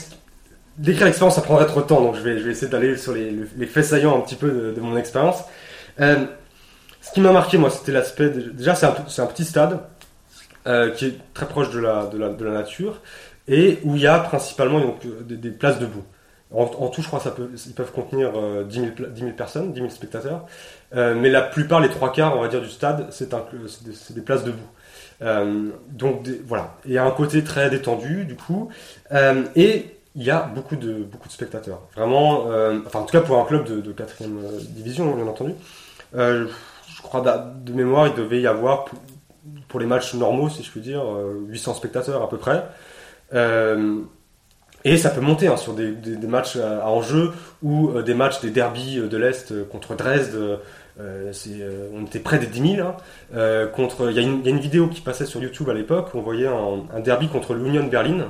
décrire 0.79 1.05
l'expérience, 1.05 1.35
ça 1.35 1.41
prendrait 1.41 1.65
trop 1.65 1.81
de 1.81 1.85
temps, 1.85 2.01
donc 2.01 2.15
je 2.15 2.21
vais, 2.21 2.51
essayer 2.51 2.71
d'aller 2.71 2.97
sur 2.97 3.13
les, 3.13 3.35
les 3.57 3.65
faits 3.65 3.85
saillants 3.85 4.17
un 4.17 4.21
petit 4.21 4.35
peu 4.35 4.73
de, 4.75 4.81
mon 4.81 4.97
expérience. 4.97 5.43
Euh, 5.99 6.25
ce 7.01 7.11
qui 7.11 7.21
m'a 7.21 7.31
marqué, 7.31 7.57
moi, 7.57 7.69
c'était 7.69 7.91
l'aspect. 7.91 8.29
déjà, 8.29 8.75
c'est 8.75 8.85
un, 8.85 9.25
petit 9.25 9.45
stade 9.45 9.79
euh, 10.67 10.91
qui 10.91 11.07
est 11.07 11.13
très 11.33 11.47
proche 11.47 11.69
de 11.71 11.79
la, 11.79 12.09
nature 12.51 13.01
et 13.47 13.79
où 13.83 13.95
il 13.95 14.01
y 14.01 14.07
a 14.07 14.19
principalement 14.19 14.79
donc, 14.79 15.05
euh, 15.05 15.21
des, 15.23 15.51
places 15.51 15.79
debout. 15.79 16.03
En, 16.51 16.65
tout, 16.87 17.03
je 17.03 17.07
crois, 17.07 17.19
ça 17.19 17.29
peut, 17.29 17.49
ils 17.67 17.73
peuvent 17.73 17.91
contenir 17.91 18.31
euh, 18.35 18.63
10, 18.63 18.79
000, 18.79 18.91
pla- 18.93 19.07
10 19.07 19.19
000 19.19 19.31
personnes, 19.33 19.71
10 19.71 19.79
000 19.81 19.91
spectateurs. 19.91 20.47
Euh, 20.95 21.13
mais 21.13 21.29
la 21.29 21.41
plupart, 21.41 21.79
les 21.79 21.89
trois 21.89 22.11
quarts, 22.11 22.35
on 22.35 22.41
va 22.41 22.47
dire, 22.47 22.61
du 22.61 22.69
stade, 22.69 23.07
c'est 23.11 23.29
des, 23.29 24.21
places 24.21 24.43
debout. 24.43 24.57
Euh, 25.21 25.69
donc 25.89 26.27
voilà, 26.45 26.77
il 26.85 26.93
y 26.93 26.97
a 26.97 27.05
un 27.05 27.11
côté 27.11 27.43
très 27.43 27.69
détendu 27.69 28.25
du 28.25 28.35
coup, 28.35 28.69
Euh, 29.11 29.43
et 29.55 29.98
il 30.15 30.23
y 30.23 30.31
a 30.31 30.41
beaucoup 30.43 30.75
de 30.75 30.93
beaucoup 31.03 31.27
de 31.27 31.33
spectateurs. 31.33 31.81
Vraiment, 31.95 32.45
euh, 32.49 32.79
enfin 32.85 32.99
en 32.99 33.03
tout 33.05 33.11
cas 33.11 33.21
pour 33.21 33.39
un 33.39 33.45
club 33.45 33.65
de, 33.65 33.81
de 33.81 33.91
4 33.91 34.23
division, 34.69 35.15
bien 35.15 35.27
entendu. 35.27 35.53
Euh, 36.15 36.47
je 36.87 37.01
crois 37.01 37.21
de 37.21 37.73
mémoire, 37.73 38.07
il 38.07 38.13
devait 38.15 38.41
y 38.41 38.47
avoir 38.47 38.85
pour, 39.67 39.79
les 39.79 39.85
matchs 39.85 40.15
normaux, 40.15 40.49
si 40.49 40.63
je 40.63 40.71
puis 40.71 40.81
dire, 40.81 41.01
euh, 41.01 41.39
800 41.47 41.75
spectateurs 41.75 42.21
à 42.23 42.29
peu 42.29 42.37
près. 42.37 42.63
Euh, 43.33 43.99
et 44.85 44.97
ça 44.97 45.09
peut 45.09 45.21
monter 45.21 45.47
hein, 45.47 45.57
sur 45.57 45.73
des, 45.73 45.93
matchs 46.27 46.55
à, 46.57 46.87
enjeu 46.89 47.31
ou 47.61 47.89
euh, 47.89 48.01
des 48.01 48.13
matchs 48.13 48.41
des 48.41 48.49
derbies 48.49 48.99
euh, 48.99 49.07
de 49.07 49.17
l'Est 49.17 49.51
euh, 49.51 49.65
contre 49.65 49.95
Dresde. 49.95 50.35
euh, 50.35 50.57
euh, 50.99 51.89
on 51.93 52.05
était 52.05 52.19
près 52.19 52.39
des 52.39 52.47
10 52.47 52.75
000. 52.75 52.87
hein. 52.87 52.95
Euh, 53.33 53.67
contre, 53.67 54.09
il 54.09 54.15
y, 54.15 54.19
a 54.19 54.21
une- 54.21 54.39
il 54.39 54.45
y 54.45 54.47
a 54.47 54.51
une 54.51 54.59
vidéo 54.59 54.87
qui 54.87 55.01
passait 55.01 55.25
sur 55.25 55.41
YouTube 55.41 55.69
à 55.69 55.73
l'époque 55.73 56.13
où 56.13 56.17
on 56.17 56.21
voyait 56.21 56.47
un, 56.47 56.83
un 56.93 56.99
derby 56.99 57.27
contre 57.29 57.53
l'Union 57.53 57.85
Berlin. 57.87 58.29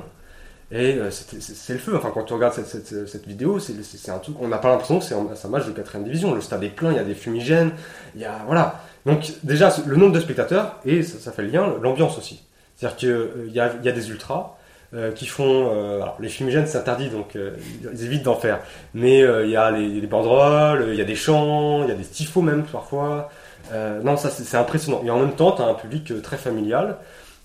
Et 0.72 0.94
euh, 0.94 1.10
c'est 1.10 1.72
le 1.72 1.78
feu. 1.78 1.96
Enfin, 1.96 2.10
quand 2.14 2.24
tu 2.24 2.32
regardes 2.32 2.54
cette, 2.54 2.66
cette, 2.66 3.08
cette 3.08 3.26
vidéo, 3.26 3.58
c'est 3.58 4.10
un 4.10 4.18
truc. 4.18 4.36
On 4.40 4.48
n'a 4.48 4.58
pas 4.58 4.68
l'impression 4.68 4.98
que 4.98 5.04
c'est 5.04 5.14
un, 5.14 5.48
match 5.48 5.66
de 5.66 5.72
4 5.72 5.98
division. 6.04 6.34
Le 6.34 6.40
stade 6.40 6.62
est 6.62 6.68
plein, 6.68 6.92
il 6.92 6.96
y 6.96 7.00
a 7.00 7.04
des 7.04 7.14
fumigènes, 7.14 7.72
il 8.14 8.20
y 8.20 8.24
a 8.24 8.42
voilà. 8.46 8.82
Donc 9.06 9.32
déjà 9.42 9.72
le 9.86 9.96
nombre 9.96 10.12
de 10.12 10.20
spectateurs 10.20 10.76
et 10.84 11.02
ça, 11.02 11.18
ça 11.18 11.32
fait 11.32 11.42
le 11.42 11.48
lien, 11.48 11.74
l'ambiance 11.82 12.18
aussi. 12.18 12.42
C'est-à-dire 12.76 12.96
qu'il 12.96 13.52
y 13.52 13.60
a, 13.60 13.72
y 13.82 13.88
a 13.88 13.92
des 13.92 14.10
ultras 14.10 14.56
euh, 14.94 15.12
qui 15.12 15.26
font. 15.26 15.70
euh, 15.72 16.02
alors, 16.02 16.16
les 16.20 16.28
fumigènes 16.28 16.66
c'est 16.66 16.78
interdit 16.78 17.08
donc 17.08 17.34
euh, 17.36 17.56
ils 17.92 18.04
évitent 18.04 18.24
d'en 18.24 18.36
faire. 18.36 18.60
Mais 18.94 19.22
euh, 19.22 19.46
il 19.46 19.50
y 19.50 19.56
a 19.56 19.70
les, 19.70 19.88
les 20.00 20.06
banderoles, 20.06 20.86
il 20.90 20.96
y 20.96 21.00
a 21.00 21.04
des 21.04 21.16
chants, 21.16 21.82
il 21.82 21.88
y 21.88 21.92
a 21.92 21.94
des 21.94 22.04
tifos 22.04 22.42
même 22.42 22.64
parfois. 22.64 23.30
Euh, 23.72 24.00
non, 24.02 24.16
ça 24.16 24.30
c'est 24.30 24.56
impressionnant. 24.56 25.02
Et 25.04 25.10
en 25.10 25.18
même 25.18 25.34
temps, 25.34 25.52
tu 25.52 25.62
as 25.62 25.66
un 25.66 25.74
public 25.74 26.10
euh, 26.10 26.20
très 26.20 26.36
familial, 26.36 26.96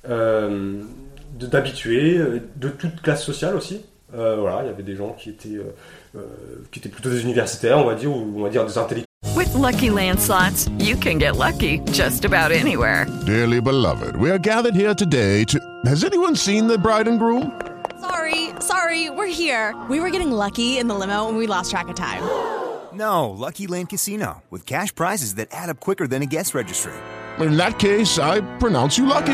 euh, 0.10 0.82
d'habitués, 1.36 2.18
euh, 2.18 2.40
de 2.56 2.70
toute 2.70 3.02
classe 3.02 3.24
sociale 3.24 3.56
aussi. 3.56 3.82
Euh, 4.14 4.38
voilà, 4.40 4.64
il 4.64 4.68
y 4.68 4.70
avait 4.70 4.84
des 4.84 4.96
gens 4.96 5.16
qui 5.18 5.30
étaient, 5.30 5.50
euh, 5.50 5.76
euh, 6.16 6.22
qui 6.72 6.80
étaient 6.80 6.90
plutôt 6.90 7.10
des 7.10 7.22
universitaires, 7.24 7.78
on 7.78 7.86
va 7.86 7.96
dire, 7.96 8.12
ou 8.12 8.34
on 8.38 8.44
va 8.44 8.50
dire 8.50 8.66
des 8.66 8.78
intellectuels. 8.78 9.06
With 9.36 9.54
Lucky 9.56 9.90
Land 9.90 10.20
slots, 10.20 10.70
you 10.80 10.96
can 10.96 11.18
get 11.18 11.36
lucky 11.36 11.80
just 11.92 12.24
about 12.24 12.52
anywhere. 12.52 13.06
Dearly 13.26 13.60
beloved, 13.60 14.16
we 14.16 14.30
are 14.30 14.38
gathered 14.38 14.76
here 14.76 14.94
today 14.94 15.44
to. 15.46 15.60
Has 15.86 16.04
anyone 16.04 16.36
seen 16.36 16.68
the 16.68 16.78
bride 16.78 17.08
and 17.08 17.20
groom? 17.20 17.52
Sorry, 18.00 18.52
sorry, 18.60 19.10
we're 19.10 19.28
here. 19.28 19.76
We 19.90 20.00
were 20.00 20.12
getting 20.12 20.32
lucky 20.32 20.78
in 20.78 20.88
the 20.88 20.96
limo 20.96 21.28
and 21.28 21.38
we 21.38 21.48
lost 21.48 21.72
track 21.72 21.90
of 21.90 21.96
time. 21.96 22.22
No, 22.94 23.30
Lucky 23.32 23.68
Land 23.68 23.90
Casino, 23.90 24.44
with 24.50 24.66
cash 24.66 24.96
prizes 24.96 25.36
that 25.36 25.50
add 25.52 25.70
up 25.70 25.82
quicker 25.82 26.08
than 26.08 26.22
a 26.22 26.26
guest 26.26 26.54
registry. 26.54 26.94
In 27.40 27.58
that 27.58 27.80
case, 27.80 28.20
I 28.20 28.40
pronounce 28.60 28.98
you 28.98 29.06
lucky. 29.06 29.34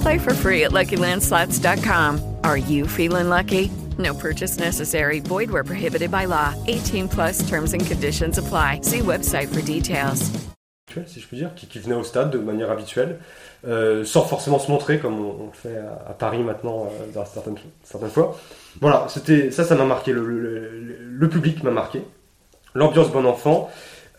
Play 0.00 0.18
for 0.18 0.34
free 0.34 0.64
at 0.64 0.72
LuckyLandSlots.com. 0.72 2.20
Are 2.44 2.56
you 2.56 2.86
feeling 2.86 3.28
lucky? 3.28 3.70
No 3.98 4.14
purchase 4.14 4.58
necessary. 4.58 5.20
Void 5.20 5.50
where 5.50 5.64
prohibited 5.64 6.10
by 6.10 6.24
law. 6.26 6.54
18 6.68 7.08
plus 7.08 7.46
terms 7.48 7.72
and 7.74 7.84
conditions 7.84 8.38
apply. 8.38 8.80
See 8.82 9.00
website 9.00 9.48
for 9.48 9.60
details. 9.62 10.30
si 11.06 11.20
je 11.20 11.26
puis 11.28 11.36
dire, 11.36 11.54
qui, 11.54 11.66
qui 11.66 11.78
venaient 11.78 11.94
au 11.94 12.02
stade 12.02 12.30
de 12.32 12.38
manière 12.38 12.70
habituelle, 12.70 13.20
euh, 13.68 14.04
sans 14.04 14.22
forcément 14.24 14.58
se 14.58 14.68
montrer 14.70 14.98
comme 14.98 15.20
on, 15.24 15.36
on 15.42 15.46
le 15.46 15.52
fait 15.52 15.76
à, 15.76 16.10
à 16.10 16.12
Paris 16.14 16.42
maintenant 16.42 16.86
euh, 16.86 17.12
dans 17.14 17.24
certaines, 17.24 17.54
certaines 17.84 18.10
fois. 18.10 18.36
Voilà, 18.80 19.06
c'était 19.08 19.50
ça, 19.52 19.62
ça 19.64 19.76
m'a 19.76 19.84
marqué. 19.84 20.12
Le, 20.12 20.24
le- 20.26 20.38
le- 20.40 20.96
le 21.00 21.28
public 21.28 21.62
m'a 21.62 21.70
marqué. 21.70 22.02
L'ambiance 22.74 23.10
bon 23.12 23.24
enfant. 23.26 23.70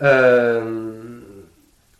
Euh, 0.02 1.21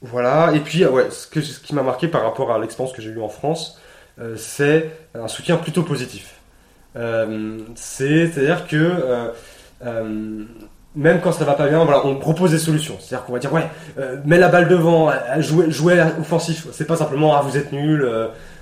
voilà. 0.02 0.52
Et 0.56 0.60
puis, 0.60 0.84
ah 0.84 0.92
ouais, 0.92 1.10
ce, 1.12 1.28
que, 1.28 1.42
ce 1.42 1.60
qui 1.60 1.76
m'a 1.76 1.84
marqué 1.84 2.08
par 2.08 2.24
rapport 2.24 2.52
à 2.52 2.60
l'expérience 2.60 2.96
que 2.96 3.02
j'ai 3.02 3.10
eue 3.12 3.22
en 3.22 3.30
France, 3.30 3.80
euh, 4.20 4.36
c'est 4.38 4.90
un 5.14 5.28
soutien 5.28 5.58
plutôt 5.58 5.84
positif. 5.84 6.36
Euh, 6.96 7.60
c'est- 7.76 8.28
C'est-à-dire 8.28 8.68
que 8.68 9.32
euh, 9.84 10.46
même 10.96 11.22
quand 11.22 11.32
ça 11.32 11.46
va 11.46 11.54
pas 11.54 11.68
bien, 11.68 11.84
voilà, 11.86 12.06
on 12.06 12.16
propose 12.18 12.52
des 12.52 12.60
solutions. 12.60 12.98
C'est-à-dire 13.00 13.26
qu'on 13.26 13.34
va 13.34 13.40
dire 13.40 13.54
ouais, 13.54 13.68
mets 14.26 14.38
la 14.38 14.50
balle 14.50 14.68
devant, 14.68 15.12
jouez, 15.40 15.72
jouez 15.72 16.02
offensif. 16.20 16.68
C'est 16.74 16.86
pas 16.86 16.98
simplement 16.98 17.36
ah 17.36 17.42
vous 17.42 17.58
êtes 17.58 17.72
nul. 17.72 18.06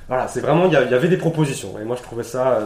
voilà, 0.07 0.27
c'est 0.27 0.39
vraiment 0.41 0.65
il 0.67 0.73
y, 0.73 0.75
avait 0.75 1.07
des 1.07 1.17
propositions. 1.17 1.79
Et 1.79 1.85
moi 1.85 1.95
je 1.97 2.03
trouvais 2.03 2.23
ça, 2.23 2.59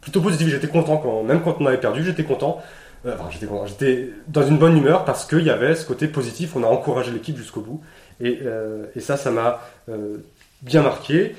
plutôt 0.00 0.20
positif. 0.20 0.48
J'étais 0.48 0.68
content 0.68 0.98
quand 0.98 1.22
même 1.24 1.42
quand 1.42 1.56
on 1.60 1.66
avait 1.66 1.78
perdu, 1.78 2.04
j'étais 2.04 2.24
content. 2.24 2.60
Enfin. 3.04 3.28
J'étais 3.66 4.10
dans 4.28 4.44
une 4.44 4.58
bonne 4.58 4.76
humeur 4.76 5.04
parce 5.04 5.24
qu'il 5.24 5.42
y 5.42 5.50
avait 5.50 5.74
ce 5.74 5.84
côté 5.84 6.06
positif. 6.06 6.54
On 6.54 6.62
a 6.62 6.68
encouragé 6.68 7.10
l'équipe 7.10 7.36
jusqu'au 7.36 7.60
bout. 7.60 7.80
Et, 8.22 8.38
euh, 8.42 8.86
et 8.94 9.00
ça, 9.00 9.16
ça 9.16 9.30
m'a 9.30 9.60
euh, 9.88 10.18
bien 10.62 10.82
marqué. 10.82 11.34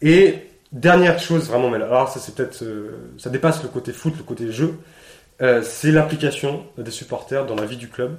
Et 0.00 0.38
dernière 0.72 1.20
chose 1.20 1.48
vraiment, 1.48 1.70
mais 1.70 1.76
alors 1.76 2.08
ça 2.08 2.18
c'est 2.18 2.34
peut-être, 2.34 2.62
euh, 2.62 3.12
ça 3.18 3.30
dépasse 3.30 3.62
le 3.62 3.68
côté 3.68 3.92
foot, 3.92 4.14
le 4.16 4.24
côté 4.24 4.50
jeu. 4.50 4.74
C'est 5.62 5.90
l'implication 5.90 6.64
des 6.78 6.90
supporters 6.90 7.44
dans 7.44 7.56
la 7.56 7.66
vie 7.66 7.76
du 7.76 7.88
club. 7.88 8.16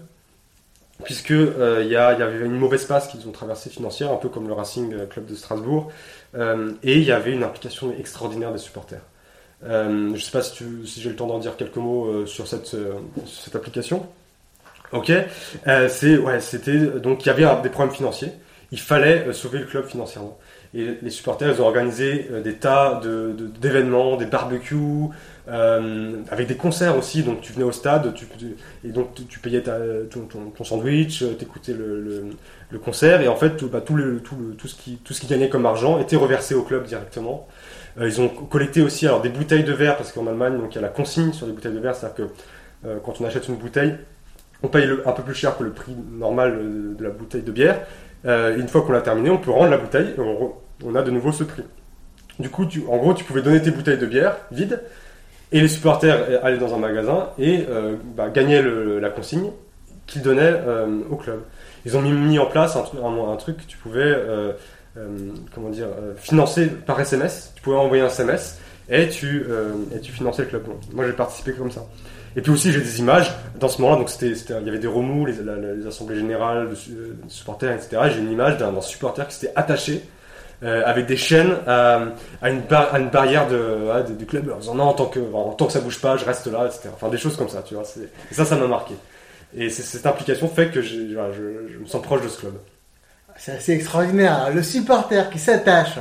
Puisque 1.04 1.32
il 1.32 1.88
y, 1.88 1.96
avait 1.96 2.46
une 2.46 2.58
mauvaise 2.58 2.86
passe 2.86 3.08
qu'ils 3.08 3.28
ont 3.28 3.32
traversée 3.32 3.70
financière, 3.70 4.12
un 4.12 4.18
peu 4.18 4.30
comme 4.30 4.48
le 4.48 4.54
Racing 4.54 5.08
Club 5.08 5.26
de 5.26 5.34
Strasbourg, 5.34 5.92
et 6.36 6.98
il 6.98 7.04
y 7.04 7.12
avait 7.12 7.32
une 7.32 7.44
implication 7.44 7.94
extraordinaire 7.98 8.52
des 8.52 8.60
supporters. 8.60 9.02
Je 9.64 9.88
ne 9.88 10.18
sais 10.18 10.32
pas 10.32 10.44
si, 10.44 10.64
j'ai 10.86 11.10
le 11.10 11.16
temps 11.16 11.26
d'en 11.26 11.40
dire 11.40 11.58
quelques 11.58 11.78
mots 11.78 12.28
sur 12.28 12.48
cette 12.48 12.76
application. 13.56 14.08
Ok, 14.92 15.12
Euh, 15.68 15.90
c'est 15.90 16.18
ouais, 16.18 16.40
c'était 16.40 16.78
donc 16.78 17.26
il 17.26 17.28
y 17.28 17.30
avait 17.30 17.46
des 17.64 17.70
problèmes 17.70 17.94
financiers. 17.94 18.32
Il 18.72 18.80
fallait 18.80 19.26
euh, 19.28 19.34
sauver 19.34 19.60
le 19.60 19.66
club 19.66 19.86
financièrement. 19.86 20.38
Et 20.74 20.98
les 21.02 21.10
supporters, 21.10 21.54
ils 21.54 21.62
ont 21.62 21.66
organisé 21.66 22.28
euh, 22.32 22.42
des 22.42 22.56
tas 22.56 23.02
d'événements, 23.60 24.18
des 24.18 24.26
barbecues, 24.26 25.10
avec 25.48 26.48
des 26.48 26.56
concerts 26.56 26.98
aussi. 26.98 27.24
Donc 27.24 27.42
tu 27.42 27.54
venais 27.54 27.66
au 27.66 27.72
stade, 27.72 28.14
tu, 28.14 28.28
et 28.84 28.90
donc 28.90 29.10
tu, 29.30 29.40
payais 29.40 29.62
ton, 29.62 30.64
sandwich, 30.64 31.24
t'écoutais 31.38 31.74
le, 31.74 32.26
le, 32.70 32.80
concert, 32.80 33.22
et 33.22 33.28
en 33.28 33.36
fait 33.36 33.56
tout, 33.58 33.70
bah, 33.70 33.82
tout, 33.82 33.96
le, 33.96 34.20
tout, 34.20 34.68
ce 34.68 34.76
qui 34.76 34.98
tout 34.98 35.14
ce 35.14 35.22
qui 35.22 35.28
gagnait 35.28 35.50
comme 35.50 35.66
argent 35.66 36.00
était 36.00 36.16
reversé 36.16 36.56
au 36.56 36.64
club 36.64 36.86
directement. 36.86 37.48
Ils 38.02 38.20
ont 38.20 38.28
collecté 38.28 38.82
aussi 38.82 39.08
alors 39.08 39.22
des 39.22 39.30
bouteilles 39.30 39.64
de 39.64 39.72
verre 39.72 39.96
parce 39.96 40.12
qu'en 40.12 40.28
Allemagne 40.28 40.60
il 40.70 40.76
y 40.76 40.78
a 40.78 40.82
la 40.82 40.90
consigne 40.90 41.32
sur 41.32 41.46
les 41.46 41.54
bouteilles 41.54 41.74
de 41.74 41.80
verre, 41.80 41.96
c'est-à-dire 41.96 42.28
que 42.84 43.00
quand 43.04 43.22
on 43.22 43.26
achète 43.26 43.48
une 43.48 43.56
bouteille, 43.56 43.96
on 44.64 44.68
paye 44.68 44.90
un 45.06 45.12
peu 45.12 45.24
plus 45.24 45.34
cher 45.34 45.58
que 45.58 45.64
le 45.64 45.72
prix 45.72 45.96
normal 46.12 46.58
euh, 46.58 46.96
de 46.98 47.04
la 47.04 47.10
bouteille 47.10 47.42
de 47.42 47.52
bière. 47.52 47.82
Euh, 48.26 48.58
une 48.58 48.68
fois 48.68 48.82
qu'on 48.82 48.94
l'a 48.94 49.02
terminé, 49.02 49.30
on 49.30 49.38
peut 49.38 49.52
rendre 49.52 49.70
la 49.70 49.78
bouteille 49.78 50.14
et 50.18 50.22
on, 50.84 50.96
a 50.96 51.02
de 51.02 51.12
nouveau 51.12 51.32
ce 51.32 51.44
prix. 51.44 51.64
Du 52.40 52.50
coup, 52.50 52.66
tu, 52.66 52.84
en 52.90 52.98
gros, 52.98 53.14
tu 53.14 53.24
pouvais 53.24 53.42
donner 53.42 53.62
tes 53.62 53.72
bouteilles 53.72 53.98
de 53.98 54.06
bière 54.06 54.38
vides 54.52 54.82
et 55.52 55.62
les 55.62 55.68
supporters 55.68 56.26
euh, 56.30 56.40
allaient 56.44 56.58
dans 56.58 56.74
un 56.74 56.80
magasin 56.80 57.30
et 57.38 57.66
bah, 58.16 58.30
gagnaient 58.30 58.64
la 58.64 59.10
consigne 59.10 59.52
qu'ils 60.08 60.22
donnaient 60.22 60.54
au 61.10 61.16
club. 61.16 61.42
Ils 61.86 61.96
ont 61.98 62.02
mis, 62.02 62.40
en 62.40 62.48
place 62.48 62.76
un, 62.76 63.36
truc- 63.38 63.58
que 63.58 63.64
tu 63.68 63.78
pouvais 63.78 64.16
financer 66.18 66.68
par 66.68 67.00
SMS. 67.00 67.54
Tu 67.56 67.62
pouvais 67.62 67.78
envoyer 67.78 68.04
un 68.04 68.08
SMS 68.08 68.60
et 68.90 69.08
tu, 69.10 69.46
finançais 70.02 70.44
le 70.44 70.48
club. 70.50 70.64
Moi, 70.94 71.06
j'ai 71.06 71.14
participé 71.14 71.54
comme 71.54 71.72
ça. 71.72 71.86
Et 72.36 72.42
puis 72.42 72.52
aussi, 72.52 72.72
j'ai 72.72 72.82
des 72.82 73.00
images. 73.00 73.34
Dans 73.60 73.70
ce 73.70 73.82
moment-là, 73.82 74.00
donc 74.00 74.12
il 74.22 74.66
y 74.66 74.70
avait 74.70 74.80
des 74.80 74.88
remous, 74.88 75.26
les, 75.26 75.88
assemblées 75.88 76.18
générales 76.18 76.70
de, 76.70 76.74
de 76.74 77.30
supporters, 77.30 77.72
etc. 77.72 78.02
Et 78.06 78.12
j'ai 78.12 78.20
une 78.20 78.32
image 78.32 78.58
d'un, 78.58 78.82
supporter 78.82 79.28
qui 79.28 79.36
s'était 79.36 79.54
attaché 79.56 80.04
euh, 80.64 80.84
avec 80.86 81.06
des 81.06 81.18
chaînes 81.18 81.56
à, 81.66 82.02
une, 82.44 82.62
barrière 83.10 83.48
du 83.48 84.26
club 84.26 84.52
en 84.54 84.60
disant 84.60 84.76
non, 84.76 84.94
tant, 84.94 85.06
que, 85.06 85.20
tant 85.58 85.66
que 85.66 85.72
ça 85.72 85.80
bouge 85.80 86.02
pas, 86.02 86.18
je 86.18 86.26
reste 86.26 86.48
là, 86.48 86.66
etc. 86.66 86.90
Enfin, 86.94 87.10
des 87.10 87.18
choses 87.18 87.38
comme 87.38 87.50
ça, 87.50 87.62
tu 87.62 87.76
vois. 87.76 87.84
et 88.30 88.34
ça, 88.34 88.44
ça 88.44 88.56
m'a 88.58 88.68
marqué. 88.68 88.96
Et 89.56 89.70
cette 89.70 90.06
implication 90.06 90.50
fait 90.50 90.70
que 90.70 90.82
je 90.82 90.98
me 90.98 91.86
sens 91.86 92.02
proche 92.02 92.22
de 92.22 92.28
ce 92.28 92.40
club. 92.40 92.56
C'est 93.38 93.54
assez 93.54 93.74
extraordinaire. 93.74 94.50
Le 94.54 94.64
supporter 94.64 95.30
qui 95.30 95.40
s'attache 95.40 95.98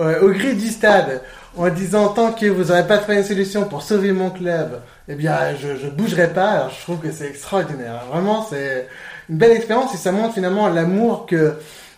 euh, 0.00 0.20
au 0.22 0.28
gris 0.30 0.54
du 0.56 0.68
stade 0.68 1.22
en 1.56 1.68
disant 1.68 2.08
tant 2.08 2.32
que 2.32 2.46
vous 2.46 2.64
n'aurez 2.64 2.86
pas 2.86 2.98
trouvé 2.98 3.18
une 3.18 3.24
solution 3.24 3.66
pour 3.68 3.82
sauver 3.82 4.12
mon 4.12 4.30
club, 4.30 4.80
eh 5.08 5.14
bien 5.14 5.54
je 5.60 5.76
je 5.76 5.88
bougerai 5.88 6.32
pas. 6.32 6.50
Alors 6.50 6.70
je 6.70 6.80
trouve 6.82 7.00
que 7.00 7.12
c'est 7.12 7.28
extraordinaire. 7.28 8.04
Vraiment 8.10 8.42
c'est 8.48 8.88
une 9.28 9.36
belle 9.38 9.52
expérience 9.52 9.94
et 9.94 9.98
ça 9.98 10.12
montre 10.12 10.34
finalement 10.34 10.68
l'amour 10.68 11.26
que 11.26 11.54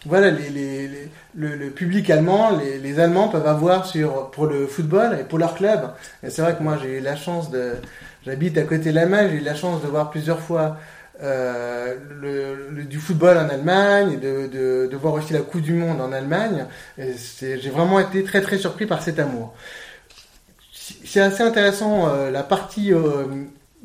voilà 0.06 0.30
les, 0.30 0.50
les, 0.50 0.88
les- 0.88 1.10
le, 1.36 1.56
le 1.56 1.70
public 1.70 2.10
allemand, 2.10 2.50
les, 2.56 2.78
les 2.78 3.00
Allemands 3.00 3.28
peuvent 3.28 3.46
avoir 3.46 3.86
sur 3.86 4.30
pour 4.30 4.46
le 4.46 4.66
football 4.68 5.16
et 5.20 5.24
pour 5.24 5.38
leur 5.38 5.54
club. 5.54 5.90
Et 6.22 6.30
c'est 6.30 6.42
vrai 6.42 6.54
que 6.56 6.62
moi 6.62 6.78
j'ai 6.80 6.98
eu 6.98 7.00
la 7.00 7.16
chance 7.16 7.50
de 7.50 7.72
j'habite 8.24 8.56
à 8.58 8.62
côté 8.62 8.90
de 8.90 8.94
l'Allemagne, 8.96 9.28
j'ai 9.30 9.36
eu 9.38 9.40
la 9.40 9.54
chance 9.54 9.82
de 9.82 9.86
voir 9.88 10.10
plusieurs 10.10 10.40
fois 10.40 10.76
euh, 11.22 11.94
du 12.88 12.98
football 12.98 13.38
en 13.38 13.48
Allemagne 13.48 14.18
de, 14.18 14.88
de, 14.88 14.96
voir 14.96 15.14
aussi 15.14 15.32
la 15.32 15.40
Coupe 15.40 15.60
du 15.60 15.72
Monde 15.72 16.00
en 16.00 16.12
Allemagne. 16.12 16.66
J'ai 16.98 17.70
vraiment 17.70 18.00
été 18.00 18.24
très 18.24 18.40
très 18.40 18.58
surpris 18.58 18.86
par 18.86 19.02
cet 19.02 19.18
amour. 19.20 19.54
C'est 20.72 21.20
assez 21.20 21.42
intéressant 21.42 22.08
euh, 22.08 22.30
la 22.30 22.42
partie 22.42 22.92
euh, 22.92 23.26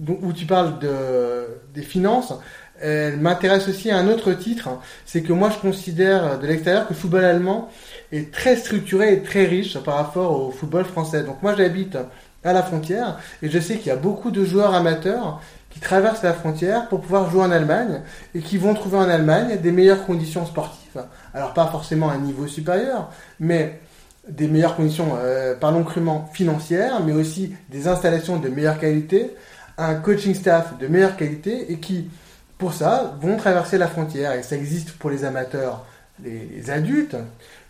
où 0.07 0.33
tu 0.33 0.45
parles 0.45 0.79
de, 0.79 1.45
des 1.73 1.83
finances. 1.83 2.33
Elle 2.81 3.17
m'intéresse 3.17 3.67
aussi 3.67 3.91
à 3.91 3.97
un 3.97 4.07
autre 4.07 4.31
titre, 4.33 4.69
c'est 5.05 5.21
que 5.21 5.33
moi 5.33 5.49
je 5.49 5.57
considère 5.57 6.39
de 6.39 6.47
l'extérieur 6.47 6.87
que 6.87 6.93
le 6.93 6.99
football 6.99 7.25
allemand 7.25 7.69
est 8.13 8.31
très 8.33 8.55
structuré 8.55 9.13
et 9.13 9.21
très 9.21 9.45
riche 9.45 9.77
par 9.79 9.95
rapport 9.95 10.31
au 10.31 10.51
football 10.51 10.85
français. 10.85 11.23
Donc 11.23 11.43
moi 11.43 11.55
j'habite 11.55 11.97
à 12.43 12.53
la 12.53 12.63
frontière 12.63 13.19
et 13.41 13.49
je 13.49 13.59
sais 13.59 13.77
qu'il 13.77 13.87
y 13.87 13.91
a 13.91 13.97
beaucoup 13.97 14.31
de 14.31 14.45
joueurs 14.45 14.73
amateurs 14.73 15.41
traversent 15.79 16.23
la 16.23 16.33
frontière 16.33 16.87
pour 16.87 17.01
pouvoir 17.01 17.29
jouer 17.29 17.41
en 17.41 17.51
Allemagne 17.51 18.01
et 18.35 18.39
qui 18.39 18.57
vont 18.57 18.73
trouver 18.73 18.97
en 18.97 19.09
Allemagne 19.09 19.57
des 19.61 19.71
meilleures 19.71 20.05
conditions 20.05 20.45
sportives. 20.45 21.03
Alors 21.33 21.53
pas 21.53 21.67
forcément 21.67 22.09
un 22.09 22.17
niveau 22.17 22.47
supérieur, 22.47 23.11
mais 23.39 23.79
des 24.27 24.47
meilleures 24.47 24.75
conditions, 24.75 25.17
euh, 25.17 25.55
parlons 25.55 25.83
crûment, 25.83 26.29
financières, 26.33 27.01
mais 27.03 27.13
aussi 27.13 27.55
des 27.69 27.87
installations 27.87 28.37
de 28.37 28.49
meilleure 28.49 28.79
qualité, 28.79 29.35
un 29.77 29.95
coaching 29.95 30.35
staff 30.35 30.77
de 30.77 30.87
meilleure 30.87 31.15
qualité 31.15 31.71
et 31.71 31.77
qui, 31.77 32.09
pour 32.57 32.73
ça, 32.73 33.17
vont 33.21 33.37
traverser 33.37 33.77
la 33.77 33.87
frontière. 33.87 34.33
Et 34.33 34.43
ça 34.43 34.55
existe 34.55 34.91
pour 34.93 35.09
les 35.09 35.23
amateurs, 35.23 35.85
les, 36.23 36.47
les 36.53 36.69
adultes, 36.69 37.15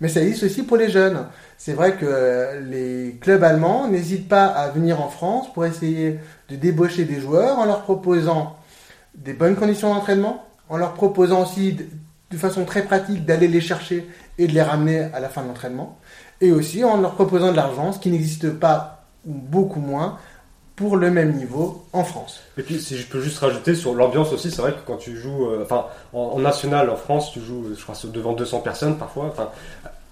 mais 0.02 0.10
ça 0.10 0.22
existe 0.22 0.43
aussi 0.43 0.63
pour 0.63 0.78
les 0.78 0.89
jeunes. 0.89 1.26
C'est 1.58 1.74
vrai 1.74 1.93
que 1.93 2.06
euh, 2.06 2.62
les 2.62 3.17
clubs 3.22 3.43
allemands 3.43 3.88
n'hésitent 3.88 4.28
pas 4.28 4.45
à 4.45 4.69
venir 4.69 5.02
en 5.02 5.10
France 5.10 5.54
pour 5.54 5.65
essayer 5.65 6.19
de 6.50 6.56
débaucher 6.56 7.06
des 7.06 7.20
joueurs 7.20 7.60
en 7.60 7.66
leur 7.66 7.82
proposant 7.82 8.58
des 9.16 9.34
bonnes 9.34 9.56
conditions 9.56 9.94
d'entraînement, 9.94 10.46
en 10.70 10.78
leur 10.78 10.94
proposant 10.94 11.44
aussi 11.44 11.74
de, 12.32 12.38
façon 12.38 12.66
très 12.66 12.84
pratique 12.84 13.26
d'aller 13.26 13.48
les 13.48 13.62
chercher 13.62 14.08
et 14.38 14.48
de 14.48 14.54
les 14.54 14.62
ramener 14.62 15.00
à 15.14 15.20
la 15.20 15.30
fin 15.30 15.42
de 15.42 15.48
l'entraînement, 15.48 15.98
et 16.42 16.52
aussi 16.52 16.84
en 16.84 17.02
leur 17.02 17.16
proposant 17.16 17.52
de 17.52 17.58
l'argent, 17.58 17.92
ce 17.92 18.00
qui 18.00 18.10
n'existe 18.10 18.52
pas 18.52 19.04
ou 19.26 19.34
beaucoup 19.34 19.82
moins 19.82 20.18
pour 20.76 20.96
le 20.96 21.12
même 21.12 21.34
niveau 21.34 21.86
en 21.92 22.06
France. 22.06 22.40
Et 22.58 22.64
puis, 22.64 22.80
si 22.80 22.98
je 22.98 23.06
peux 23.06 23.20
juste 23.20 23.40
rajouter 23.40 23.76
sur 23.76 23.94
l'ambiance 23.94 24.32
aussi, 24.32 24.50
c'est 24.50 24.62
vrai 24.62 24.72
que 24.72 24.80
quand 24.88 24.96
tu 24.96 25.18
joues, 25.18 25.48
euh, 25.48 25.64
enfin, 25.64 25.88
en, 26.14 26.40
national 26.40 26.90
en 26.90 26.96
France, 26.96 27.34
tu 27.34 27.42
joues, 27.42 27.66
je 27.78 27.84
crois, 27.84 27.96
devant 28.06 28.32
200 28.32 28.62
personnes 28.62 28.98
parfois, 28.98 29.26
enfin, 29.26 29.50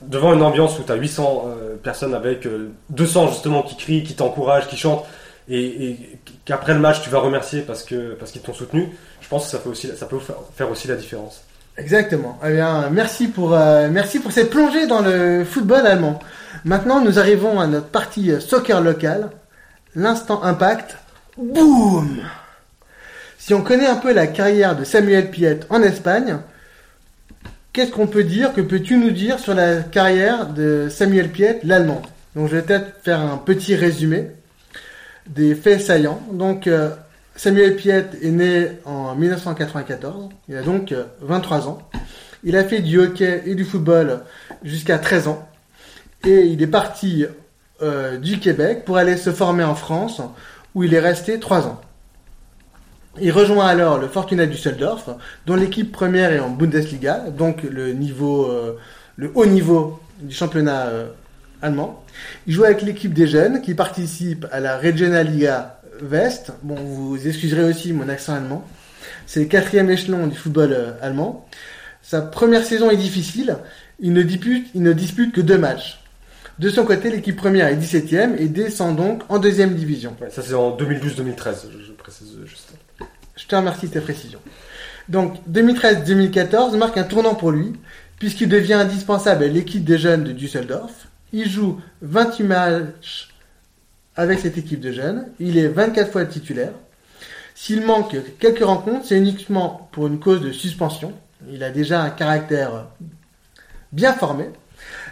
devant 0.02 0.34
une 0.34 0.42
ambiance 0.44 0.78
où 0.78 0.84
tu 0.84 0.92
as 0.92 0.96
800 0.96 1.46
euh, 1.46 1.76
personnes 1.78 2.14
avec 2.14 2.46
euh, 2.46 2.72
200 2.90 3.30
justement 3.30 3.62
qui 3.64 3.78
crient, 3.78 4.04
qui 4.04 4.16
t'encouragent, 4.16 4.68
qui 4.68 4.76
chantent, 4.76 5.06
et, 5.50 5.90
et 5.90 6.20
qu'après 6.46 6.74
le 6.74 6.80
match 6.80 7.02
tu 7.02 7.10
vas 7.10 7.20
remercier 7.20 7.62
parce 7.62 7.84
que 7.84 8.14
parce 8.14 8.32
qu'ils 8.32 8.42
t'ont 8.42 8.54
soutenu. 8.54 8.90
Je 9.28 9.28
pense 9.28 9.46
que 9.46 9.52
ça 9.52 9.58
peut 9.58 9.70
aussi, 9.70 9.90
ça 9.96 10.06
peut 10.06 10.20
faire, 10.56 10.72
aussi 10.72 10.88
la 10.88 10.96
différence. 10.96 11.42
Exactement. 11.78 12.40
Eh 12.46 12.54
bien, 12.54 12.90
merci 12.90 13.28
pour, 13.28 13.54
euh, 13.54 13.90
merci 13.92 14.20
pour 14.20 14.32
cette 14.32 14.50
plongée 14.50 14.88
dans 14.88 15.02
le 15.02 15.44
football 15.44 15.86
allemand. 15.86 16.20
Maintenant, 16.64 17.02
nous 17.02 17.20
arrivons 17.20 17.60
à 17.60 17.68
notre 17.68 17.88
partie 17.88 18.32
euh, 18.32 18.40
soccer 18.40 18.80
local. 18.80 19.30
L'instant 19.96 20.44
impact. 20.44 20.98
Boum 21.38 22.22
Si 23.38 23.54
on 23.54 23.62
connaît 23.62 23.88
un 23.88 23.98
peu 23.98 24.14
la 24.14 24.28
carrière 24.28 24.78
de 24.78 24.86
Samuel 24.86 25.30
Piet 25.30 25.60
en 25.70 25.84
Espagne, 25.84 26.38
qu'est-ce 27.74 27.92
qu'on 27.92 28.08
peut 28.08 28.24
dire 28.24 28.54
Que 28.54 28.62
peux-tu 28.62 28.96
nous 28.96 29.12
dire 29.12 29.40
sur 29.40 29.54
la 29.54 29.82
carrière 29.82 30.48
de 30.48 30.88
Samuel 30.90 31.30
Piet, 31.30 31.60
l'allemand? 31.64 32.02
Donc, 32.34 32.50
je 32.50 32.56
vais 32.56 32.62
peut-être 32.62 33.04
faire 33.04 33.20
un 33.20 33.38
petit 33.38 33.76
résumé 33.76 34.32
des 35.30 35.56
faits 35.56 35.82
saillants. 35.82 36.22
Donc, 36.32 36.68
euh, 36.68 36.90
Samuel 37.36 37.76
Piet 37.76 38.06
est 38.22 38.32
né 38.32 38.68
en 38.86 39.16
1994. 39.16 40.30
Il 40.50 40.56
a 40.56 40.62
donc 40.62 40.92
euh, 40.92 41.06
23 41.22 41.68
ans. 41.68 41.80
Il 42.44 42.56
a 42.56 42.64
fait 42.64 42.80
du 42.80 43.00
hockey 43.00 43.44
et 43.46 43.56
du 43.56 43.66
football 43.66 44.22
jusqu'à 44.64 44.98
13 44.98 45.28
ans. 45.28 45.48
Et 46.26 46.46
il 46.46 46.62
est 46.62 46.68
parti 46.68 47.26
euh, 47.82 48.18
du 48.18 48.40
Québec 48.40 48.86
pour 48.86 48.98
aller 48.98 49.18
se 49.18 49.32
former 49.32 49.64
en 49.64 49.76
France, 49.76 50.20
où 50.74 50.84
il 50.84 50.96
est 50.96 51.00
resté 51.00 51.40
3 51.40 51.68
ans. 51.68 51.80
Il 53.22 53.32
rejoint 53.32 53.68
alors 53.68 54.00
le 54.00 54.08
Fortuna 54.08 54.48
Düsseldorf, 54.48 55.10
dont 55.46 55.56
l'équipe 55.56 55.92
première 55.92 56.32
est 56.32 56.40
en 56.40 56.50
Bundesliga, 56.50 57.30
donc 57.30 57.62
le 57.62 57.94
niveau, 57.94 58.46
euh, 58.46 58.80
le 59.16 59.32
haut 59.36 59.46
niveau 59.46 60.00
du 60.20 60.34
championnat 60.34 60.88
euh, 60.88 61.10
allemand. 61.68 62.04
Il 62.48 62.54
joue 62.54 62.64
avec 62.64 62.82
l'équipe 62.82 63.14
des 63.14 63.28
jeunes 63.28 63.62
qui 63.62 63.74
participe 63.74 64.46
à 64.52 64.60
la 64.60 64.78
Regionalliga 64.78 65.82
West. 66.02 66.52
Bon, 66.64 66.76
vous 66.76 67.28
excuserez 67.28 67.64
aussi 67.64 67.94
mon 67.94 68.10
accent 68.10 68.34
allemand. 68.34 68.66
C'est 69.26 69.42
le 69.42 69.46
quatrième 69.46 69.90
échelon 69.90 70.28
du 70.28 70.36
football 70.36 70.74
euh, 70.74 70.92
allemand. 71.02 71.48
Sa 72.02 72.22
première 72.22 72.64
saison 72.64 72.90
est 72.90 72.98
difficile. 72.98 73.58
Il 74.00 74.14
ne 74.14 74.22
dispute, 74.22 74.68
il 74.74 74.82
ne 74.82 74.94
dispute 74.94 75.34
que 75.34 75.42
deux 75.42 75.58
matchs. 75.58 76.00
De 76.60 76.70
son 76.70 76.86
côté, 76.86 77.12
l'équipe 77.12 77.36
première 77.36 77.68
est 77.68 77.76
17ème 77.76 78.36
et 78.40 78.48
descend 78.48 78.96
donc 78.96 79.24
en 79.30 79.38
deuxième 79.38 79.76
division. 79.76 80.16
Ouais, 80.22 80.30
ça 80.30 80.42
c'est 80.42 80.56
en 80.56 80.76
2012-2013, 80.76 81.66
je, 81.72 81.86
je 81.86 81.92
précise 81.92 82.36
juste. 82.46 82.74
Je 83.36 83.46
te 83.46 83.56
remercie 83.56 83.88
de 83.88 83.94
tes 83.94 84.02
précisions. 84.02 84.40
Donc 85.10 85.36
2013-2014 85.50 86.76
marque 86.78 86.98
un 86.98 87.04
tournant 87.04 87.36
pour 87.36 87.52
lui, 87.52 87.74
puisqu'il 88.20 88.50
devient 88.50 88.74
indispensable 88.74 89.44
à 89.44 89.48
l'équipe 89.48 89.84
des 89.84 89.98
jeunes 89.98 90.24
de 90.24 90.32
Düsseldorf. 90.32 91.07
Il 91.34 91.50
joue 91.50 91.82
28 92.02 92.44
matchs 92.44 93.30
avec 94.16 94.40
cette 94.40 94.58
équipe 94.58 94.80
de 94.80 94.92
jeunes. 94.92 95.28
Il 95.40 95.58
est 95.58 95.68
24 95.68 96.12
fois 96.12 96.26
titulaire. 96.26 96.72
S'il 97.54 97.82
manque 97.86 98.16
quelques 98.40 98.64
rencontres, 98.64 99.06
c'est 99.08 99.18
uniquement 99.18 99.90
pour 99.92 100.08
une 100.08 100.20
cause 100.20 100.42
de 100.42 100.52
suspension. 100.52 101.14
Il 101.52 101.64
a 101.64 101.70
déjà 101.70 102.02
un 102.02 102.10
caractère 102.10 102.88
bien 103.92 104.14
formé. 104.14 104.46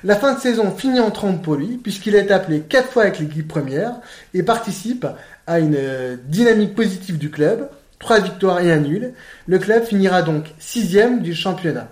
La 0.03 0.15
fin 0.15 0.35
de 0.35 0.39
saison 0.39 0.71
finit 0.71 0.99
en 0.99 1.11
trompe 1.11 1.43
pour 1.43 1.55
lui, 1.55 1.77
puisqu'il 1.77 2.15
est 2.15 2.31
appelé 2.31 2.61
4 2.61 2.89
fois 2.89 3.03
avec 3.03 3.19
l'équipe 3.19 3.47
première 3.47 3.95
et 4.33 4.43
participe 4.43 5.05
à 5.47 5.59
une 5.59 6.17
dynamique 6.27 6.75
positive 6.75 7.17
du 7.17 7.29
club. 7.29 7.69
3 7.99 8.19
victoires 8.19 8.59
et 8.59 8.71
un 8.71 8.79
nul. 8.79 9.13
Le 9.47 9.59
club 9.59 9.83
finira 9.83 10.21
donc 10.21 10.53
sixième 10.59 11.21
du 11.21 11.33
championnat. 11.33 11.89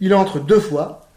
Il 0.00 0.14
entre 0.14 0.40
deux 0.40 0.60
fois 0.60 1.07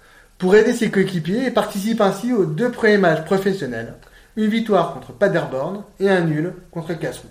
pour 0.42 0.56
aider 0.56 0.74
ses 0.74 0.90
coéquipiers 0.90 1.46
et 1.46 1.52
participe 1.52 2.02
ainsi 2.02 2.34
aux 2.34 2.46
deux 2.46 2.72
premiers 2.72 2.98
matchs 2.98 3.24
professionnels. 3.26 3.94
Une 4.36 4.48
victoire 4.48 4.92
contre 4.92 5.14
Paderborn 5.14 5.84
et 6.00 6.10
un 6.10 6.22
nul 6.22 6.56
contre 6.72 6.96
Cassou. 6.96 7.28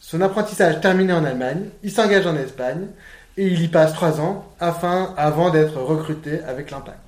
Son 0.00 0.20
apprentissage 0.20 0.80
terminé 0.80 1.12
en 1.12 1.24
Allemagne, 1.24 1.66
il 1.84 1.92
s'engage 1.92 2.26
en 2.26 2.34
Espagne 2.34 2.88
et 3.36 3.46
il 3.46 3.62
y 3.62 3.68
passe 3.68 3.92
trois 3.92 4.20
ans 4.20 4.52
afin, 4.58 5.14
avant 5.16 5.50
d'être 5.50 5.80
recruté 5.80 6.40
avec 6.42 6.72
l'Impact. 6.72 6.98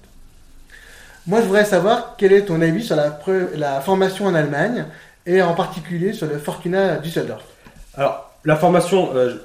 Moi, 1.26 1.40
je 1.40 1.46
voudrais 1.46 1.64
savoir 1.64 2.14
quel 2.16 2.32
est 2.32 2.42
ton 2.42 2.60
avis 2.60 2.84
sur 2.84 2.94
la 2.94 3.80
formation 3.80 4.26
en 4.26 4.34
Allemagne 4.36 4.84
et 5.26 5.42
en 5.42 5.54
particulier 5.54 6.12
sur 6.12 6.28
le 6.28 6.38
Fortuna 6.38 6.98
Düsseldorf. 6.98 7.42
Alors, 7.96 8.30
la 8.44 8.54
formation, 8.54 9.10
euh, 9.16 9.42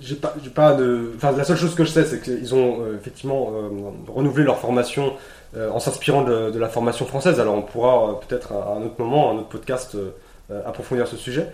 j'ai 0.00 0.14
pas, 0.14 0.34
pas 0.54 0.74
de. 0.74 1.12
Enfin, 1.16 1.32
la 1.32 1.44
seule 1.44 1.56
chose 1.56 1.74
que 1.74 1.84
je 1.84 1.90
sais, 1.90 2.04
c'est 2.04 2.20
qu'ils 2.22 2.54
ont 2.54 2.82
euh, 2.82 2.96
effectivement 2.96 3.50
euh, 3.54 3.68
renouvelé 4.12 4.44
leur 4.44 4.58
formation 4.58 5.14
euh, 5.56 5.70
en 5.70 5.80
s'inspirant 5.80 6.22
de, 6.22 6.50
de 6.50 6.58
la 6.58 6.68
formation 6.68 7.06
française. 7.06 7.40
Alors, 7.40 7.54
on 7.54 7.62
pourra 7.62 8.10
euh, 8.10 8.12
peut-être 8.26 8.52
à 8.52 8.74
un 8.76 8.82
autre 8.82 8.94
moment, 8.98 9.32
un 9.32 9.38
autre 9.38 9.48
podcast, 9.48 9.94
euh, 9.96 10.10
euh, 10.52 10.62
approfondir 10.66 11.08
ce 11.08 11.16
sujet. 11.16 11.46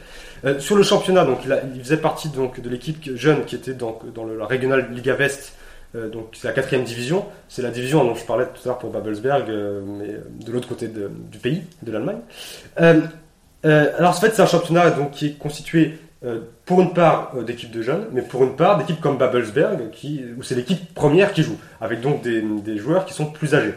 Sur 0.58 0.76
le 0.76 0.82
championnat, 0.82 1.24
donc, 1.24 1.38
il, 1.44 1.52
a- 1.52 1.62
il 1.74 1.80
faisait 1.82 1.96
partie 1.96 2.28
donc 2.28 2.60
de 2.60 2.68
l'équipe 2.68 3.14
jeune 3.16 3.44
qui 3.44 3.54
était 3.54 3.74
dans, 3.74 3.98
dans 4.14 4.24
la 4.26 4.46
régionale 4.46 4.88
Liga 4.92 5.16
euh, 5.94 6.08
donc, 6.10 6.28
c'est 6.34 6.48
la 6.48 6.52
quatrième 6.54 6.84
division. 6.84 7.24
C'est 7.48 7.62
la 7.62 7.70
division 7.70 8.04
dont 8.04 8.14
je 8.14 8.24
parlais 8.24 8.44
tout 8.46 8.60
à 8.64 8.68
l'heure 8.68 8.78
pour 8.78 8.90
Babelsberg, 8.90 9.44
mais 9.48 10.16
de 10.44 10.52
l'autre 10.52 10.68
côté 10.68 10.88
de- 10.88 11.10
du 11.30 11.38
pays, 11.38 11.62
de 11.82 11.90
l'Allemagne. 11.92 12.18
Alors, 12.76 14.10
en 14.10 14.12
fait, 14.12 14.32
c'est 14.34 14.42
un 14.42 14.46
championnat 14.46 14.90
donc, 14.90 15.10
qui 15.12 15.26
est 15.28 15.38
constitué 15.38 15.98
pour 16.64 16.80
une 16.80 16.94
part 16.94 17.32
euh, 17.36 17.42
d'équipes 17.42 17.70
de 17.70 17.82
jeunes, 17.82 18.06
mais 18.12 18.22
pour 18.22 18.42
une 18.42 18.56
part 18.56 18.78
d'équipes 18.78 19.00
comme 19.00 19.18
Babelsberg, 19.18 19.80
où 20.38 20.42
c'est 20.42 20.54
l'équipe 20.54 20.94
première 20.94 21.32
qui 21.32 21.42
joue, 21.42 21.58
avec 21.80 22.00
donc 22.00 22.22
des, 22.22 22.78
joueurs 22.78 23.04
qui 23.04 23.14
sont 23.14 23.26
plus 23.26 23.54
âgés. 23.54 23.74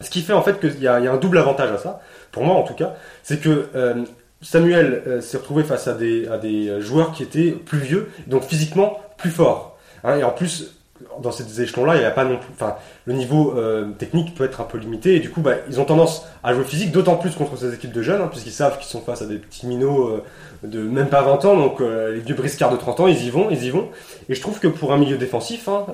Ce 0.00 0.10
qui 0.10 0.22
fait 0.22 0.32
en 0.32 0.42
fait 0.42 0.60
qu'il 0.60 0.80
y, 0.80 0.88
a 0.88 0.94
un 0.94 1.16
double 1.16 1.38
avantage 1.38 1.70
à 1.70 1.78
ça, 1.78 2.00
pour 2.30 2.44
moi 2.44 2.56
en 2.56 2.62
tout 2.62 2.74
cas, 2.74 2.94
c'est 3.22 3.40
que 3.40 3.68
euh, 3.74 4.04
Samuel 4.42 5.02
euh, 5.06 5.20
s'est 5.20 5.38
retrouvé 5.38 5.64
face 5.64 5.88
à 5.88 5.94
des, 5.94 6.28
à 6.28 6.38
des 6.38 6.80
joueurs 6.80 7.12
qui 7.12 7.22
étaient 7.22 7.52
plus 7.52 7.78
vieux, 7.78 8.08
donc 8.26 8.44
physiquement 8.44 9.00
plus 9.16 9.30
forts. 9.30 9.78
Hein, 10.04 10.16
et 10.16 10.24
en 10.24 10.30
plus, 10.30 10.77
dans 11.22 11.32
ces 11.32 11.60
échelons-là, 11.62 11.96
il 11.96 12.00
n'y 12.00 12.04
a 12.04 12.10
pas 12.10 12.24
non 12.24 12.36
plus. 12.36 12.50
Enfin, 12.54 12.76
le 13.06 13.12
niveau 13.14 13.54
euh, 13.56 13.90
technique 13.92 14.34
peut 14.34 14.44
être 14.44 14.60
un 14.60 14.64
peu 14.64 14.78
limité 14.78 15.14
et 15.16 15.20
du 15.20 15.30
coup, 15.30 15.40
bah, 15.40 15.54
ils 15.68 15.80
ont 15.80 15.84
tendance 15.84 16.24
à 16.44 16.54
jouer 16.54 16.64
physique, 16.64 16.92
d'autant 16.92 17.16
plus 17.16 17.34
contre 17.34 17.56
ces 17.56 17.74
équipes 17.74 17.92
de 17.92 18.02
jeunes, 18.02 18.20
hein, 18.20 18.28
puisqu'ils 18.30 18.52
savent 18.52 18.78
qu'ils 18.78 18.86
sont 18.86 19.00
face 19.00 19.22
à 19.22 19.26
des 19.26 19.36
petits 19.38 19.66
minots 19.66 20.08
euh, 20.08 20.22
de 20.62 20.80
même 20.80 21.08
pas 21.08 21.22
20 21.22 21.44
ans, 21.44 21.56
donc 21.56 21.80
euh, 21.80 22.14
les 22.14 22.20
vieux 22.20 22.34
briscards 22.34 22.70
de 22.72 22.76
30 22.76 23.00
ans, 23.00 23.06
ils 23.06 23.24
y 23.24 23.30
vont, 23.30 23.48
ils 23.50 23.64
y 23.64 23.70
vont. 23.70 23.88
Et 24.28 24.34
je 24.34 24.40
trouve 24.40 24.58
que 24.58 24.68
pour 24.68 24.92
un 24.92 24.96
milieu 24.98 25.16
défensif, 25.16 25.68
hein, 25.68 25.86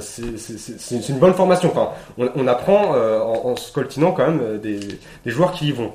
c'est- 0.00 1.08
une 1.08 1.18
bonne 1.18 1.34
formation. 1.34 1.70
Enfin, 1.74 1.90
on, 2.18 2.46
apprend 2.46 2.94
en, 2.94 3.48
en 3.50 3.56
scoltinant 3.56 4.12
quand 4.12 4.26
même 4.26 4.58
des 4.58 4.80
joueurs 5.26 5.52
qui 5.52 5.68
y 5.68 5.72
vont. 5.72 5.92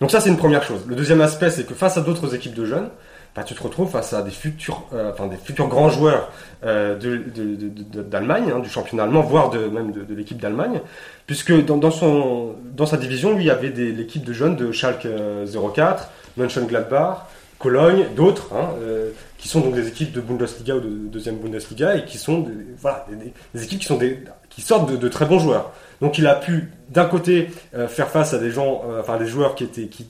Donc 0.00 0.10
ça, 0.10 0.20
c'est 0.20 0.28
une 0.28 0.36
première 0.36 0.62
chose. 0.62 0.84
Le 0.86 0.96
deuxième 0.96 1.20
aspect, 1.20 1.50
c'est 1.50 1.64
que 1.64 1.74
face 1.74 1.96
à 1.96 2.00
d'autres 2.00 2.34
équipes 2.34 2.54
de 2.54 2.64
jeunes, 2.64 2.88
bah, 3.34 3.42
tu 3.42 3.54
te 3.54 3.62
retrouves 3.62 3.90
face 3.90 4.12
à 4.12 4.22
des 4.22 4.30
futurs, 4.30 4.84
euh, 4.92 5.10
enfin 5.12 5.26
des 5.26 5.36
futurs 5.36 5.68
grands 5.68 5.90
joueurs 5.90 6.30
euh, 6.64 6.96
d'Allemagne, 6.96 8.52
hein, 8.54 8.60
du 8.60 8.68
championnat 8.68 9.04
allemand, 9.04 9.22
voire 9.22 9.50
de, 9.50 9.66
même 9.66 9.92
de, 9.92 10.14
l'équipe 10.14 10.38
d'Allemagne, 10.38 10.80
puisque 11.26 11.52
dans, 11.64 11.90
son, 11.90 12.54
dans 12.72 12.86
sa 12.86 12.96
division, 12.96 13.34
lui, 13.34 13.44
il 13.44 13.46
y 13.46 13.50
avait 13.50 13.70
l'équipe 13.70 14.24
de 14.24 14.32
jeunes 14.32 14.56
de 14.56 14.72
Schalke 14.72 15.06
euh, 15.06 15.46
04, 15.46 16.10
Mönchengladbach, 16.36 17.26
Cologne, 17.64 18.08
d'autres, 18.14 18.52
hein, 18.52 18.74
euh, 18.82 19.10
qui 19.38 19.48
sont 19.48 19.60
donc 19.60 19.74
des 19.74 19.88
équipes 19.88 20.12
de 20.12 20.20
Bundesliga 20.20 20.74
ou 20.74 20.80
de 20.80 20.88
deuxième 21.08 21.36
Bundesliga 21.36 21.96
et 21.96 22.04
qui 22.04 22.18
sont 22.18 22.40
des, 22.40 22.52
voilà, 22.78 23.06
des, 23.54 23.64
équipes 23.64 23.80
qui, 23.80 23.86
sont 23.86 23.96
des, 23.96 24.22
qui 24.50 24.60
sortent 24.60 24.92
de, 24.92 25.08
très 25.08 25.24
bons 25.24 25.38
joueurs. 25.38 25.72
Donc 26.02 26.18
il 26.18 26.26
a 26.26 26.34
pu 26.34 26.70
d'un 26.90 27.06
côté 27.06 27.48
euh, 27.74 27.88
faire 27.88 28.10
face 28.10 28.34
à 28.34 28.38
des 28.38 28.50
gens, 28.50 28.82
euh, 28.86 29.00
enfin 29.00 29.16
des 29.16 29.26
joueurs 29.26 29.54
qui 29.54 29.64
étaient 29.64 29.86
qui 29.86 30.06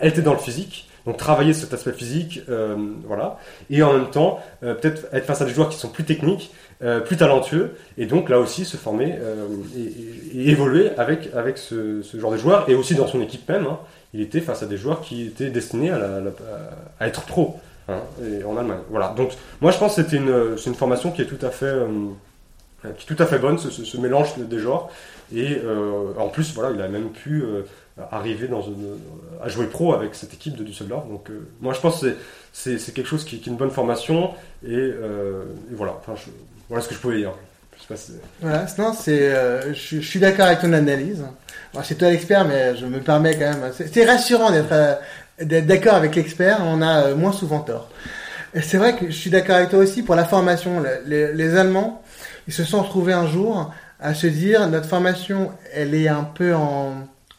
étaient 0.00 0.22
dans 0.22 0.32
le 0.32 0.40
physique, 0.40 0.88
donc 1.06 1.16
travailler 1.16 1.52
cet 1.52 1.74
aspect 1.74 1.92
physique, 1.92 2.42
euh, 2.48 2.76
voilà, 3.06 3.38
et 3.70 3.82
en 3.82 3.92
même 3.92 4.10
temps 4.10 4.40
euh, 4.62 4.74
peut-être 4.74 5.06
être 5.12 5.24
face 5.24 5.42
à 5.42 5.44
des 5.44 5.52
joueurs 5.52 5.68
qui 5.68 5.78
sont 5.78 5.88
plus 5.88 6.04
techniques, 6.04 6.52
euh, 6.82 7.00
plus 7.00 7.16
talentueux, 7.16 7.74
et 7.98 8.06
donc 8.06 8.28
là 8.28 8.38
aussi 8.38 8.64
se 8.64 8.76
former 8.76 9.18
et, 9.76 10.50
évoluer 10.50 10.90
avec 10.96 11.58
ce, 11.58 12.02
genre 12.14 12.32
de 12.32 12.36
joueurs, 12.36 12.68
et 12.68 12.74
aussi 12.74 12.94
dans 12.94 13.06
son 13.06 13.20
équipe 13.20 13.48
même, 13.48 13.66
hein, 13.66 13.78
il 14.14 14.20
était 14.20 14.40
face 14.40 14.62
à 14.62 14.66
des 14.66 14.76
joueurs 14.76 15.00
qui 15.00 15.26
étaient 15.26 15.50
destinés 15.50 15.90
à, 15.90 17.06
être 17.06 17.22
pro. 17.22 17.56
hein, 17.88 17.98
en 18.46 18.56
Allemagne. 18.56 18.80
Voilà. 18.90 19.14
Donc, 19.16 19.32
moi, 19.60 19.72
je 19.72 19.78
pense 19.78 19.96
que 19.96 20.02
c'était 20.02 20.16
une, 20.16 20.74
formation 20.74 21.10
qui 21.10 21.22
est 21.22 21.26
tout 21.26 21.38
à 21.44 21.50
fait, 21.50 21.74
bonne, 23.38 23.58
ce, 23.58 23.96
mélange 23.96 24.36
des 24.36 24.58
genres. 24.58 24.90
Et 25.34 25.58
en 26.18 26.28
plus, 26.28 26.52
voilà, 26.54 26.74
il 26.74 26.82
a 26.82 26.88
même 26.88 27.08
pu 27.08 27.42
arriver 28.10 28.48
dans 28.48 28.62
une- 28.62 28.98
à 29.42 29.48
jouer 29.48 29.66
pro 29.66 29.92
avec 29.94 30.14
cette 30.14 30.32
équipe 30.34 30.56
de 30.56 30.64
Düsseldorf. 30.64 31.06
Donc, 31.08 31.28
euh, 31.30 31.46
moi, 31.60 31.74
je 31.74 31.80
pense 31.80 32.00
que 32.00 32.16
c'est, 32.52 32.76
quelque 32.94 33.06
chose 33.06 33.24
qui, 33.24 33.36
est 33.36 33.46
une 33.46 33.56
bonne 33.56 33.70
formation. 33.70 34.30
Et, 34.64 34.70
euh, 34.70 35.44
voilà. 35.72 35.94
Enfin, 36.00 36.14
je- 36.16 36.30
voilà 36.68 36.82
ce 36.82 36.88
que 36.88 36.94
je 36.94 37.00
pouvais 37.00 37.18
dire. 37.18 37.32
Je 37.76 37.82
sais 37.82 37.88
pas 37.88 37.96
si- 37.96 38.12
Voilà, 38.40 38.66
non, 38.78 38.92
c'est, 38.94 39.28
euh, 39.34 39.74
je, 39.74 40.00
suis 40.00 40.20
d'accord 40.20 40.46
avec 40.46 40.60
ton 40.60 40.72
analyse. 40.72 41.24
C'est 41.82 41.96
toi 41.96 42.10
l'expert, 42.10 42.46
mais 42.46 42.76
je 42.76 42.86
me 42.86 43.00
permets 43.00 43.34
quand 43.34 43.50
même. 43.58 43.72
C'est, 43.74 44.04
rassurant 44.04 44.50
d'être, 44.50 44.72
euh, 44.72 44.94
d'être 45.40 45.66
d'accord 45.66 45.94
avec 45.94 46.14
l'expert. 46.14 46.60
On 46.64 46.80
a 46.80 47.06
euh, 47.08 47.16
moins 47.16 47.32
souvent 47.32 47.60
tort. 47.60 47.88
C'est 48.62 48.76
vrai 48.76 48.96
que 48.96 49.06
je 49.06 49.12
suis 49.16 49.30
d'accord 49.30 49.56
avec 49.56 49.70
toi 49.70 49.78
aussi 49.80 50.02
pour 50.02 50.14
la 50.14 50.24
formation. 50.24 50.80
Le- 50.80 51.02
Les, 51.06 51.32
les 51.32 51.56
Allemands, 51.56 52.02
ils 52.46 52.52
se 52.52 52.64
sont 52.64 52.82
retrouvés 52.82 53.14
un 53.14 53.26
jour 53.26 53.70
à 53.98 54.14
se 54.14 54.26
dire 54.26 54.66
notre 54.68 54.88
formation, 54.88 55.50
elle 55.72 55.94
est 55.94 56.08
un 56.08 56.24
peu 56.24 56.54
en, 56.54 56.92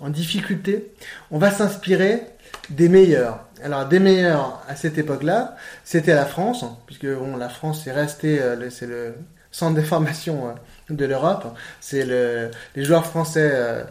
en 0.03 0.09
difficulté. 0.09 0.91
On 1.31 1.37
va 1.39 1.49
s'inspirer 1.51 2.21
des 2.69 2.89
meilleurs. 2.89 3.45
Alors 3.63 3.87
des 3.87 3.99
meilleurs 3.99 4.61
à 4.67 4.75
cette 4.75 4.97
époque-là, 4.97 5.55
c'était 5.83 6.13
la 6.13 6.25
France, 6.25 6.65
puisque 6.85 7.07
la 7.39 7.49
France 7.49 7.87
est 7.87 7.91
restée, 7.91 8.41
euh, 8.41 8.69
c'est 8.69 8.85
le 8.85 9.15
centre 9.51 9.75
de 9.75 9.81
formation 9.81 10.49
euh, 10.49 10.51
de 10.93 11.05
l'Europe. 11.05 11.45
C'est 11.79 12.05
le, 12.05 12.51
les 12.75 12.83
joueurs 12.83 13.05
français 13.05 13.49
euh, 13.53 13.83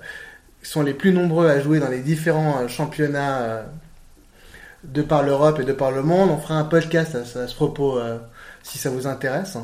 sont 0.62 0.83
les 0.83 0.94
plus 0.94 1.12
nombreux 1.12 1.48
à 1.48 1.59
jouer 1.61 1.81
dans 1.81 1.88
les 1.88 2.01
différents 2.01 2.61
euh, 2.61 2.68
championnats 2.68 3.64
de 4.85 5.03
par 5.03 5.22
l'Europe 5.22 5.59
et 5.61 5.64
de 5.64 5.72
par 5.72 5.90
le 5.90 6.03
monde. 6.03 6.31
On 6.31 6.38
fera 6.38 6.55
un 6.59 6.64
podcast 6.64 7.14
à, 7.14 7.25
ce- 7.25 7.55
propos 7.55 7.98
si 8.62 8.79
ça 8.79 8.90
vous 8.90 9.07
intéresse. 9.07 9.57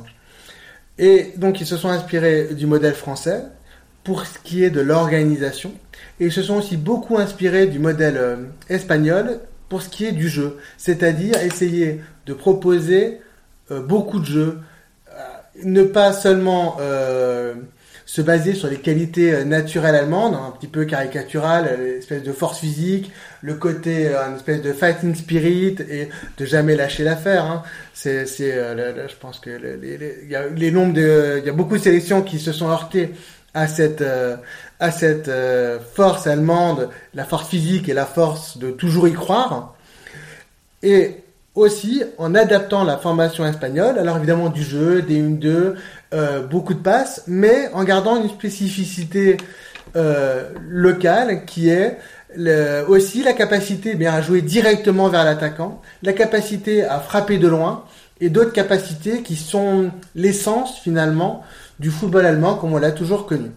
Et 0.97 1.33
donc 1.37 1.61
ils 1.61 1.67
se 1.67 1.77
sont 1.77 1.89
inspirés 1.89 2.55
du 2.55 2.67
modèle 2.67 2.95
français 2.95 3.43
pour 4.09 4.25
ce 4.25 4.39
qui 4.43 4.65
est 4.65 4.71
de 4.71 4.81
l'organisation. 4.81 5.71
Et 6.19 6.25
ils 6.29 6.33
se 6.33 6.43
sont 6.43 6.57
aussi 6.57 6.79
beaucoup 6.79 7.19
inspirés 7.19 7.67
du 7.67 7.79
modèle 7.79 8.17
euh, 8.17 8.37
espagnol 8.71 9.41
pour 9.69 9.83
ce 9.83 9.91
qui 9.91 10.07
est 10.07 10.13
du 10.13 10.29
jeu. 10.31 10.57
C'est-à-dire 10.79 11.35
essayer 11.43 12.01
de 12.25 12.33
proposer 12.33 13.21
euh, 13.71 13.83
beaucoup 13.83 14.19
de 14.19 14.25
jeux, 14.25 14.59
euh, 15.11 15.21
ne 15.65 15.83
pas 15.83 16.15
seulement 16.15 16.79
se 18.07 18.23
baser 18.23 18.55
sur 18.55 18.69
les 18.71 18.79
qualités 18.79 19.45
naturelles 19.45 19.95
allemandes, 19.95 20.35
un 20.35 20.51
petit 20.53 20.69
peu 20.69 20.87
caricaturales, 20.87 21.67
l'espèce 21.79 22.23
de 22.23 22.33
force 22.33 22.59
physique, 22.61 23.13
le 23.43 23.53
côté, 23.53 24.07
une 24.29 24.37
espèce 24.37 24.63
de 24.63 24.73
fighting 24.73 25.15
spirit 25.15 25.77
et 25.91 26.09
de 26.39 26.45
jamais 26.47 26.75
lâcher 26.75 27.05
l'affaire. 27.05 27.45
Hein. 27.45 27.63
C'est, 27.93 28.25
c'est, 28.25 28.53
je 28.53 29.17
pense 29.21 29.39
que 29.41 29.51
le- 29.51 29.77
les, 29.77 29.99
les- 29.99 30.17
les 30.57 30.71
de, 30.71 31.37
il 31.41 31.45
y 31.45 31.51
a 31.51 31.53
beaucoup 31.53 31.77
de 31.77 31.83
sélections 31.83 32.23
qui 32.23 32.39
se 32.39 32.53
sont 32.53 32.71
heurtées 32.71 33.11
à 33.55 33.67
cette, 33.67 34.03
euh, 34.03 34.37
à 34.81 34.91
cette 34.91 35.29
euh, 35.29 35.79
force 35.95 36.27
allemande, 36.27 36.89
la 37.15 37.25
force 37.25 37.49
physique 37.49 37.89
et 37.89 37.95
la 37.95 38.07
force 38.07 38.59
de 38.59 38.71
toujours 38.71 39.09
y 39.09 39.13
croire. 39.13 39.75
Et 40.83 41.17
aussi 41.55 42.05
en 42.19 42.35
adaptant 42.35 42.85
la 42.85 42.99
formation 42.99 43.45
espagnole, 43.47 43.99
alors 43.99 44.17
évidemment 44.19 44.49
du 44.49 44.63
jeu, 44.63 45.03
des 45.03 45.21
1-2, 45.21 45.75
euh, 46.15 46.41
beaucoup 46.47 46.75
de 46.75 46.79
passes, 46.83 47.25
mais 47.27 47.69
en 47.75 47.83
gardant 47.85 48.23
une 48.23 48.29
spécificité 48.29 49.37
euh, 49.97 50.51
locale 50.69 51.45
qui 51.47 51.69
est 51.71 51.99
le- 52.37 52.85
aussi 52.87 53.23
la 53.23 53.33
capacité 53.33 53.91
eh 53.95 53.97
bien, 53.97 54.13
à 54.13 54.21
jouer 54.21 54.43
directement 54.43 55.09
vers 55.09 55.25
l'attaquant, 55.25 55.83
la 56.03 56.13
capacité 56.13 56.85
à 56.85 57.01
frapper 57.01 57.39
de 57.39 57.49
loin 57.49 57.85
et 58.21 58.29
d'autres 58.31 58.53
capacités 58.53 59.23
qui 59.23 59.35
sont 59.37 59.91
l'essence 60.15 60.79
finalement 60.79 61.43
du 61.79 61.91
football 61.91 62.27
allemand 62.27 62.57
comme 62.57 62.73
on 62.73 62.79
l'a 62.79 62.93
toujours 62.93 63.27
connu. 63.27 63.51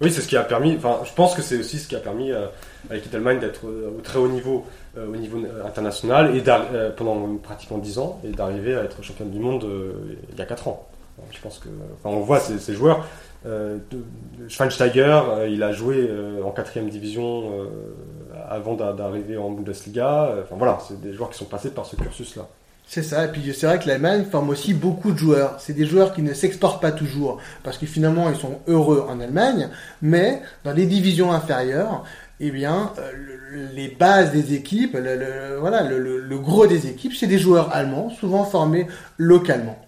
Oui, 0.00 0.10
c'est 0.12 0.20
ce 0.20 0.28
qui 0.28 0.36
a 0.36 0.42
permis. 0.42 0.76
Enfin, 0.76 1.00
je 1.04 1.12
pense 1.14 1.34
que 1.34 1.42
c'est 1.42 1.58
aussi 1.58 1.78
ce 1.78 1.88
qui 1.88 1.96
a 1.96 2.00
permis 2.00 2.30
euh, 2.30 2.46
à 2.90 2.94
l'équipe 2.94 3.10
d'Allemagne 3.10 3.38
d'être 3.38 3.66
euh, 3.66 3.94
au 3.96 4.00
très 4.02 4.18
haut 4.18 4.28
niveau, 4.28 4.66
euh, 4.98 5.08
au 5.10 5.16
niveau 5.16 5.38
international, 5.64 6.36
et 6.36 6.42
pendant 6.96 7.36
pratiquement 7.36 7.78
10 7.78 7.98
ans, 7.98 8.20
et 8.24 8.30
d'arriver 8.30 8.74
à 8.74 8.82
être 8.84 9.02
championne 9.02 9.30
du 9.30 9.38
monde 9.38 9.66
il 10.30 10.38
y 10.38 10.42
a 10.42 10.46
4 10.46 10.68
ans. 10.68 10.86
Je 11.32 11.40
pense 11.40 11.58
que, 11.58 11.68
enfin, 11.94 12.14
on 12.14 12.20
voit 12.20 12.40
ces, 12.40 12.74
joueurs. 12.74 13.06
Schweinsteiger, 14.48 15.18
il 15.48 15.62
a 15.62 15.72
joué 15.72 16.10
en 16.44 16.50
quatrième 16.50 16.90
division 16.90 17.52
avant 18.50 18.74
d'a- 18.74 18.92
d'arriver 18.92 19.38
en 19.38 19.50
Bundesliga. 19.50 20.34
Enfin 20.42 20.56
voilà, 20.58 20.78
c'est 20.86 21.00
des 21.00 21.14
joueurs 21.14 21.30
qui 21.30 21.38
sont 21.38 21.46
passés 21.46 21.70
par 21.70 21.86
ce 21.86 21.96
cursus-là. 21.96 22.46
C'est 22.88 23.02
ça, 23.02 23.24
et 23.24 23.28
puis 23.28 23.52
c'est 23.52 23.66
vrai 23.66 23.78
que 23.80 23.88
l'Allemagne 23.88 24.24
forme 24.30 24.48
aussi 24.50 24.72
beaucoup 24.72 25.10
de 25.12 25.18
joueurs. 25.18 25.56
C'est 25.58 25.72
des 25.72 25.86
joueurs 25.86 26.14
qui 26.14 26.22
ne 26.22 26.32
s'exportent 26.32 26.80
pas 26.80 26.92
toujours, 26.92 27.38
parce 27.64 27.78
que 27.78 27.86
finalement 27.86 28.30
ils 28.30 28.36
sont 28.36 28.60
heureux 28.68 29.04
en 29.08 29.20
Allemagne, 29.20 29.68
mais 30.02 30.40
dans 30.64 30.72
les 30.72 30.86
divisions 30.86 31.32
inférieures, 31.32 32.04
eh 32.38 32.50
bien, 32.50 32.92
euh, 32.98 33.10
le- 33.12 33.66
les 33.74 33.88
bases 33.88 34.30
des 34.32 34.54
équipes, 34.54 34.94
le, 34.94 35.56
voilà, 35.58 35.82
le, 35.82 36.38
gros 36.38 36.66
des 36.66 36.86
équipes, 36.86 37.14
c'est 37.14 37.26
des 37.26 37.38
joueurs 37.38 37.74
allemands, 37.74 38.10
souvent 38.10 38.44
formés 38.44 38.86
localement. 39.18 39.78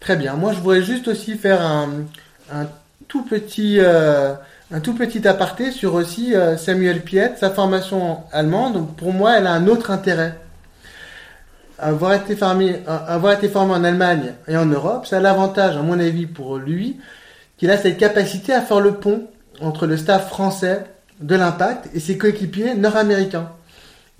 Très 0.00 0.16
bien. 0.16 0.34
Moi, 0.34 0.52
je 0.52 0.60
voudrais 0.60 0.82
juste 0.82 1.08
aussi 1.08 1.36
faire 1.36 1.60
un, 1.60 1.88
un 2.52 2.66
tout 3.08 3.22
petit, 3.24 3.78
euh, 3.80 4.34
tout 4.82 4.94
petit 4.94 5.26
aparté 5.26 5.72
sur 5.72 5.94
aussi 5.94 6.34
euh, 6.34 6.56
Samuel 6.56 7.02
Piet, 7.02 7.32
sa 7.36 7.50
formation 7.50 8.18
allemande. 8.32 8.86
Pour 8.96 9.12
moi, 9.12 9.36
elle 9.36 9.46
a 9.46 9.52
un 9.52 9.66
autre 9.66 9.90
intérêt 9.90 10.38
avoir 11.78 12.14
été 12.14 12.36
formé, 12.36 12.82
avoir 12.86 13.32
été 13.34 13.48
formé 13.48 13.72
en 13.72 13.84
Allemagne 13.84 14.34
et 14.46 14.56
en 14.56 14.66
Europe, 14.66 15.06
ça 15.06 15.18
a 15.18 15.20
l'avantage, 15.20 15.76
à 15.76 15.82
mon 15.82 15.98
avis, 15.98 16.26
pour 16.26 16.58
lui, 16.58 16.98
qu'il 17.56 17.70
a 17.70 17.76
cette 17.76 17.98
capacité 17.98 18.52
à 18.52 18.62
faire 18.62 18.80
le 18.80 18.94
pont 18.94 19.28
entre 19.60 19.86
le 19.86 19.96
staff 19.96 20.28
français 20.28 20.84
de 21.20 21.34
l'impact 21.34 21.88
et 21.94 22.00
ses 22.00 22.16
coéquipiers 22.16 22.74
nord-américains. 22.74 23.50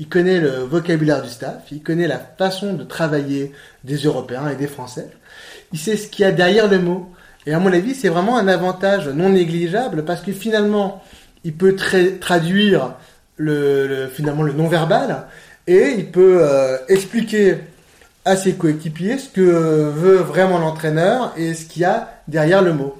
Il 0.00 0.08
connaît 0.08 0.40
le 0.40 0.50
vocabulaire 0.50 1.22
du 1.22 1.28
staff, 1.28 1.62
il 1.72 1.82
connaît 1.82 2.06
la 2.06 2.18
façon 2.18 2.74
de 2.74 2.84
travailler 2.84 3.52
des 3.84 3.96
Européens 3.96 4.48
et 4.48 4.56
des 4.56 4.68
Français. 4.68 5.10
Il 5.72 5.78
sait 5.78 5.96
ce 5.96 6.08
qu'il 6.08 6.24
y 6.24 6.28
a 6.28 6.32
derrière 6.32 6.68
le 6.68 6.78
mot. 6.78 7.10
Et 7.46 7.54
à 7.54 7.58
mon 7.58 7.72
avis, 7.72 7.94
c'est 7.94 8.08
vraiment 8.08 8.36
un 8.38 8.46
avantage 8.46 9.08
non 9.08 9.30
négligeable 9.30 10.04
parce 10.04 10.20
que 10.20 10.32
finalement, 10.32 11.02
il 11.44 11.54
peut 11.54 11.72
tra- 11.72 12.18
traduire 12.18 12.94
le, 13.36 13.86
le- 13.86 14.06
finalement 14.08 14.42
le 14.42 14.52
non-verbal 14.52 15.26
et 15.68 15.94
il 15.98 16.10
peut 16.10 16.38
euh, 16.40 16.78
expliquer 16.88 17.58
à 18.24 18.36
ses 18.36 18.54
coéquipiers 18.54 19.18
ce 19.18 19.28
que 19.28 19.40
veut 19.40 20.16
vraiment 20.16 20.58
l'entraîneur 20.58 21.32
et 21.36 21.54
ce 21.54 21.66
qu'il 21.66 21.82
y 21.82 21.84
a 21.84 22.08
derrière 22.26 22.62
le 22.62 22.72
mot. 22.72 22.96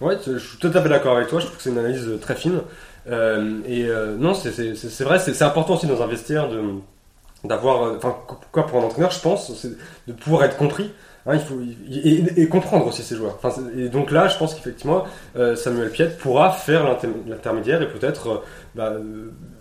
Ouais, 0.00 0.16
je 0.26 0.38
suis 0.38 0.58
tout 0.58 0.70
à 0.74 0.82
fait 0.82 0.88
d'accord 0.88 1.16
avec 1.16 1.28
toi. 1.28 1.40
Je 1.40 1.46
trouve 1.46 1.58
que 1.58 1.62
c'est 1.62 1.70
une 1.70 1.78
analyse 1.78 2.06
euh, 2.08 2.18
très 2.18 2.34
fine. 2.34 2.60
Euh, 3.08 3.58
et 3.68 3.86
non, 4.18 4.34
c'est- 4.34 5.04
vrai, 5.04 5.20
c'est 5.20 5.42
important 5.42 5.74
aussi 5.74 5.86
dans 5.86 6.02
un 6.02 6.08
vestiaire 6.08 6.48
d'avoir, 7.44 7.94
enfin, 7.96 8.16
quoi 8.50 8.66
pour 8.66 8.80
un 8.80 8.84
entraîneur, 8.84 9.12
je 9.12 9.20
pense, 9.20 9.54
c'est 9.54 9.70
de 10.08 10.12
pouvoir 10.12 10.42
être 10.44 10.56
compris 10.56 10.90
Hein, 11.28 11.34
il 11.34 11.40
faut 11.40 11.58
et, 12.36 12.48
comprendre 12.48 12.86
aussi 12.86 13.02
ces 13.02 13.16
joueurs. 13.16 13.38
Et 13.76 13.88
donc 13.88 14.12
là, 14.12 14.28
je 14.28 14.38
pense 14.38 14.54
qu'effectivement, 14.54 15.04
Samuel 15.56 15.90
Piet 15.90 16.10
pourra 16.20 16.52
faire 16.52 16.84
l'inter- 16.84 17.08
l'intermédiaire 17.26 17.82
et 17.82 17.88
peut-être 17.88 18.44
bah, 18.76 18.92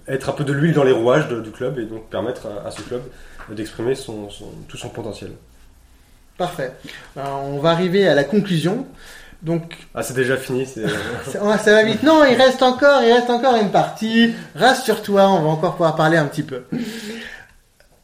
être 0.08 0.30
un 0.30 0.34
peu 0.34 0.44
de 0.44 0.54
l'huile 0.54 0.74
dans 0.74 0.84
les 0.84 0.92
rouages 0.92 1.28
de- 1.30 1.42
du 1.42 1.52
club 1.52 1.80
et 1.80 1.86
donc 1.86 2.10
permettre 2.10 2.48
à, 2.48 2.68
à 2.68 2.72
ce 2.72 2.82
club 2.82 3.02
d'exprimer 3.50 3.96
son, 3.96 4.30
son- 4.30 4.52
tout 4.68 4.78
son 4.78 4.90
potentiel. 4.90 5.32
Parfait. 6.38 6.72
Alors, 7.16 7.44
on 7.46 7.60
va 7.60 7.70
arriver 7.72 8.08
à 8.08 8.14
la 8.16 8.24
conclusion. 8.24 8.86
Donc, 9.42 9.78
Ah, 9.94 10.02
c'est 10.04 10.14
déjà 10.16 10.38
fini. 10.38 10.66
c'est- 10.66 10.86
ça, 11.32 11.44
ouais, 11.44 11.58
ça 11.60 11.72
va 11.72 11.84
vite. 11.84 12.04
Non, 12.04 12.24
il 12.26 12.36
reste 12.36 12.62
encore, 12.64 13.02
il 13.04 13.12
reste 13.14 13.30
encore 13.30 13.56
une 13.56 13.70
partie. 13.72 14.34
Rassure-toi, 14.56 15.30
on 15.30 15.42
va 15.44 15.50
encore 15.50 15.72
pouvoir 15.74 15.96
parler 15.96 16.18
un 16.18 16.26
petit 16.26 16.44
peu. 16.44 16.64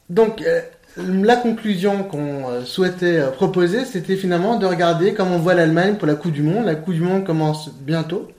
Donc, 0.10 0.41
euh, 0.41 0.62
la 0.97 1.36
conclusion 1.38 2.04
qu'on 2.04 2.49
euh, 2.49 2.66
souhaitait 2.66 3.18
euh, 3.18 3.32
proposer, 3.32 3.86
c'était 3.86 4.16
finalement 4.18 4.58
de 4.58 4.66
regarder 4.66 5.14
comment 5.14 5.36
on 5.36 5.39
voit 5.39 5.54
l'Allemagne 5.54 5.95
pour 5.95 6.08
la 6.08 6.16
Coupe 6.16 6.34
du 6.34 6.43
Monde. 6.43 6.66
La 6.66 6.76
Coupe 6.76 6.93
du 6.93 7.02
Monde 7.02 7.26
commence 7.26 7.70
bientôt. 7.70 8.30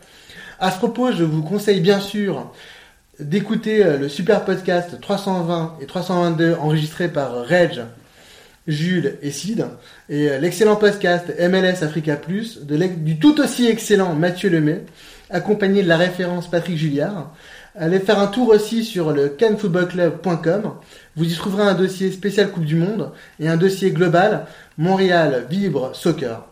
À 0.60 0.70
ce 0.70 0.76
propos, 0.78 1.12
je 1.12 1.24
vous 1.24 1.42
conseille 1.42 1.80
bien 1.80 1.98
sûr 2.00 2.52
d'écouter 3.22 3.84
euh, 3.84 3.98
le 3.98 4.08
super 4.08 4.44
podcast 4.44 5.00
320 5.00 5.76
et 5.80 5.86
322 5.86 6.54
enregistrés 6.54 7.08
par 7.08 7.46
Reg, 7.46 7.84
Jules 8.66 9.16
et 9.22 9.30
Sid, 9.30 9.66
et 10.08 10.28
euh, 10.28 10.38
l'excellent 10.38 10.76
podcast 10.76 11.32
MLS 11.38 11.82
Africa 11.82 12.16
Plus 12.16 12.60
du 12.62 13.18
tout 13.18 13.40
aussi 13.40 13.66
excellent 13.66 14.14
Mathieu 14.14 14.50
Lemay, 14.50 14.84
accompagné 15.30 15.82
de 15.82 15.88
la 15.88 15.96
référence 15.96 16.50
Patrick 16.50 16.76
Julliard. 16.76 17.34
Allez 17.74 18.00
faire 18.00 18.18
un 18.18 18.26
tour 18.26 18.50
aussi 18.50 18.84
sur 18.84 19.12
le 19.12 19.30
canfootballclub.com. 19.30 20.74
Vous 21.16 21.24
y 21.24 21.34
trouverez 21.34 21.62
un 21.62 21.74
dossier 21.74 22.12
spécial 22.12 22.50
Coupe 22.50 22.66
du 22.66 22.76
Monde 22.76 23.12
et 23.40 23.48
un 23.48 23.56
dossier 23.56 23.92
global 23.92 24.46
Montréal 24.76 25.46
Vibre 25.48 25.94
Soccer. 25.94 26.46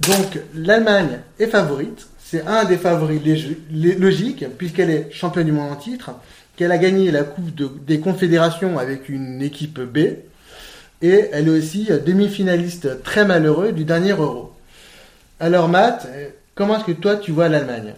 Donc 0.00 0.40
l'Allemagne 0.54 1.20
est 1.38 1.46
favorite. 1.46 2.06
C'est 2.32 2.46
un 2.46 2.64
des 2.64 2.78
favoris 2.78 3.20
logiques 3.70 4.46
puisqu'elle 4.56 4.88
est 4.88 5.08
championne 5.12 5.44
du 5.44 5.52
monde 5.52 5.70
en 5.70 5.76
titre, 5.76 6.12
qu'elle 6.56 6.72
a 6.72 6.78
gagné 6.78 7.10
la 7.10 7.24
Coupe 7.24 7.54
de- 7.54 7.70
des 7.86 8.00
Confédérations 8.00 8.78
avec 8.78 9.10
une 9.10 9.42
équipe 9.42 9.78
B 9.78 9.98
et 11.02 11.28
elle 11.30 11.48
est 11.48 11.50
aussi 11.50 11.90
demi-finaliste 12.06 13.02
très 13.02 13.26
malheureux 13.26 13.72
du 13.72 13.84
dernier 13.84 14.12
Euro. 14.12 14.50
Alors 15.40 15.68
Matt, 15.68 16.08
comment 16.54 16.78
est-ce 16.78 16.84
que 16.86 16.92
toi 16.92 17.16
tu 17.16 17.32
vois 17.32 17.50
l'Allemagne? 17.50 17.92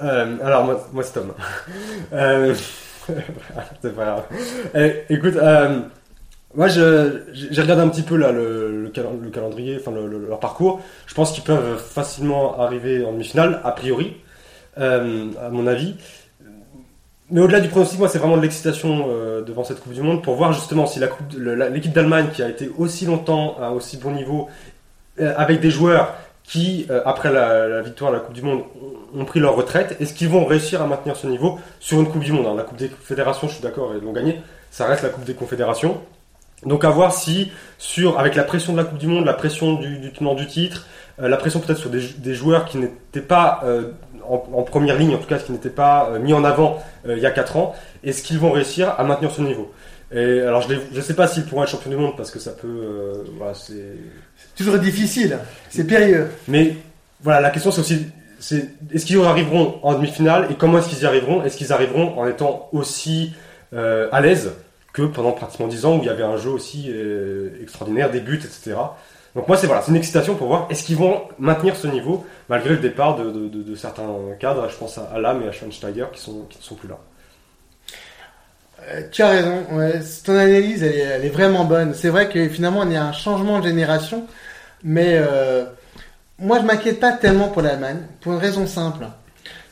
Euh, 0.00 0.36
alors, 0.44 0.64
moi, 0.92 1.02
c'est 1.02 1.12
Tom. 1.14 1.32
Euh, 2.12 2.54
c'est 3.82 3.96
pas 3.96 4.04
grave. 4.04 4.22
Eh, 4.76 5.12
écoute, 5.12 5.34
euh, 5.34 5.80
moi, 6.54 6.68
je- 6.68 7.22
j'ai 7.32 7.60
regardé 7.60 7.82
un 7.82 7.88
petit 7.88 8.02
peu 8.02 8.16
là, 8.16 8.30
le, 8.30 8.73
le, 8.96 9.02
calen- 9.02 9.20
le 9.22 9.30
calendrier, 9.30 9.76
enfin 9.80 9.90
le- 9.92 10.06
le- 10.06 10.26
leur 10.28 10.40
parcours. 10.40 10.80
Je 11.06 11.14
pense 11.14 11.32
qu'ils 11.32 11.44
peuvent 11.44 11.78
facilement 11.78 12.58
arriver 12.60 13.04
en 13.04 13.12
demi-finale, 13.12 13.60
a 13.64 13.72
priori, 13.72 14.16
euh, 14.78 15.26
à 15.44 15.48
mon 15.50 15.66
avis. 15.66 15.94
Mais 17.30 17.40
au-delà 17.40 17.60
du 17.60 17.68
pronostic, 17.68 17.98
moi, 17.98 18.08
c'est 18.08 18.18
vraiment 18.18 18.36
de 18.36 18.42
l'excitation 18.42 19.06
euh, 19.08 19.42
devant 19.42 19.64
cette 19.64 19.80
Coupe 19.80 19.92
du 19.94 20.02
Monde 20.02 20.22
pour 20.22 20.34
voir 20.34 20.52
justement 20.52 20.86
si 20.86 21.00
l'équipe 21.00 21.92
d'Allemagne, 21.92 22.26
qui 22.32 22.42
a 22.42 22.48
été 22.48 22.70
aussi 22.78 23.06
longtemps 23.06 23.56
à 23.60 23.70
aussi 23.70 23.96
bon 23.96 24.10
niveau, 24.10 24.48
euh, 25.20 25.32
avec 25.36 25.60
des 25.60 25.70
joueurs 25.70 26.14
qui, 26.42 26.86
après 27.06 27.32
la, 27.32 27.80
victoire 27.80 28.10
de 28.10 28.16
la 28.16 28.22
Coupe 28.22 28.34
du 28.34 28.42
Monde, 28.42 28.62
ont- 29.18 29.24
pris 29.24 29.40
leur 29.40 29.56
retraite, 29.56 29.96
est-ce 30.00 30.12
qu'ils 30.12 30.28
vont 30.28 30.44
réussir 30.44 30.82
à 30.82 30.86
maintenir 30.86 31.16
ce 31.16 31.26
niveau 31.26 31.58
sur 31.80 31.98
une 31.98 32.06
Coupe 32.06 32.22
du 32.22 32.32
Monde? 32.32 32.54
La 32.56 32.62
Coupe 32.64 32.76
des 32.76 32.88
Confédérations, 32.88 33.48
je 33.48 33.54
suis 33.54 33.62
d'accord, 33.62 33.92
ils 33.98 34.04
l'ont 34.04 34.12
gagné, 34.12 34.40
ça 34.70 34.84
reste 34.84 35.02
la 35.02 35.08
Coupe 35.08 35.24
des 35.24 35.32
Confédérations. 35.34 36.02
Donc 36.66 36.84
à 36.84 36.90
voir 36.90 37.12
si, 37.12 37.50
sur, 37.78 38.18
avec 38.18 38.34
la 38.34 38.44
pression 38.44 38.72
de 38.72 38.78
la 38.78 38.84
Coupe 38.84 38.98
du 38.98 39.06
Monde, 39.06 39.24
la 39.24 39.34
pression 39.34 39.74
du, 39.74 39.98
du 39.98 40.12
tenant 40.12 40.34
du 40.34 40.46
titre, 40.46 40.86
euh, 41.20 41.28
la 41.28 41.36
pression 41.36 41.60
peut-être 41.60 41.78
sur 41.78 41.90
des, 41.90 42.00
des 42.18 42.34
joueurs 42.34 42.64
qui 42.64 42.78
n'étaient 42.78 43.20
pas 43.20 43.60
euh, 43.64 43.92
en, 44.28 44.42
en 44.52 44.62
première 44.62 44.96
ligne, 44.96 45.14
en 45.14 45.18
tout 45.18 45.26
cas 45.28 45.38
qui 45.38 45.52
n'étaient 45.52 45.70
pas 45.70 46.10
euh, 46.10 46.18
mis 46.18 46.32
en 46.32 46.44
avant 46.44 46.82
il 47.06 47.18
y 47.18 47.26
a 47.26 47.30
4 47.30 47.56
ans, 47.58 47.74
est-ce 48.02 48.22
qu'ils 48.22 48.38
vont 48.38 48.50
réussir 48.50 48.94
à 48.96 49.04
maintenir 49.04 49.30
ce 49.30 49.42
niveau? 49.42 49.70
Et 50.10 50.40
alors 50.40 50.62
je 50.62 50.74
ne 50.96 51.00
sais 51.02 51.12
pas 51.14 51.26
s'ils 51.26 51.44
pourront 51.44 51.64
être 51.64 51.68
champions 51.70 51.90
du 51.90 51.96
monde 51.96 52.16
parce 52.16 52.30
que 52.30 52.38
ça 52.38 52.52
peut, 52.52 53.24
voilà, 53.36 53.52
c'est 53.52 53.98
Toujours 54.56 54.78
difficile, 54.78 55.38
c'est 55.68 55.86
périlleux. 55.86 56.28
mais 56.48 56.76
voilà, 57.22 57.40
la 57.40 57.50
question 57.50 57.70
c'est 57.70 57.80
aussi, 57.82 58.06
c'est 58.38 58.70
est-ce 58.92 59.04
qu'ils 59.04 59.18
y 59.18 59.22
arriveront 59.22 59.80
en 59.82 59.94
demi-finale 59.94 60.48
et 60.50 60.54
comment 60.54 60.78
est-ce 60.78 60.88
qu'ils 60.88 61.02
y 61.02 61.06
arriveront? 61.06 61.42
Est-ce 61.42 61.56
qu'ils 61.56 61.72
arriveront 61.72 62.18
en 62.18 62.26
étant 62.26 62.68
aussi 62.72 63.34
euh, 63.74 64.08
à 64.12 64.20
l'aise? 64.20 64.52
Que 64.94 65.02
pendant 65.02 65.32
pratiquement 65.32 65.66
10 65.66 65.84
ans 65.84 65.96
où 65.96 66.00
il 66.00 66.06
y 66.06 66.08
avait 66.08 66.22
un 66.22 66.38
jeu 66.38 66.50
aussi 66.50 66.86
euh, 66.88 67.50
extraordinaire, 67.60 68.10
des 68.10 68.20
buts, 68.20 68.40
etc. 68.42 68.76
Donc 69.34 69.48
moi 69.48 69.56
c'est 69.56 69.66
voilà, 69.66 69.82
c'est 69.82 69.90
une 69.90 69.96
excitation 69.96 70.36
pour 70.36 70.46
voir 70.46 70.68
est-ce 70.70 70.84
qu'ils 70.84 70.96
vont 70.96 71.22
maintenir 71.40 71.74
ce 71.74 71.88
niveau 71.88 72.24
malgré 72.48 72.70
le 72.70 72.76
départ 72.76 73.16
de, 73.16 73.74
certains 73.74 74.08
cadres. 74.38 74.68
Je 74.70 74.76
pense 74.76 74.96
à 74.96 75.10
Alam 75.12 75.42
et 75.42 75.48
à 75.48 75.52
Schweinsteiger 75.52 76.06
qui 76.12 76.30
ne 76.30 76.62
sont 76.62 76.74
plus 76.76 76.88
là. 76.88 76.98
Euh, 78.88 79.02
tu 79.10 79.22
as 79.22 79.30
raison, 79.30 79.64
ouais, 79.72 80.00
ton 80.24 80.36
analyse 80.36 80.82
elle 80.84 80.94
est, 80.94 80.98
elle 80.98 81.24
est 81.24 81.30
vraiment 81.30 81.64
bonne. 81.64 81.92
C'est 81.94 82.10
vrai 82.10 82.28
que 82.28 82.48
finalement 82.48 82.84
il 82.84 82.92
y 82.92 82.96
a 82.96 83.04
un 83.04 83.12
changement 83.12 83.58
de 83.58 83.66
génération, 83.66 84.26
mais 84.84 85.16
euh, 85.16 85.64
moi 86.38 86.60
je 86.60 86.64
m'inquiète 86.64 87.00
pas 87.00 87.10
tellement 87.10 87.48
pour 87.48 87.62
l'Allemagne, 87.62 87.98
pour 88.20 88.32
une 88.32 88.38
raison 88.38 88.68
simple. 88.68 89.06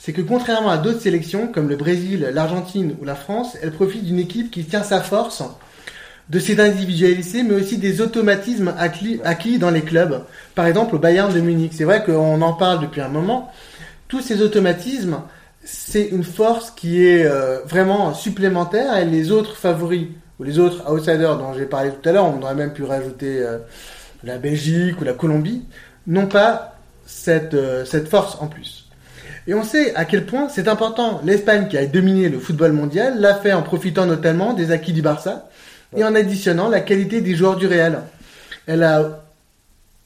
C'est 0.04 0.12
que 0.12 0.20
contrairement 0.20 0.70
à 0.70 0.78
d'autres 0.78 1.00
sélections 1.00 1.46
comme 1.46 1.68
le 1.68 1.76
Brésil, 1.76 2.28
l'Argentine 2.34 2.96
ou 3.00 3.04
la 3.04 3.14
France, 3.14 3.56
elle 3.62 3.70
profite 3.70 4.02
d'une 4.02 4.18
équipe 4.18 4.50
qui 4.50 4.64
tient 4.64 4.82
sa 4.82 5.00
force 5.00 5.44
de 6.28 6.40
ses 6.40 6.58
individualités, 6.58 7.44
mais 7.44 7.54
aussi 7.54 7.78
des 7.78 8.00
automatismes 8.00 8.74
acquis, 8.76 9.58
dans 9.60 9.70
les 9.70 9.82
clubs. 9.82 10.24
Par 10.56 10.66
exemple 10.66 10.96
au 10.96 10.98
Bayern 10.98 11.32
de 11.32 11.40
Munich. 11.40 11.70
C'est 11.76 11.84
vrai 11.84 12.02
qu'on 12.02 12.42
en 12.42 12.52
parle 12.52 12.80
depuis 12.80 13.00
un 13.00 13.06
moment. 13.06 13.52
Tous 14.08 14.20
ces 14.20 14.42
automatismes, 14.42 15.20
c'est 15.62 16.08
une 16.08 16.24
force 16.24 16.72
qui 16.72 17.06
est 17.06 17.24
euh, 17.24 17.60
vraiment 17.64 18.12
supplémentaire 18.12 18.96
et 18.96 19.04
les 19.04 19.30
autres 19.30 19.54
favoris 19.54 20.08
ou 20.40 20.42
les 20.42 20.58
autres 20.58 20.90
outsiders 20.90 21.38
dont 21.38 21.54
j'ai 21.54 21.66
parlé 21.66 21.92
tout 21.92 22.08
à 22.08 22.10
l'heure, 22.10 22.24
on 22.24 22.42
aurait 22.42 22.56
même 22.56 22.72
pu 22.72 22.82
rajouter 22.82 23.38
euh, 23.38 23.58
la 24.24 24.38
Belgique 24.38 25.00
ou 25.00 25.04
la 25.04 25.12
Colombie, 25.12 25.62
n'ont 26.08 26.26
pas 26.26 26.74
cette, 27.06 27.54
euh, 27.54 27.84
cette 27.84 28.08
force 28.08 28.36
en 28.40 28.48
plus. 28.48 28.81
Et 29.46 29.54
on 29.54 29.64
sait 29.64 29.94
à 29.94 30.04
quel 30.04 30.24
point 30.24 30.48
c'est 30.48 30.68
important. 30.68 31.20
L'Espagne 31.24 31.68
qui 31.68 31.76
a 31.76 31.86
dominé 31.86 32.28
le 32.28 32.38
football 32.38 32.72
mondial 32.72 33.20
l'a 33.20 33.34
fait 33.34 33.52
en 33.52 33.62
profitant 33.62 34.06
notamment 34.06 34.52
des 34.52 34.70
acquis 34.70 34.92
du 34.92 35.02
Barça 35.02 35.48
et 35.96 36.04
en 36.04 36.14
additionnant 36.14 36.68
la 36.68 36.80
qualité 36.80 37.20
des 37.20 37.34
joueurs 37.34 37.56
du 37.56 37.66
Real. 37.66 38.04
Elle 38.66 38.84
a, 38.84 39.24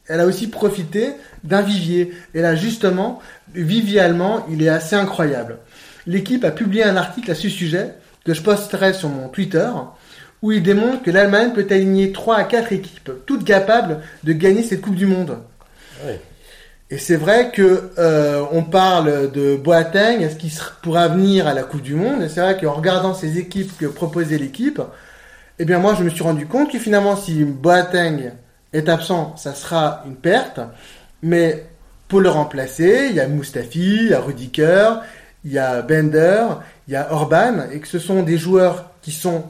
elle 0.08 0.20
a 0.20 0.26
aussi 0.26 0.48
profité 0.48 1.10
d'un 1.44 1.60
vivier. 1.60 2.12
Et 2.34 2.40
là, 2.40 2.56
justement, 2.56 3.20
le 3.52 3.62
vivier 3.62 4.00
allemand, 4.00 4.46
il 4.50 4.62
est 4.62 4.68
assez 4.68 4.96
incroyable. 4.96 5.58
L'équipe 6.06 6.44
a 6.44 6.50
publié 6.50 6.84
un 6.84 6.96
article 6.96 7.30
à 7.30 7.34
ce 7.34 7.48
sujet 7.48 7.92
que 8.24 8.32
je 8.32 8.42
posterai 8.42 8.94
sur 8.94 9.08
mon 9.08 9.28
Twitter 9.28 9.68
où 10.42 10.52
il 10.52 10.62
démontre 10.62 11.02
que 11.02 11.10
l'Allemagne 11.10 11.52
peut 11.52 11.66
aligner 11.70 12.12
3 12.12 12.36
à 12.36 12.44
4 12.44 12.72
équipes, 12.72 13.10
toutes 13.26 13.44
capables 13.44 14.00
de 14.24 14.32
gagner 14.32 14.62
cette 14.62 14.80
Coupe 14.80 14.94
du 14.94 15.06
Monde. 15.06 15.38
Et 16.88 16.98
c'est 16.98 17.16
vrai 17.16 17.50
que 17.50 17.90
euh, 17.98 18.44
on 18.52 18.62
parle 18.62 19.32
de 19.32 19.56
Boateng, 19.56 20.20
est-ce 20.20 20.36
qu'il 20.36 20.52
pourra 20.82 21.08
venir 21.08 21.48
à 21.48 21.54
la 21.54 21.64
Coupe 21.64 21.82
du 21.82 21.94
Monde? 21.94 22.22
Et 22.22 22.28
c'est 22.28 22.40
vrai 22.40 22.56
qu'en 22.56 22.74
regardant 22.74 23.12
ces 23.12 23.38
équipes 23.38 23.76
que 23.76 23.86
proposait 23.86 24.38
l'équipe, 24.38 24.80
eh 25.58 25.64
bien 25.64 25.80
moi 25.80 25.96
je 25.98 26.04
me 26.04 26.10
suis 26.10 26.22
rendu 26.22 26.46
compte 26.46 26.70
que 26.70 26.78
finalement 26.78 27.16
si 27.16 27.44
Boateng 27.44 28.32
est 28.72 28.88
absent, 28.88 29.34
ça 29.36 29.54
sera 29.54 30.04
une 30.06 30.14
perte. 30.14 30.60
Mais 31.22 31.66
pour 32.06 32.20
le 32.20 32.30
remplacer, 32.30 33.08
il 33.10 33.16
y 33.16 33.20
a 33.20 33.26
Mustafi, 33.26 33.96
il 34.02 34.08
y 34.10 34.14
a 34.14 34.20
Rudiker, 34.20 35.00
il 35.44 35.52
y 35.52 35.58
a 35.58 35.82
Bender, 35.82 36.46
il 36.86 36.94
y 36.94 36.96
a 36.96 37.12
Orban, 37.12 37.68
et 37.72 37.80
que 37.80 37.88
ce 37.88 37.98
sont 37.98 38.22
des 38.22 38.38
joueurs 38.38 38.92
qui 39.02 39.10
sont 39.10 39.44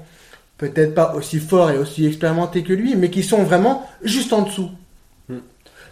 peut-être 0.56 0.94
pas 0.94 1.14
aussi 1.14 1.38
forts 1.38 1.70
et 1.70 1.76
aussi 1.76 2.06
expérimentés 2.06 2.62
que 2.62 2.72
lui, 2.72 2.96
mais 2.96 3.10
qui 3.10 3.22
sont 3.22 3.42
vraiment 3.42 3.86
juste 4.02 4.32
en 4.32 4.42
dessous. 4.42 4.70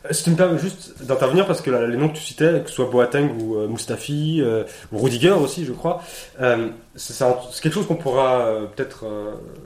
Euh, 0.04 0.12
Si 0.12 0.24
tu 0.24 0.30
me 0.30 0.36
permets 0.36 0.58
juste 0.58 1.02
d'intervenir, 1.02 1.46
parce 1.46 1.60
que 1.60 1.70
les 1.70 1.96
noms 1.96 2.08
que 2.08 2.16
tu 2.16 2.22
citais, 2.22 2.62
que 2.62 2.68
ce 2.68 2.76
soit 2.76 2.86
Boateng 2.86 3.30
ou 3.40 3.56
euh, 3.56 3.68
Mustafi, 3.68 4.40
euh, 4.42 4.64
ou 4.92 4.98
Rudiger 4.98 5.30
aussi, 5.30 5.64
je 5.64 5.72
crois, 5.72 6.02
euh, 6.40 6.68
c'est 6.94 7.14
quelque 7.62 7.72
chose 7.72 7.86
qu'on 7.86 7.96
pourra 7.96 8.46
peut-être 8.74 9.04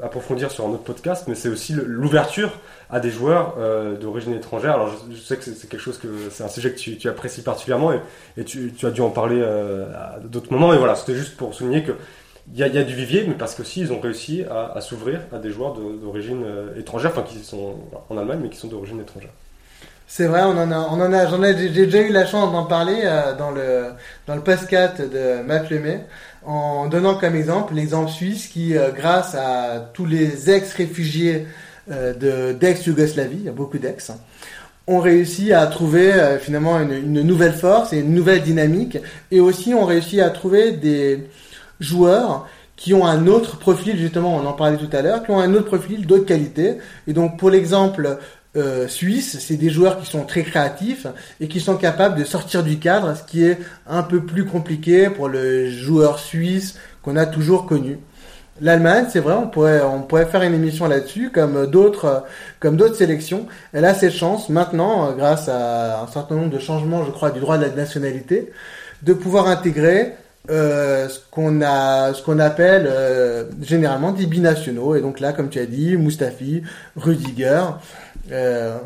approfondir 0.03 0.51
sur 0.51 0.64
un 0.64 0.70
autre 0.70 0.84
podcast, 0.84 1.24
mais 1.28 1.34
c'est 1.34 1.49
aussi 1.49 1.74
l'ouverture 1.74 2.53
à 2.91 3.01
des 3.01 3.11
joueurs 3.11 3.57
d'origine 4.01 4.32
étrangère. 4.32 4.74
Alors 4.74 4.91
je, 5.11 5.20
sais 5.20 5.36
que 5.36 5.45
c'est 5.45 5.68
quelque 5.68 5.80
chose 5.80 5.99
que 5.99 6.09
c'est 6.30 6.43
un 6.43 6.49
sujet 6.49 6.72
que 6.72 6.78
tu, 6.78 7.09
apprécies 7.09 7.43
particulièrement 7.43 7.93
et, 8.39 8.45
tu, 8.45 8.72
as 8.82 8.91
dû 8.91 9.03
en 9.03 9.11
parler 9.11 9.43
à 9.43 10.18
d'autres 10.24 10.51
moments. 10.51 10.72
Et 10.72 10.78
voilà, 10.78 10.95
c'était 10.95 11.14
juste 11.14 11.36
pour 11.36 11.53
souligner 11.53 11.82
que 11.82 11.93
il 12.55 12.59
y, 12.59 12.62
a, 12.62 12.82
du 12.82 12.95
vivier, 12.95 13.26
mais 13.28 13.34
parce 13.34 13.55
qu'aussi 13.55 13.82
ils 13.82 13.93
ont 13.93 14.01
réussi 14.01 14.45
à, 14.51 14.80
s'ouvrir 14.80 15.20
à 15.30 15.39
des 15.39 15.51
joueurs 15.51 15.74
d'origine 15.74 16.47
étrangère, 16.78 17.11
enfin 17.11 17.24
qui 17.24 17.41
sont 17.45 17.74
en 18.09 18.16
Allemagne, 18.16 18.41
mais 18.43 18.49
qui 18.49 18.57
sont 18.57 18.68
d'origine 18.68 19.01
étrangère. 19.01 19.32
C'est 20.11 20.27
vrai, 20.27 20.41
on 20.43 20.57
en 20.57 20.73
a, 20.73 20.79
on 20.91 20.99
en 21.03 21.13
a, 21.13 21.27
j'en 21.27 21.43
ai, 21.43 21.55
j'ai 21.59 21.85
déjà 21.85 22.01
eu 22.01 22.11
la 22.11 22.25
chance 22.25 22.51
d'en 22.51 22.65
parler 22.65 23.03
euh, 23.05 23.37
dans 23.37 23.51
le 23.51 23.89
dans 24.27 24.35
le 24.35 24.41
podcast 24.41 25.03
de 25.03 25.43
Matt 25.47 25.69
Lemay, 25.69 26.01
en 26.47 26.87
donnant 26.87 27.17
comme 27.17 27.37
exemple 27.37 27.75
l'exemple 27.75 28.11
suisse 28.11 28.47
qui, 28.47 28.75
euh, 28.75 28.91
grâce 28.91 29.35
à 29.35 29.91
tous 29.93 30.07
les 30.07 30.49
ex-réfugiés 30.51 31.47
euh, 31.91 32.15
de 32.15 32.55
d'ex-Yougoslavie, 32.55 33.37
il 33.41 33.45
y 33.45 33.49
a 33.51 33.53
beaucoup 33.53 33.77
d'ex, 33.77 34.11
ont 34.87 35.01
réussi 35.01 35.53
à 35.53 35.67
trouver 35.67 36.11
finalement 36.41 36.81
une, 36.81 36.93
une 36.93 37.21
nouvelle 37.21 37.53
force 37.53 37.93
et 37.93 37.99
une 37.99 38.15
nouvelle 38.15 38.43
dynamique, 38.43 38.97
et 39.31 39.41
aussi 39.41 39.75
ont 39.75 39.85
réussi 39.85 40.23
à 40.23 40.31
trouver 40.31 40.73
des 40.73 41.29
joueurs 41.81 42.49
qui 42.79 42.95
ont 42.95 43.05
un 43.05 43.27
autre 43.27 43.59
profil, 43.59 43.99
justement, 43.99 44.37
on 44.37 44.47
en 44.47 44.53
parlait 44.53 44.77
tout 44.79 44.89
à 44.97 45.03
l'heure, 45.03 45.25
qui 45.25 45.33
ont 45.33 45.41
un 45.41 45.53
autre 45.55 45.67
profil, 45.67 46.07
d'autres 46.07 46.25
qualités. 46.25 46.77
Et 47.09 47.13
donc, 47.13 47.37
pour 47.37 47.51
l'exemple 47.51 48.19
euh, 48.59 48.89
suisse, 48.89 49.39
c'est 49.41 49.57
des 49.57 49.71
joueurs 49.71 49.99
qui 50.01 50.07
sont 50.07 50.25
très 50.25 50.43
créatifs 50.43 51.07
et 51.41 51.49
qui 51.49 51.61
sont 51.61 51.77
capables 51.77 52.19
de 52.19 52.25
sortir 52.25 52.63
du 52.63 52.79
cadre, 52.79 53.17
ce 53.17 53.23
qui 53.23 53.45
est 53.45 53.59
un 53.87 54.03
peu 54.03 54.21
plus 54.25 54.45
compliqué 54.45 55.09
pour 55.11 55.29
le 55.29 55.71
joueur 55.71 56.19
suisse 56.19 56.79
qu'on 57.03 57.17
a 57.17 57.27
toujours 57.27 57.67
connu. 57.67 57.99
L'Allemagne, 58.61 59.07
c'est 59.09 59.21
vrai, 59.21 59.35
on 59.35 59.47
pourrait, 59.47 60.27
faire 60.27 60.43
une 60.43 60.55
émission 60.55 60.89
là-dessus, 60.89 61.31
comme 61.31 61.67
d'autres, 61.67 62.25
comme 62.59 62.77
d'autres 62.77 62.97
sélections. 62.97 63.47
Elle 63.73 63.85
a 63.85 63.95
cette 63.95 64.13
chance 64.13 64.49
maintenant, 64.49 65.13
grâce 65.13 65.49
à 65.49 66.03
un 66.03 66.07
certain 66.09 66.35
nombre 66.35 66.51
de 66.51 66.59
changements, 66.59 67.05
je 67.05 67.13
crois, 67.13 67.31
du 67.31 67.39
droit 67.39 67.57
de 67.57 67.63
la 67.63 67.71
nationalité, 67.71 68.51
de 69.05 69.13
pouvoir 69.13 69.47
intégrer 69.47 70.15
euh, 70.51 71.11
ce 71.11 71.19
qu'on 71.31 71.61
a, 71.61 72.15
ce 72.15 72.23
qu'on 72.23 72.39
appelle 72.39 72.87
euh, 72.89 73.45
généralement 73.61 74.13
des 74.13 74.25
binationaux. 74.25 74.97
Et 74.97 75.03
donc 75.03 75.21
là, 75.21 75.35
comme 75.35 75.51
tu 75.51 75.59
as 75.59 75.67
dit, 75.67 75.97
Mustafi, 75.97 76.63
Rudiger, 76.97 77.61
euh, 78.33 78.76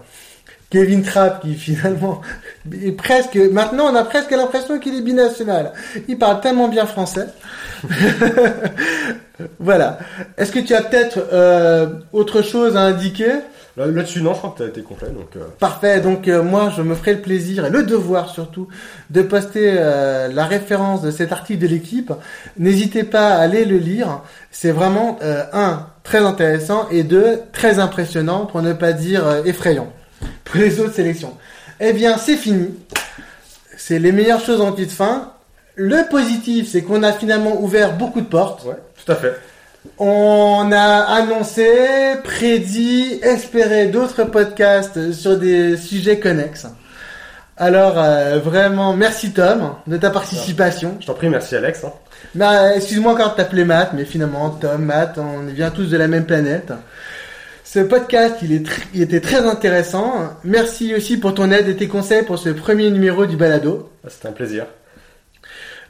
Kevin 0.71 1.03
Trapp 1.03 1.43
qui 1.43 1.55
finalement 1.55 2.21
est 2.83 2.93
presque. 2.93 3.37
Maintenant, 3.37 3.93
on 3.93 3.95
a 3.97 4.05
presque 4.05 4.31
l'impression 4.31 4.79
qu'il 4.79 4.95
est 4.95 5.03
binational. 5.03 5.73
Il 6.09 6.19
parle 6.19 6.41
tellement 6.41 6.69
bien 6.69 6.87
français. 6.87 7.27
voilà. 9.59 9.99
Est-ce 10.37 10.53
que 10.53 10.61
tu 10.61 10.75
as 10.75 10.83
peut-être 10.83 11.19
euh, 11.33 11.87
autre 12.13 12.43
chose 12.43 12.77
à 12.77 12.83
indiquer? 12.83 13.33
Là- 13.77 13.87
Là-dessus, 13.87 14.21
non, 14.23 14.35
je 14.35 14.39
crois 14.39 14.51
que 14.51 14.59
tu 14.59 14.63
as 14.65 14.67
été 14.69 14.83
complet. 14.83 15.09
Donc, 15.09 15.37
euh, 15.37 15.41
Parfait. 15.59 16.01
Donc 16.01 16.29
euh, 16.29 16.43
moi, 16.43 16.71
je 16.77 16.83
me 16.83 16.95
ferai 16.95 17.15
le 17.15 17.21
plaisir 17.23 17.65
et 17.67 17.71
le 17.71 17.83
devoir 17.83 18.29
surtout 18.31 18.69
de 19.11 19.23
poster 19.23 19.75
euh, 19.79 20.29
la 20.29 20.45
référence 20.45 21.03
de 21.03 21.11
cet 21.11 21.33
article 21.33 21.61
de 21.61 21.67
l'équipe. 21.69 22.13
N'hésitez 22.59 23.03
pas 23.05 23.29
à 23.31 23.39
aller 23.41 23.65
le 23.65 23.79
lire. 23.79 24.21
C'est 24.51 24.73
vraiment 24.73 25.19
euh, 25.23 25.43
un 25.53 25.87
très 26.05 26.19
intéressant 26.19 26.89
et 26.91 27.03
deux 27.03 27.41
très 27.53 27.79
impressionnant 27.79 28.47
pour 28.47 28.63
ne 28.63 28.73
pas 28.73 28.93
dire 28.93 29.27
euh, 29.27 29.45
effrayant 29.45 29.93
pour 30.45 30.57
les 30.57 30.81
autres 30.81 30.95
sélections. 30.95 31.37
Eh 31.81 31.93
bien, 31.93 32.17
c'est 32.19 32.37
fini. 32.37 32.75
C'est 33.77 33.99
les 33.99 34.13
meilleures 34.13 34.45
choses 34.45 34.61
en 34.61 34.73
petite 34.73 34.93
fin. 34.93 35.33
Le 35.75 36.09
positif, 36.09 36.69
c'est 36.71 36.83
qu'on 36.83 37.03
a 37.03 37.13
finalement 37.13 37.61
ouvert 37.61 37.97
beaucoup 37.97 38.21
de 38.21 38.27
portes. 38.27 38.65
ouais, 38.65 38.77
tout 39.05 39.11
à 39.11 39.17
fait. 39.17 39.35
On 39.99 40.71
a 40.71 41.03
annoncé, 41.15 41.67
prédit, 42.23 43.19
espéré 43.23 43.87
d'autres 43.87 44.23
podcasts 44.25 45.11
sur 45.13 45.39
des 45.39 45.77
sujets 45.77 46.21
connexes. 46.21 46.67
Alors 47.57 47.95
euh, 47.97 48.39
vraiment, 48.39 48.95
merci 48.95 49.33
Tom 49.33 49.75
de 49.89 49.97
ta 49.97 50.11
participation. 50.11 50.97
Je 51.01 51.07
t'en 51.07 51.15
prie, 51.15 51.29
merci 51.29 51.57
Alex. 51.57 51.85
hein. 51.85 51.93
Bah, 52.35 52.75
excuse-moi 52.77 53.13
encore 53.13 53.33
de 53.33 53.37
t'appeler 53.37 53.65
Matt, 53.65 53.93
mais 53.95 54.05
finalement 54.05 54.51
Tom, 54.51 54.85
Matt, 54.85 55.19
on 55.19 55.41
vient 55.47 55.71
tous 55.71 55.91
de 55.91 55.97
la 55.97 56.09
même 56.09 56.25
planète. 56.25 56.73
Ce 57.65 57.81
podcast, 57.81 58.37
il, 58.43 58.53
est 58.53 58.67
tr- 58.67 58.83
il 58.95 59.03
était 59.03 59.21
très 59.21 59.47
intéressant. 59.47 60.31
Merci 60.45 60.95
aussi 60.95 61.17
pour 61.17 61.35
ton 61.35 61.51
aide 61.51 61.69
et 61.69 61.77
tes 61.77 61.89
conseils 61.89 62.23
pour 62.25 62.39
ce 62.39 62.49
premier 62.51 62.91
numéro 62.91 63.27
du 63.27 63.37
balado. 63.37 63.91
Ah, 64.05 64.09
C'était 64.11 64.29
un 64.29 64.33
plaisir. 64.33 64.67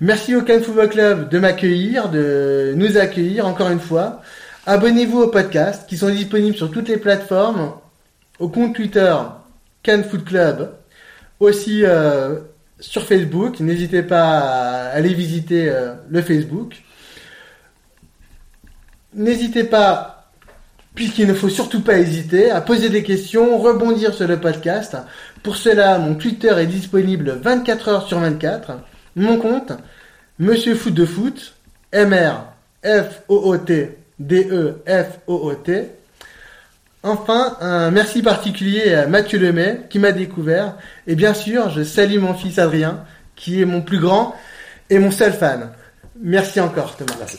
Merci 0.01 0.35
au 0.35 0.43
Cannes 0.43 0.62
Football 0.62 0.89
Club 0.89 1.28
de 1.28 1.39
m'accueillir, 1.39 2.09
de 2.09 2.72
nous 2.76 2.99
accueillir 2.99 3.47
encore 3.47 3.70
une 3.70 3.80
fois. 3.80 4.20
Abonnez-vous 4.66 5.22
au 5.22 5.28
podcast 5.28 5.89
qui 5.89 5.97
sont 5.97 6.09
disponibles 6.11 6.57
sur 6.57 6.70
toutes 6.70 6.89
les 6.89 6.97
plateformes, 6.97 7.72
au 8.41 8.49
compte 8.49 8.74
Twitter 8.74 9.14
Cannes 9.83 10.05
Foot 10.05 10.24
Club, 10.24 10.70
aussi 11.41 11.83
euh, 11.85 12.37
sur 12.83 13.05
Facebook. 13.05 13.61
N'hésitez 13.61 14.03
pas 14.03 14.39
à 14.39 14.89
aller 14.89 15.14
visiter 15.14 15.70
euh, 15.70 15.95
le 16.11 16.20
Facebook. 16.20 16.83
N'hésitez 19.14 19.64
pas, 19.64 20.30
puisqu'il 20.95 21.26
ne 21.26 21.35
faut 21.35 21.49
surtout 21.49 21.80
pas 21.80 21.99
hésiter, 21.99 22.51
à 22.51 22.61
poser 22.61 22.89
des 22.91 23.03
questions, 23.03 23.59
rebondir 23.59 24.12
sur 24.12 24.26
le 24.26 24.39
podcast. 24.39 24.97
Pour 25.43 25.57
cela, 25.57 25.99
mon 25.99 26.14
Twitter 26.14 26.55
est 26.59 26.66
disponible 26.66 27.39
24 27.43 27.89
heures 27.89 28.09
sur 28.09 28.18
24. 28.18 28.72
Mon 29.16 29.39
compte, 29.39 29.72
Monsieur 30.39 30.74
Foot 30.74 30.95
de 30.95 31.07
Foot, 31.07 31.55
MR, 31.95 32.47
F-O-O-T, 32.85 33.99
D-E-F-O-O-T. 34.18 35.91
Enfin, 37.05 37.57
un 37.61 37.90
merci 37.90 38.22
particulier 38.22 38.94
à 38.94 39.07
Mathieu 39.07 39.38
Lemay, 39.38 39.86
qui 39.90 39.98
m'a 39.98 40.12
découvert. 40.12 40.76
Et 41.07 41.16
bien 41.16 41.34
sûr, 41.34 41.68
je 41.70 41.82
salue 41.82 42.18
mon 42.18 42.34
fils 42.34 42.59
Adrien, 42.59 43.05
qui 43.34 43.61
est 43.61 43.64
mon 43.64 43.82
plus 43.82 43.98
grand 43.98 44.36
et 44.88 44.98
mon 44.98 45.11
seul 45.11 45.32
fan. 45.32 45.70
Merci 46.20 46.61
encore, 46.61 46.96
Thomas. 46.96 47.36